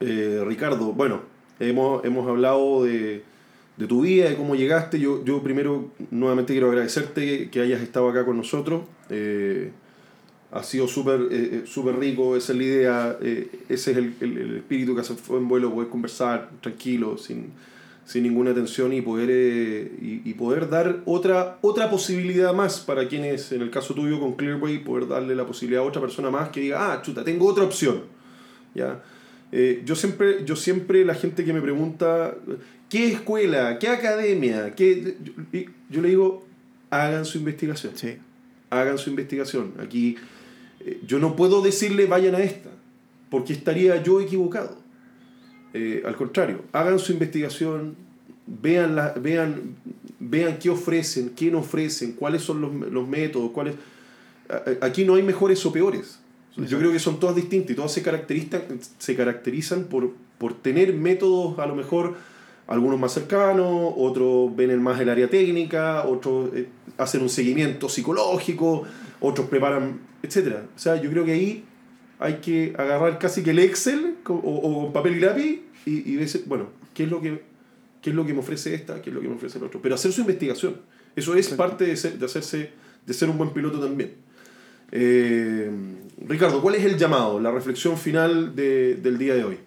Eh, 0.00 0.42
Ricardo, 0.46 0.92
bueno, 0.92 1.22
hemos, 1.60 2.04
hemos 2.04 2.26
hablado 2.28 2.84
de, 2.84 3.22
de, 3.76 3.86
tu 3.86 4.02
vida, 4.02 4.30
de 4.30 4.36
cómo 4.36 4.54
llegaste. 4.54 4.98
Yo, 4.98 5.24
yo 5.24 5.42
primero, 5.42 5.90
nuevamente 6.10 6.52
quiero 6.52 6.68
agradecerte 6.68 7.50
que 7.50 7.60
hayas 7.60 7.82
estado 7.82 8.08
acá 8.08 8.24
con 8.24 8.36
nosotros. 8.36 8.82
Eh, 10.56 10.60
ha 10.60 10.62
sido 10.62 10.88
súper 10.88 11.28
eh, 11.30 11.62
super 11.66 11.98
rico, 11.98 12.36
esa 12.36 12.52
es 12.52 12.58
la 12.58 12.64
idea, 12.64 13.18
ese 13.68 13.90
es 13.90 13.96
el, 13.96 14.14
el, 14.20 14.56
espíritu 14.56 14.94
que 14.94 15.00
hace 15.02 15.14
fue 15.14 15.38
en 15.38 15.48
vuelo, 15.48 15.72
poder 15.72 15.88
conversar 15.88 16.50
tranquilo, 16.60 17.18
sin, 17.18 17.52
sin 18.04 18.22
ninguna 18.22 18.54
tensión 18.54 18.92
y 18.92 19.02
poder, 19.02 19.30
y, 19.30 20.22
y, 20.24 20.34
poder 20.34 20.68
dar 20.68 21.02
otra, 21.04 21.58
otra 21.60 21.90
posibilidad 21.90 22.54
más 22.54 22.80
para 22.80 23.08
quienes, 23.08 23.52
en 23.52 23.62
el 23.62 23.70
caso 23.70 23.94
tuyo 23.94 24.20
con 24.20 24.34
Clearway, 24.34 24.82
poder 24.82 25.08
darle 25.08 25.34
la 25.34 25.46
posibilidad 25.46 25.82
a 25.82 25.86
otra 25.86 26.00
persona 26.00 26.30
más 26.30 26.50
que 26.50 26.60
diga, 26.60 26.92
ah, 26.92 27.02
chuta, 27.02 27.24
tengo 27.24 27.46
otra 27.46 27.64
opción. 27.64 28.02
¿Ya? 28.74 29.02
Eh, 29.52 29.82
yo, 29.84 29.96
siempre, 29.96 30.44
yo 30.44 30.56
siempre, 30.56 31.04
la 31.04 31.14
gente 31.14 31.44
que 31.44 31.52
me 31.52 31.60
pregunta, 31.60 32.34
¿qué 32.88 33.12
escuela? 33.12 33.78
¿Qué 33.78 33.88
academia? 33.88 34.74
Qué? 34.74 35.16
Yo, 35.22 35.60
yo 35.88 36.02
le 36.02 36.08
digo, 36.08 36.46
hagan 36.90 37.24
su 37.24 37.38
investigación. 37.38 37.92
Sí. 37.96 38.18
Hagan 38.70 38.98
su 38.98 39.10
investigación. 39.10 39.74
Aquí 39.80 40.16
eh, 40.18 40.35
yo 41.06 41.18
no 41.18 41.36
puedo 41.36 41.62
decirle 41.62 42.06
vayan 42.06 42.34
a 42.34 42.40
esta, 42.40 42.70
porque 43.30 43.52
estaría 43.52 44.02
yo 44.02 44.20
equivocado. 44.20 44.76
Eh, 45.74 46.02
al 46.06 46.16
contrario, 46.16 46.62
hagan 46.72 46.98
su 46.98 47.12
investigación, 47.12 47.96
vean, 48.46 48.96
la, 48.96 49.12
vean, 49.12 49.76
vean 50.18 50.58
qué 50.58 50.70
ofrecen, 50.70 51.30
qué 51.30 51.50
no 51.50 51.58
ofrecen, 51.58 52.12
cuáles 52.12 52.42
son 52.42 52.60
los, 52.60 52.72
los 52.74 53.08
métodos, 53.08 53.50
cuáles... 53.50 53.74
Aquí 54.80 55.04
no 55.04 55.16
hay 55.16 55.24
mejores 55.24 55.66
o 55.66 55.72
peores 55.72 56.20
yo 56.56 56.78
creo 56.78 56.92
que 56.92 56.98
son 56.98 57.20
todas 57.20 57.36
distintas 57.36 57.72
y 57.72 57.74
todas 57.74 57.92
se 57.92 58.02
caracterizan, 58.02 58.62
se 58.98 59.14
caracterizan 59.14 59.84
por, 59.84 60.12
por 60.38 60.54
tener 60.54 60.94
métodos 60.94 61.58
a 61.58 61.66
lo 61.66 61.74
mejor 61.74 62.14
algunos 62.66 62.98
más 62.98 63.12
cercanos, 63.12 63.92
otros 63.96 64.56
ven 64.56 64.82
más 64.82 64.98
el 65.00 65.08
área 65.10 65.28
técnica, 65.28 66.04
otros 66.06 66.50
eh, 66.54 66.66
hacen 66.96 67.22
un 67.22 67.28
seguimiento 67.28 67.88
psicológico, 67.88 68.84
otros 69.20 69.48
preparan, 69.48 70.00
etc. 70.22 70.58
O 70.74 70.78
sea, 70.78 71.00
yo 71.00 71.10
creo 71.10 71.24
que 71.24 71.32
ahí 71.32 71.64
hay 72.18 72.36
que 72.36 72.74
agarrar 72.78 73.18
casi 73.18 73.42
que 73.42 73.50
el 73.50 73.58
Excel 73.58 74.16
o, 74.26 74.34
o 74.34 74.92
papel 74.92 75.16
y 75.16 75.20
lápiz 75.20 75.60
y, 75.84 76.12
y 76.12 76.16
decir, 76.16 76.44
bueno, 76.46 76.68
¿qué 76.94 77.04
es, 77.04 77.10
lo 77.10 77.20
que, 77.20 77.42
¿qué 78.02 78.10
es 78.10 78.16
lo 78.16 78.24
que 78.26 78.32
me 78.32 78.40
ofrece 78.40 78.74
esta? 78.74 79.02
¿Qué 79.02 79.10
es 79.10 79.14
lo 79.14 79.20
que 79.20 79.28
me 79.28 79.34
ofrece 79.34 79.58
el 79.58 79.64
otro? 79.64 79.80
Pero 79.82 79.94
hacer 79.94 80.12
su 80.12 80.22
investigación. 80.22 80.76
Eso 81.14 81.34
es 81.34 81.48
parte 81.48 81.84
de, 81.84 81.96
ser, 81.96 82.18
de, 82.18 82.26
hacerse, 82.26 82.70
de 83.06 83.14
ser 83.14 83.30
un 83.30 83.38
buen 83.38 83.50
piloto 83.50 83.80
también. 83.80 84.14
Eh, 84.92 85.70
Ricardo, 86.26 86.60
¿cuál 86.60 86.74
es 86.76 86.84
el 86.84 86.96
llamado, 86.96 87.40
la 87.40 87.50
reflexión 87.50 87.96
final 87.96 88.54
de, 88.54 88.96
del 88.96 89.18
día 89.18 89.34
de 89.34 89.44
hoy? 89.44 89.58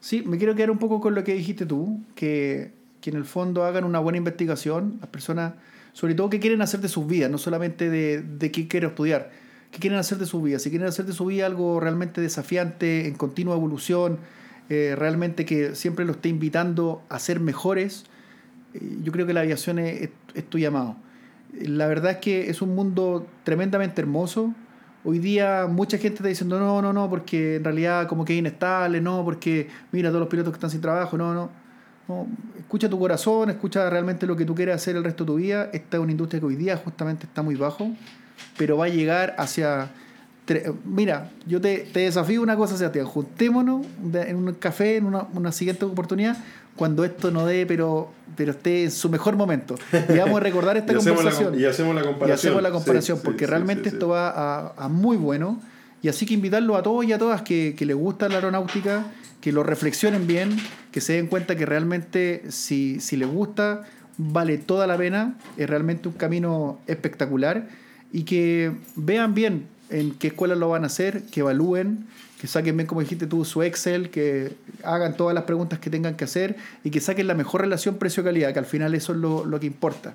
Sí, 0.00 0.22
me 0.22 0.38
quiero 0.38 0.54
quedar 0.54 0.70
un 0.70 0.78
poco 0.78 1.00
con 1.00 1.14
lo 1.14 1.24
que 1.24 1.34
dijiste 1.34 1.66
tú, 1.66 2.02
que, 2.14 2.72
que 3.00 3.10
en 3.10 3.16
el 3.16 3.24
fondo 3.24 3.64
hagan 3.64 3.84
una 3.84 3.98
buena 3.98 4.18
investigación, 4.18 4.98
las 5.00 5.10
personas, 5.10 5.54
sobre 5.94 6.14
todo 6.14 6.28
que 6.28 6.40
quieren 6.40 6.60
hacer 6.60 6.80
de 6.80 6.88
sus 6.88 7.06
vidas, 7.06 7.30
no 7.30 7.38
solamente 7.38 7.88
de, 7.88 8.20
de 8.20 8.50
qué 8.50 8.68
quieren 8.68 8.90
estudiar, 8.90 9.30
qué 9.70 9.78
quieren 9.78 9.98
hacer 9.98 10.18
de 10.18 10.26
su 10.26 10.42
vida, 10.42 10.58
si 10.58 10.68
quieren 10.68 10.88
hacer 10.88 11.06
de 11.06 11.12
su 11.12 11.24
vida 11.24 11.46
algo 11.46 11.80
realmente 11.80 12.20
desafiante, 12.20 13.06
en 13.06 13.14
continua 13.14 13.54
evolución, 13.54 14.18
eh, 14.68 14.94
realmente 14.98 15.44
que 15.46 15.74
siempre 15.76 16.04
lo 16.04 16.12
esté 16.12 16.28
invitando 16.28 17.02
a 17.08 17.18
ser 17.20 17.38
mejores, 17.38 18.04
eh, 18.74 18.98
yo 19.02 19.12
creo 19.12 19.24
que 19.26 19.32
la 19.32 19.40
aviación 19.40 19.78
es, 19.78 20.10
es 20.34 20.50
tu 20.50 20.58
llamado. 20.58 20.96
La 21.60 21.86
verdad 21.86 22.12
es 22.12 22.16
que 22.18 22.50
es 22.50 22.60
un 22.60 22.74
mundo 22.74 23.28
tremendamente 23.44 24.00
hermoso. 24.00 24.52
Hoy 25.04 25.20
día 25.20 25.68
mucha 25.70 25.98
gente 25.98 26.16
está 26.16 26.28
diciendo 26.28 26.58
no, 26.58 26.82
no, 26.82 26.92
no, 26.92 27.08
porque 27.08 27.56
en 27.56 27.64
realidad 27.64 28.08
como 28.08 28.24
que 28.24 28.32
es 28.32 28.40
inestable, 28.40 29.00
no, 29.00 29.24
porque 29.24 29.68
mira 29.92 30.08
todos 30.08 30.20
los 30.20 30.28
pilotos 30.28 30.52
que 30.52 30.56
están 30.56 30.70
sin 30.70 30.80
trabajo, 30.80 31.16
no, 31.16 31.34
no. 31.34 31.63
No. 32.08 32.26
Escucha 32.58 32.88
tu 32.88 32.98
corazón, 32.98 33.50
escucha 33.50 33.88
realmente 33.88 34.26
lo 34.26 34.36
que 34.36 34.44
tú 34.44 34.54
quieres 34.54 34.74
hacer 34.74 34.96
el 34.96 35.04
resto 35.04 35.24
de 35.24 35.26
tu 35.28 35.34
vida. 35.36 35.70
Esta 35.72 35.96
es 35.96 36.02
una 36.02 36.12
industria 36.12 36.40
que 36.40 36.46
hoy 36.46 36.56
día 36.56 36.76
justamente 36.76 37.26
está 37.26 37.42
muy 37.42 37.54
bajo, 37.54 37.90
pero 38.56 38.76
va 38.76 38.86
a 38.86 38.88
llegar 38.88 39.34
hacia... 39.38 39.90
Mira, 40.84 41.30
yo 41.46 41.58
te, 41.60 41.88
te 41.90 42.00
desafío 42.00 42.42
una 42.42 42.54
cosa, 42.54 42.76
Sebastián, 42.76 43.06
juntémonos 43.06 43.86
en 44.12 44.36
un 44.36 44.52
café 44.54 44.96
en 44.96 45.06
una, 45.06 45.26
una 45.32 45.52
siguiente 45.52 45.86
oportunidad 45.86 46.36
cuando 46.76 47.04
esto 47.04 47.30
no 47.30 47.46
dé, 47.46 47.66
pero, 47.66 48.10
pero 48.36 48.50
esté 48.50 48.84
en 48.84 48.90
su 48.90 49.08
mejor 49.08 49.36
momento. 49.36 49.76
Y 49.92 50.18
vamos 50.18 50.36
a 50.36 50.40
recordar 50.40 50.76
esta 50.76 50.94
conversación. 50.96 51.58
y 51.58 51.64
hacemos 51.64 51.94
la 51.94 52.02
comparación. 52.02 52.28
Y 52.28 52.32
hacemos 52.32 52.62
la 52.62 52.70
comparación, 52.70 53.20
porque 53.22 53.46
realmente 53.46 53.88
esto 53.88 54.08
va 54.08 54.30
a, 54.30 54.74
a, 54.76 54.88
muy 54.88 55.16
bueno. 55.16 55.60
Y 56.02 56.08
así 56.08 56.26
que 56.26 56.34
invitarlo 56.34 56.76
a 56.76 56.82
todos 56.82 57.04
y 57.04 57.12
a 57.12 57.18
todas 57.18 57.42
que, 57.42 57.74
que 57.76 57.86
les 57.86 57.96
gusta 57.96 58.28
la 58.28 58.36
aeronáutica, 58.36 59.06
que 59.44 59.52
lo 59.52 59.62
reflexionen 59.62 60.26
bien, 60.26 60.56
que 60.90 61.02
se 61.02 61.12
den 61.12 61.26
cuenta 61.26 61.54
que 61.54 61.66
realmente 61.66 62.44
si, 62.48 62.98
si 62.98 63.18
les 63.18 63.28
gusta, 63.28 63.82
vale 64.16 64.56
toda 64.56 64.86
la 64.86 64.96
pena, 64.96 65.36
es 65.58 65.68
realmente 65.68 66.08
un 66.08 66.14
camino 66.14 66.80
espectacular 66.86 67.68
y 68.10 68.22
que 68.22 68.72
vean 68.96 69.34
bien 69.34 69.66
en 69.90 70.12
qué 70.12 70.28
escuelas 70.28 70.56
lo 70.56 70.70
van 70.70 70.84
a 70.84 70.86
hacer, 70.86 71.24
que 71.24 71.40
evalúen, 71.40 72.06
que 72.40 72.46
saquen 72.46 72.74
bien, 72.78 72.86
como 72.86 73.02
dijiste 73.02 73.26
tú, 73.26 73.44
su 73.44 73.62
Excel, 73.62 74.08
que 74.08 74.52
hagan 74.82 75.14
todas 75.14 75.34
las 75.34 75.44
preguntas 75.44 75.78
que 75.78 75.90
tengan 75.90 76.14
que 76.14 76.24
hacer 76.24 76.56
y 76.82 76.88
que 76.88 77.00
saquen 77.00 77.26
la 77.26 77.34
mejor 77.34 77.60
relación 77.60 77.98
precio-calidad, 77.98 78.54
que 78.54 78.60
al 78.60 78.64
final 78.64 78.94
eso 78.94 79.12
es 79.12 79.18
lo, 79.18 79.44
lo 79.44 79.60
que 79.60 79.66
importa. 79.66 80.14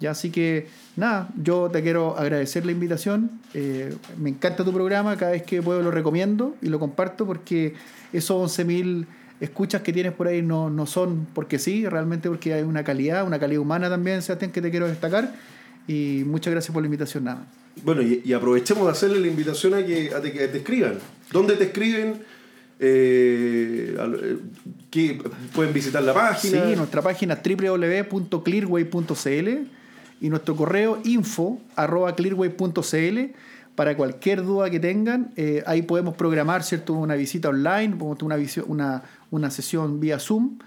Ya, 0.00 0.10
así 0.10 0.30
que 0.30 0.66
nada, 0.96 1.28
yo 1.40 1.70
te 1.72 1.82
quiero 1.82 2.18
agradecer 2.18 2.66
la 2.66 2.72
invitación. 2.72 3.30
Eh, 3.54 3.94
me 4.18 4.30
encanta 4.30 4.64
tu 4.64 4.72
programa, 4.72 5.16
cada 5.16 5.32
vez 5.32 5.42
que 5.42 5.62
puedo 5.62 5.82
lo 5.82 5.90
recomiendo 5.90 6.56
y 6.60 6.68
lo 6.68 6.78
comparto 6.78 7.26
porque 7.26 7.74
esos 8.12 8.58
11.000 8.58 9.06
escuchas 9.40 9.82
que 9.82 9.92
tienes 9.92 10.12
por 10.12 10.28
ahí 10.28 10.42
no, 10.42 10.70
no 10.70 10.86
son 10.86 11.26
porque 11.34 11.58
sí, 11.58 11.86
realmente 11.86 12.28
porque 12.28 12.54
hay 12.54 12.62
una 12.62 12.84
calidad, 12.84 13.26
una 13.26 13.38
calidad 13.38 13.60
humana 13.60 13.88
también, 13.88 14.22
Sebastián, 14.22 14.52
que 14.52 14.60
te 14.60 14.70
quiero 14.70 14.88
destacar. 14.88 15.34
Y 15.86 16.22
muchas 16.26 16.52
gracias 16.52 16.72
por 16.72 16.82
la 16.82 16.86
invitación, 16.86 17.24
nada. 17.24 17.46
Bueno, 17.82 18.02
y, 18.02 18.32
aprovechemos 18.32 18.86
de 18.86 18.92
hacerle 18.92 19.20
la 19.20 19.26
invitación 19.26 19.74
a 19.74 19.84
que, 19.84 20.14
a 20.14 20.22
que 20.22 20.30
te 20.30 20.58
escriban. 20.58 20.98
¿Dónde 21.32 21.56
te 21.56 21.64
escriben? 21.64 22.22
Eh, 22.80 23.96
que 24.90 25.22
pueden 25.54 25.72
visitar 25.72 26.02
la 26.02 26.12
página. 26.14 26.66
Sí, 26.66 26.76
nuestra 26.76 27.00
página 27.02 27.40
www.clearway.cl 27.44 29.83
y 30.20 30.30
nuestro 30.30 30.56
correo 30.56 31.00
info 31.04 31.60
arroba 31.76 32.14
para 33.74 33.96
cualquier 33.96 34.42
duda 34.42 34.70
que 34.70 34.80
tengan. 34.80 35.32
Eh, 35.36 35.62
ahí 35.66 35.82
podemos 35.82 36.14
programar 36.14 36.62
¿cierto? 36.62 36.94
una 36.94 37.14
visita 37.14 37.48
online, 37.48 37.96
una, 38.00 38.36
una, 38.66 39.02
una 39.30 39.50
sesión 39.50 40.00
vía 40.00 40.18
Zoom 40.18 40.58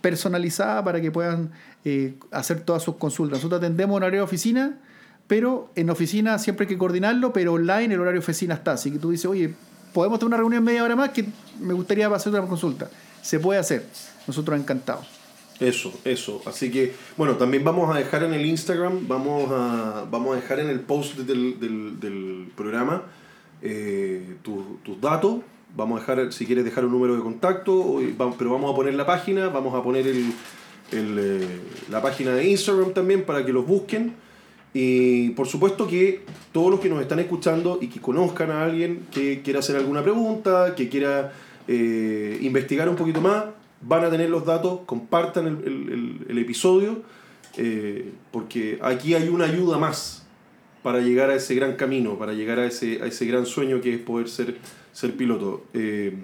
personalizada 0.00 0.82
para 0.82 1.00
que 1.00 1.10
puedan 1.10 1.50
eh, 1.84 2.14
hacer 2.30 2.60
todas 2.60 2.82
sus 2.82 2.96
consultas. 2.96 3.38
Nosotros 3.38 3.58
atendemos 3.58 3.96
en 3.96 4.02
horario 4.04 4.20
de 4.20 4.24
oficina, 4.24 4.78
pero 5.26 5.70
en 5.74 5.90
oficina 5.90 6.38
siempre 6.38 6.64
hay 6.64 6.68
que 6.68 6.78
coordinarlo, 6.78 7.32
pero 7.32 7.54
online 7.54 7.94
el 7.94 8.00
horario 8.00 8.20
de 8.20 8.24
oficina 8.24 8.54
está. 8.54 8.72
Así 8.72 8.90
que 8.90 8.98
tú 8.98 9.10
dices, 9.10 9.26
oye, 9.26 9.54
podemos 9.92 10.18
tener 10.18 10.28
una 10.28 10.36
reunión 10.38 10.64
media 10.64 10.84
hora 10.84 10.96
más 10.96 11.10
que 11.10 11.26
me 11.60 11.74
gustaría 11.74 12.06
hacer 12.08 12.32
una 12.32 12.46
consulta. 12.46 12.88
Se 13.20 13.38
puede 13.38 13.60
hacer. 13.60 13.86
Nosotros 14.26 14.58
encantados. 14.58 15.21
Eso, 15.60 15.92
eso. 16.04 16.42
Así 16.46 16.70
que, 16.70 16.94
bueno, 17.16 17.36
también 17.36 17.62
vamos 17.62 17.94
a 17.94 17.98
dejar 17.98 18.24
en 18.24 18.34
el 18.34 18.44
Instagram, 18.44 19.06
vamos 19.06 19.50
a, 19.52 20.06
vamos 20.10 20.32
a 20.32 20.40
dejar 20.40 20.60
en 20.60 20.68
el 20.68 20.80
post 20.80 21.18
del, 21.18 21.60
del, 21.60 22.48
programa 22.56 23.04
eh, 23.62 24.36
tus 24.42 25.00
datos. 25.00 25.40
Vamos 25.76 25.98
a 25.98 26.00
dejar, 26.00 26.32
si 26.32 26.46
quieres 26.46 26.64
dejar 26.64 26.84
un 26.84 26.92
número 26.92 27.16
de 27.16 27.22
contacto, 27.22 28.00
pero 28.36 28.50
vamos 28.50 28.72
a 28.72 28.76
poner 28.76 28.94
la 28.94 29.06
página, 29.06 29.48
vamos 29.48 29.74
a 29.74 29.82
poner 29.82 30.06
el, 30.06 30.32
el, 30.90 31.18
eh, 31.18 31.60
la 31.90 32.02
página 32.02 32.34
de 32.34 32.48
Instagram 32.48 32.92
también 32.92 33.24
para 33.24 33.44
que 33.44 33.52
los 33.52 33.66
busquen. 33.66 34.14
Y 34.74 35.30
por 35.30 35.46
supuesto 35.46 35.86
que 35.86 36.22
todos 36.52 36.70
los 36.70 36.80
que 36.80 36.88
nos 36.88 37.00
están 37.02 37.18
escuchando 37.18 37.78
y 37.80 37.88
que 37.88 38.00
conozcan 38.00 38.50
a 38.50 38.64
alguien 38.64 39.06
que 39.10 39.42
quiera 39.42 39.60
hacer 39.60 39.76
alguna 39.76 40.02
pregunta, 40.02 40.74
que 40.74 40.88
quiera 40.88 41.32
eh, 41.68 42.38
investigar 42.40 42.88
un 42.88 42.96
poquito 42.96 43.20
más, 43.20 43.44
van 43.82 44.04
a 44.04 44.10
tener 44.10 44.30
los 44.30 44.44
datos, 44.44 44.80
compartan 44.86 45.46
el, 45.46 46.24
el, 46.28 46.38
episodio, 46.38 47.02
eh, 47.56 48.12
porque 48.30 48.78
aquí 48.82 49.14
hay 49.14 49.28
una 49.28 49.44
ayuda 49.44 49.78
más 49.78 50.26
para 50.82 51.00
llegar 51.00 51.30
a 51.30 51.34
ese 51.36 51.54
gran 51.54 51.76
camino, 51.76 52.18
para 52.18 52.32
llegar 52.32 52.58
a 52.58 52.66
ese, 52.66 53.02
a 53.02 53.06
ese 53.06 53.26
gran 53.26 53.46
sueño 53.46 53.80
que 53.80 53.94
es 53.94 54.00
poder 54.00 54.28
ser, 54.28 54.56
ser 54.92 55.16
piloto. 55.16 55.64
Eh, 55.74 56.16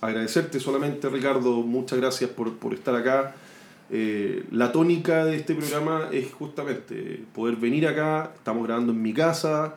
agradecerte 0.00 0.58
solamente, 0.60 1.08
Ricardo, 1.08 1.62
muchas 1.62 1.98
gracias 1.98 2.30
por, 2.30 2.56
por 2.56 2.74
estar 2.74 2.94
acá. 2.94 3.34
Eh, 3.90 4.44
la 4.50 4.72
tónica 4.72 5.24
de 5.24 5.36
este 5.36 5.54
programa 5.54 6.08
es 6.12 6.32
justamente 6.32 7.22
poder 7.34 7.56
venir 7.56 7.86
acá, 7.86 8.32
estamos 8.34 8.66
grabando 8.66 8.92
en 8.92 9.02
mi 9.02 9.12
casa, 9.12 9.76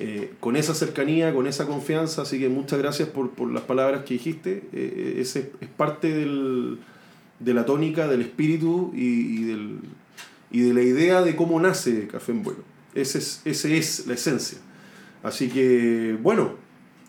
eh, 0.00 0.32
con 0.40 0.56
esa 0.56 0.74
cercanía, 0.74 1.32
con 1.32 1.46
esa 1.46 1.66
confianza, 1.66 2.22
así 2.22 2.40
que 2.40 2.48
muchas 2.48 2.80
gracias 2.80 3.08
por, 3.08 3.30
por 3.30 3.50
las 3.52 3.62
palabras 3.62 4.04
que 4.04 4.14
dijiste. 4.14 4.64
Eh, 4.72 5.18
ese 5.20 5.52
es 5.60 5.68
parte 5.68 6.12
del, 6.12 6.78
de 7.38 7.54
la 7.54 7.64
tónica, 7.64 8.08
del 8.08 8.22
espíritu 8.22 8.92
y, 8.92 9.40
y, 9.40 9.44
del, 9.44 9.78
y, 10.50 10.60
de 10.62 10.74
la 10.74 10.82
idea 10.82 11.22
de 11.22 11.36
cómo 11.36 11.60
nace 11.60 12.08
Café 12.08 12.32
en 12.32 12.42
Vuelo. 12.42 12.64
Ese 12.94 13.18
es, 13.18 13.42
ese 13.44 13.76
es 13.76 14.06
la 14.08 14.14
esencia. 14.14 14.58
Así 15.22 15.48
que, 15.48 16.18
bueno, 16.20 16.54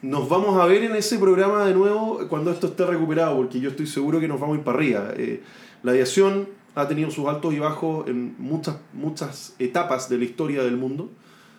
nos 0.03 0.29
vamos 0.29 0.61
a 0.61 0.65
ver 0.67 0.83
en 0.83 0.95
ese 0.95 1.17
programa 1.17 1.65
de 1.65 1.73
nuevo 1.73 2.27
cuando 2.29 2.51
esto 2.51 2.67
esté 2.67 2.85
recuperado, 2.85 3.35
porque 3.35 3.59
yo 3.59 3.71
estoy 3.71 3.87
seguro 3.87 4.19
que 4.19 4.27
nos 4.27 4.39
vamos 4.39 4.57
a 4.57 4.59
ir 4.59 4.63
para 4.63 4.77
arriba. 4.77 5.13
Eh, 5.17 5.41
la 5.81 5.91
aviación 5.91 6.49
ha 6.75 6.87
tenido 6.87 7.09
sus 7.09 7.27
altos 7.27 7.51
y 7.51 7.57
bajos 7.57 8.07
en 8.07 8.35
muchas, 8.37 8.77
muchas 8.93 9.55
etapas 9.57 10.07
de 10.07 10.19
la 10.19 10.25
historia 10.25 10.63
del 10.63 10.77
mundo 10.77 11.09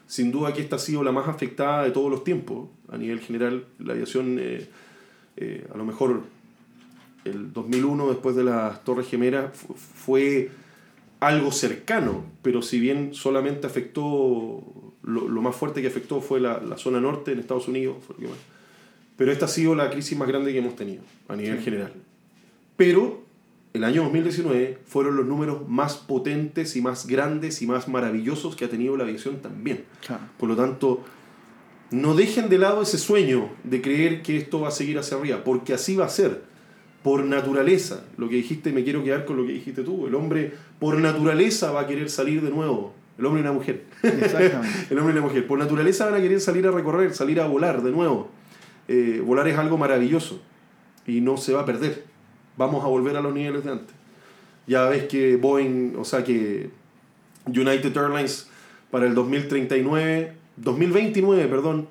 sin 0.06 0.30
duda 0.30 0.52
que 0.52 0.60
esta 0.60 0.76
ha 0.76 0.78
sido 0.78 1.02
la 1.02 1.12
más 1.12 1.28
afectada 1.28 1.84
de 1.84 1.90
todos 1.90 2.10
los 2.10 2.24
tiempos. 2.24 2.68
A 2.88 2.96
nivel 2.96 3.20
general, 3.20 3.64
la 3.78 3.94
aviación, 3.94 4.38
eh, 4.40 4.68
eh, 5.36 5.66
a 5.72 5.76
lo 5.76 5.84
mejor 5.84 6.22
el 7.24 7.52
2001, 7.52 8.08
después 8.08 8.36
de 8.36 8.44
las 8.44 8.84
Torres 8.84 9.08
Gemelas, 9.08 9.50
fue 9.54 10.50
algo 11.18 11.50
cercano, 11.50 12.24
pero 12.42 12.62
si 12.62 12.78
bien 12.78 13.14
solamente 13.14 13.66
afectó, 13.66 14.62
lo, 15.02 15.28
lo 15.28 15.42
más 15.42 15.56
fuerte 15.56 15.82
que 15.82 15.88
afectó 15.88 16.20
fue 16.20 16.40
la, 16.40 16.60
la, 16.60 16.76
zona 16.76 17.00
norte 17.00 17.32
en 17.32 17.40
Estados 17.40 17.66
Unidos. 17.66 17.96
Pero 19.16 19.32
esta 19.32 19.46
ha 19.46 19.48
sido 19.48 19.74
la 19.74 19.90
crisis 19.90 20.16
más 20.16 20.28
grande 20.28 20.52
que 20.52 20.58
hemos 20.58 20.76
tenido 20.76 21.02
a 21.26 21.34
nivel 21.34 21.58
general. 21.60 21.92
Pero 22.76 23.25
el 23.76 23.84
año 23.84 24.02
2019 24.02 24.78
fueron 24.86 25.16
los 25.16 25.26
números 25.26 25.68
más 25.68 25.96
potentes 25.96 26.76
y 26.76 26.82
más 26.82 27.06
grandes 27.06 27.62
y 27.62 27.66
más 27.66 27.88
maravillosos 27.88 28.56
que 28.56 28.64
ha 28.64 28.68
tenido 28.68 28.96
la 28.96 29.04
aviación 29.04 29.36
también. 29.36 29.84
Por 30.38 30.48
lo 30.48 30.56
tanto, 30.56 31.04
no 31.90 32.14
dejen 32.14 32.48
de 32.48 32.58
lado 32.58 32.82
ese 32.82 32.98
sueño 32.98 33.50
de 33.64 33.80
creer 33.80 34.22
que 34.22 34.36
esto 34.36 34.60
va 34.60 34.68
a 34.68 34.72
seguir 34.72 34.98
hacia 34.98 35.16
arriba, 35.16 35.44
porque 35.44 35.74
así 35.74 35.96
va 35.96 36.06
a 36.06 36.08
ser, 36.08 36.42
por 37.02 37.24
naturaleza. 37.24 38.04
Lo 38.16 38.28
que 38.28 38.36
dijiste, 38.36 38.72
me 38.72 38.82
quiero 38.82 39.04
quedar 39.04 39.24
con 39.24 39.36
lo 39.36 39.46
que 39.46 39.52
dijiste 39.52 39.82
tú. 39.82 40.06
El 40.06 40.14
hombre, 40.14 40.54
por 40.80 40.98
naturaleza, 40.98 41.70
va 41.70 41.82
a 41.82 41.86
querer 41.86 42.10
salir 42.10 42.42
de 42.42 42.50
nuevo. 42.50 42.94
El 43.18 43.26
hombre 43.26 43.42
y 43.42 43.44
la 43.44 43.52
mujer. 43.52 43.84
el 44.02 44.98
hombre 44.98 45.12
y 45.12 45.16
la 45.16 45.20
mujer. 45.20 45.46
Por 45.46 45.58
naturaleza 45.58 46.06
van 46.06 46.14
a 46.14 46.20
querer 46.20 46.40
salir 46.40 46.66
a 46.66 46.70
recorrer, 46.70 47.14
salir 47.14 47.40
a 47.40 47.46
volar 47.46 47.82
de 47.82 47.90
nuevo. 47.92 48.30
Eh, 48.88 49.22
volar 49.24 49.46
es 49.48 49.56
algo 49.56 49.78
maravilloso 49.78 50.40
y 51.06 51.20
no 51.20 51.36
se 51.36 51.52
va 51.52 51.62
a 51.62 51.64
perder 51.64 52.15
vamos 52.56 52.84
a 52.84 52.88
volver 52.88 53.16
a 53.16 53.20
los 53.20 53.32
niveles 53.34 53.64
de 53.64 53.70
antes. 53.70 53.94
Ya 54.66 54.88
ves 54.88 55.04
que 55.04 55.36
Boeing, 55.36 55.94
o 55.96 56.04
sea 56.04 56.24
que 56.24 56.70
United 57.46 57.96
Airlines 57.96 58.48
para 58.90 59.06
el 59.06 59.14
2039, 59.14 60.32
2029, 60.56 61.46
perdón, 61.46 61.88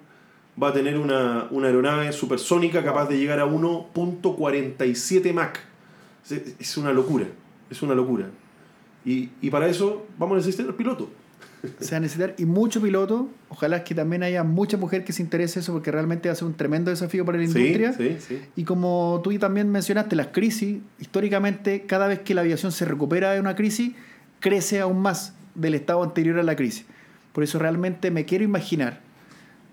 va 0.61 0.69
a 0.69 0.73
tener 0.73 0.97
una, 0.97 1.47
una 1.51 1.67
aeronave 1.67 2.11
supersónica 2.11 2.83
capaz 2.83 3.07
de 3.07 3.17
llegar 3.17 3.39
a 3.39 3.45
1.47 3.45 5.33
Mach. 5.33 5.57
Es 6.59 6.77
una 6.77 6.91
locura, 6.91 7.27
es 7.69 7.81
una 7.81 7.93
locura. 7.93 8.29
Y, 9.05 9.29
y 9.41 9.49
para 9.49 9.67
eso 9.67 10.05
vamos 10.17 10.35
a 10.35 10.37
necesitar 10.37 10.65
el 10.65 10.73
piloto 10.73 11.09
se 11.79 11.91
va 11.91 11.97
a 11.97 11.99
necesitar 11.99 12.35
y 12.37 12.45
mucho 12.45 12.81
piloto. 12.81 13.29
Ojalá 13.49 13.83
que 13.83 13.95
también 13.95 14.23
haya 14.23 14.43
mucha 14.43 14.77
mujer 14.77 15.03
que 15.03 15.13
se 15.13 15.21
interese 15.21 15.59
eso 15.59 15.73
porque 15.73 15.91
realmente 15.91 16.29
va 16.29 16.33
a 16.33 16.35
ser 16.35 16.47
un 16.47 16.55
tremendo 16.55 16.91
desafío 16.91 17.25
para 17.25 17.37
la 17.37 17.45
industria. 17.45 17.95
Y 18.55 18.63
como 18.63 19.21
tú 19.23 19.37
también 19.37 19.71
mencionaste, 19.71 20.15
las 20.15 20.27
crisis, 20.27 20.79
históricamente, 20.99 21.85
cada 21.85 22.07
vez 22.07 22.19
que 22.19 22.33
la 22.33 22.41
aviación 22.41 22.71
se 22.71 22.85
recupera 22.85 23.31
de 23.31 23.39
una 23.39 23.55
crisis, 23.55 23.93
crece 24.39 24.79
aún 24.79 25.01
más 25.01 25.33
del 25.55 25.75
estado 25.75 26.03
anterior 26.03 26.39
a 26.39 26.43
la 26.43 26.55
crisis. 26.55 26.85
Por 27.33 27.43
eso 27.43 27.59
realmente 27.59 28.11
me 28.11 28.25
quiero 28.25 28.43
imaginar 28.43 29.05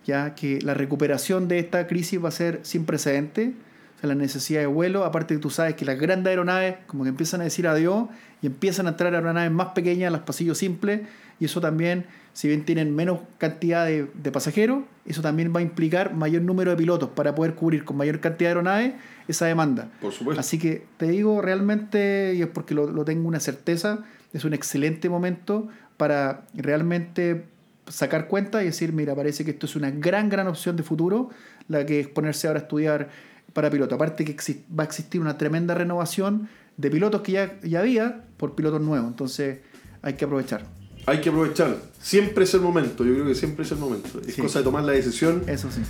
ya 0.04 0.34
que 0.34 0.60
la 0.62 0.74
recuperación 0.74 1.48
de 1.48 1.58
esta 1.58 1.86
crisis 1.86 2.22
va 2.22 2.28
a 2.28 2.32
ser 2.32 2.60
sin 2.62 2.84
precedente. 2.84 3.54
La 4.02 4.16
necesidad 4.16 4.60
de 4.60 4.66
vuelo, 4.66 5.04
aparte 5.04 5.34
que 5.34 5.40
tú 5.40 5.48
sabes 5.48 5.74
que 5.74 5.84
las 5.84 5.96
grandes 5.96 6.28
aeronaves 6.30 6.74
como 6.88 7.04
que 7.04 7.10
empiezan 7.10 7.40
a 7.40 7.44
decir 7.44 7.68
adiós 7.68 8.08
y 8.40 8.48
empiezan 8.48 8.88
a 8.88 8.90
entrar 8.90 9.14
aeronaves 9.14 9.52
más 9.52 9.68
pequeñas, 9.68 10.10
las 10.10 10.22
pasillos 10.22 10.58
simples, 10.58 11.02
y 11.40 11.46
eso 11.46 11.60
también, 11.60 12.06
si 12.32 12.48
bien 12.48 12.64
tienen 12.64 12.94
menos 12.94 13.20
cantidad 13.38 13.86
de, 13.86 14.32
pasajeros, 14.32 14.84
eso 15.04 15.22
también 15.22 15.52
va 15.54 15.60
a 15.60 15.62
implicar 15.62 16.14
mayor 16.14 16.42
número 16.42 16.70
de 16.70 16.76
pilotos 16.76 17.10
para 17.10 17.34
poder 17.34 17.54
cubrir 17.54 17.84
con 17.84 17.96
mayor 17.96 18.20
cantidad 18.20 18.50
de 18.50 18.52
aeronaves 18.52 18.94
esa 19.28 19.46
demanda. 19.46 19.90
Por 20.00 20.12
supuesto. 20.12 20.40
Así 20.40 20.58
que 20.58 20.84
te 20.96 21.08
digo 21.08 21.42
realmente, 21.42 22.34
y 22.36 22.42
es 22.42 22.48
porque 22.48 22.74
lo, 22.74 22.86
lo 22.86 23.04
tengo 23.04 23.28
una 23.28 23.40
certeza, 23.40 24.04
es 24.32 24.44
un 24.44 24.54
excelente 24.54 25.08
momento 25.08 25.68
para 25.96 26.42
realmente 26.54 27.44
sacar 27.88 28.28
cuenta 28.28 28.62
y 28.62 28.66
decir, 28.66 28.92
mira, 28.92 29.14
parece 29.14 29.44
que 29.44 29.52
esto 29.52 29.66
es 29.66 29.76
una 29.76 29.90
gran, 29.90 30.28
gran 30.28 30.46
opción 30.46 30.76
de 30.76 30.82
futuro, 30.82 31.30
la 31.68 31.84
que 31.84 32.00
es 32.00 32.08
ponerse 32.08 32.46
ahora 32.46 32.60
a 32.60 32.62
estudiar 32.62 33.08
para 33.52 33.70
piloto. 33.70 33.94
Aparte 33.94 34.24
que 34.24 34.36
va 34.78 34.84
a 34.84 34.86
existir 34.86 35.20
una 35.20 35.36
tremenda 35.36 35.74
renovación 35.74 36.48
de 36.76 36.90
pilotos 36.90 37.22
que 37.22 37.32
ya, 37.32 37.60
ya 37.62 37.80
había 37.80 38.24
por 38.36 38.54
pilotos 38.54 38.80
nuevos, 38.80 39.08
entonces 39.08 39.60
hay 40.00 40.14
que 40.14 40.24
aprovechar 40.24 40.64
hay 41.06 41.20
que 41.20 41.28
aprovechar. 41.28 41.76
Siempre 42.00 42.44
es 42.44 42.54
el 42.54 42.60
momento, 42.60 43.04
yo 43.04 43.12
creo 43.14 43.26
que 43.26 43.34
siempre 43.34 43.64
es 43.64 43.70
el 43.72 43.78
momento. 43.78 44.20
Es 44.26 44.36
cosa 44.36 44.58
de 44.60 44.64
tomar 44.64 44.84
la 44.84 44.92
decisión. 44.92 45.42
Eso 45.46 45.68
sí. 45.70 45.80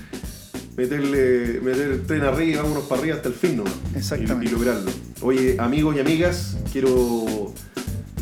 Meterle, 0.77 1.61
meter 1.63 1.91
el 1.93 2.03
tren 2.07 2.23
arriba 2.23 2.53
y 2.53 2.55
vámonos 2.57 2.85
para 2.85 3.01
arriba 3.01 3.17
hasta 3.17 3.29
el 3.29 3.35
fin, 3.35 3.57
¿no? 3.59 3.65
Exactamente. 3.95 4.47
Y, 4.47 4.49
lograrlo. 4.55 4.91
Oye, 5.21 5.57
amigos 5.59 5.97
y 5.97 6.01
amigas, 6.01 6.57
quiero 6.73 7.53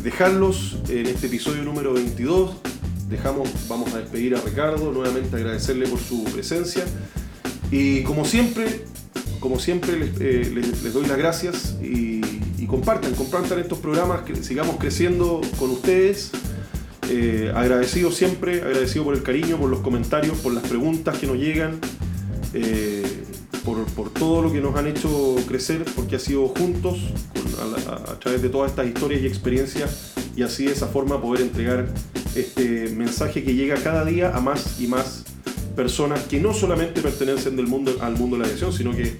dejarlos 0.03 0.77
en 0.89 1.05
este 1.07 1.27
episodio 1.27 1.63
número 1.63 1.93
22. 1.93 2.51
Dejamos, 3.09 3.49
vamos 3.67 3.93
a 3.93 3.99
despedir 3.99 4.35
a 4.35 4.41
Ricardo, 4.41 4.91
nuevamente 4.91 5.35
agradecerle 5.35 5.87
por 5.87 5.99
su 5.99 6.23
presencia. 6.25 6.83
Y 7.71 8.03
como 8.03 8.25
siempre, 8.25 8.85
como 9.39 9.59
siempre, 9.59 9.97
les, 9.99 10.09
eh, 10.19 10.51
les- 10.53 10.83
les 10.83 10.93
doy 10.93 11.05
las 11.07 11.17
gracias 11.17 11.75
y, 11.81 12.21
y 12.57 12.65
compartan, 12.67 13.13
compartan 13.15 13.59
estos 13.59 13.79
programas, 13.79 14.21
que 14.21 14.35
sigamos 14.43 14.77
creciendo 14.77 15.41
con 15.57 15.71
ustedes. 15.71 16.31
Eh, 17.13 17.51
agradecido 17.53 18.09
siempre, 18.09 18.61
agradecido 18.61 19.03
por 19.03 19.13
el 19.15 19.21
cariño, 19.21 19.57
por 19.57 19.69
los 19.69 19.81
comentarios, 19.81 20.37
por 20.37 20.53
las 20.53 20.63
preguntas 20.65 21.17
que 21.17 21.27
nos 21.27 21.35
llegan, 21.37 21.77
eh, 22.53 23.03
por, 23.65 23.83
por 23.87 24.09
todo 24.13 24.41
lo 24.41 24.51
que 24.53 24.61
nos 24.61 24.73
han 24.77 24.87
hecho 24.87 25.35
crecer, 25.45 25.83
porque 25.93 26.15
ha 26.15 26.19
sido 26.19 26.47
juntos, 26.47 26.99
con- 27.33 27.51
a, 27.89 27.91
a- 27.91 28.11
a 28.13 28.19
través 28.19 28.41
de 28.41 28.47
todas 28.47 28.71
estas 28.71 28.87
historias 28.87 29.21
y 29.23 29.27
experiencias, 29.27 30.13
y 30.37 30.43
así 30.43 30.65
de 30.65 30.71
esa 30.71 30.87
forma 30.87 31.21
poder 31.21 31.41
entregar 31.41 31.89
este 32.33 32.93
mensaje 32.95 33.43
que 33.43 33.55
llega 33.55 33.75
cada 33.75 34.05
día 34.05 34.33
a 34.33 34.39
más 34.39 34.79
y 34.79 34.87
más 34.87 35.25
personas 35.75 36.21
que 36.29 36.39
no 36.39 36.53
solamente 36.53 37.01
pertenecen 37.01 37.57
del 37.57 37.67
mundo, 37.67 37.93
al 37.99 38.15
mundo 38.17 38.37
de 38.37 38.43
la 38.43 38.47
aviación, 38.47 38.71
sino 38.71 38.91
que 38.95 39.03
eh, 39.03 39.17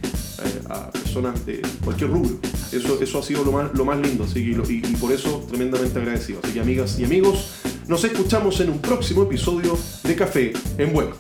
a 0.70 0.92
personas 0.92 1.46
de 1.46 1.62
cualquier 1.84 2.10
rubro. 2.10 2.38
Eso, 2.72 3.02
eso 3.02 3.20
ha 3.20 3.24
sido 3.24 3.44
lo 3.44 3.52
más, 3.52 3.74
lo 3.74 3.84
más 3.84 4.00
lindo, 4.00 4.24
así 4.24 4.36
que, 4.46 4.52
y, 4.74 4.78
y 4.78 4.96
por 4.96 5.12
eso 5.12 5.46
tremendamente 5.50 6.00
agradecido. 6.00 6.40
Así 6.42 6.54
que 6.54 6.62
amigas 6.62 6.98
y 7.00 7.04
amigos, 7.04 7.52
nos 7.92 8.06
escuchamos 8.06 8.58
en 8.62 8.70
un 8.70 8.80
próximo 8.80 9.24
episodio 9.24 9.78
de 10.04 10.16
Café 10.16 10.54
en 10.78 10.94
Vuelo. 10.94 11.18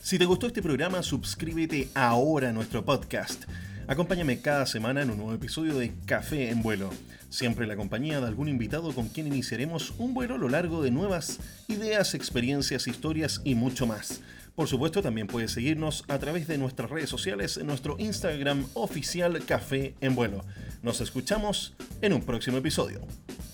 Si 0.00 0.18
te 0.18 0.24
gustó 0.24 0.48
este 0.48 0.60
programa, 0.60 1.04
suscríbete 1.04 1.88
ahora 1.94 2.48
a 2.48 2.52
nuestro 2.52 2.84
podcast. 2.84 3.44
Acompáñame 3.86 4.40
cada 4.40 4.66
semana 4.66 5.02
en 5.02 5.10
un 5.10 5.18
nuevo 5.18 5.34
episodio 5.34 5.78
de 5.78 5.92
Café 6.04 6.50
en 6.50 6.62
Vuelo, 6.62 6.90
siempre 7.30 7.62
en 7.62 7.68
la 7.68 7.76
compañía 7.76 8.20
de 8.20 8.26
algún 8.26 8.48
invitado 8.48 8.92
con 8.92 9.06
quien 9.06 9.28
iniciaremos 9.28 9.94
un 9.98 10.14
vuelo 10.14 10.34
a 10.34 10.38
lo 10.38 10.48
largo 10.48 10.82
de 10.82 10.90
nuevas 10.90 11.38
ideas, 11.68 12.12
experiencias, 12.14 12.88
historias 12.88 13.40
y 13.44 13.54
mucho 13.54 13.86
más. 13.86 14.20
Por 14.54 14.68
supuesto, 14.68 15.02
también 15.02 15.26
puedes 15.26 15.52
seguirnos 15.52 16.04
a 16.08 16.18
través 16.18 16.46
de 16.46 16.58
nuestras 16.58 16.90
redes 16.90 17.08
sociales 17.08 17.56
en 17.56 17.66
nuestro 17.66 17.96
Instagram 17.98 18.66
oficial 18.74 19.42
Café 19.44 19.94
en 20.00 20.14
Vuelo. 20.14 20.44
Nos 20.82 21.00
escuchamos 21.00 21.74
en 22.02 22.12
un 22.12 22.22
próximo 22.22 22.58
episodio. 22.58 23.00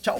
¡Chao! 0.02 0.18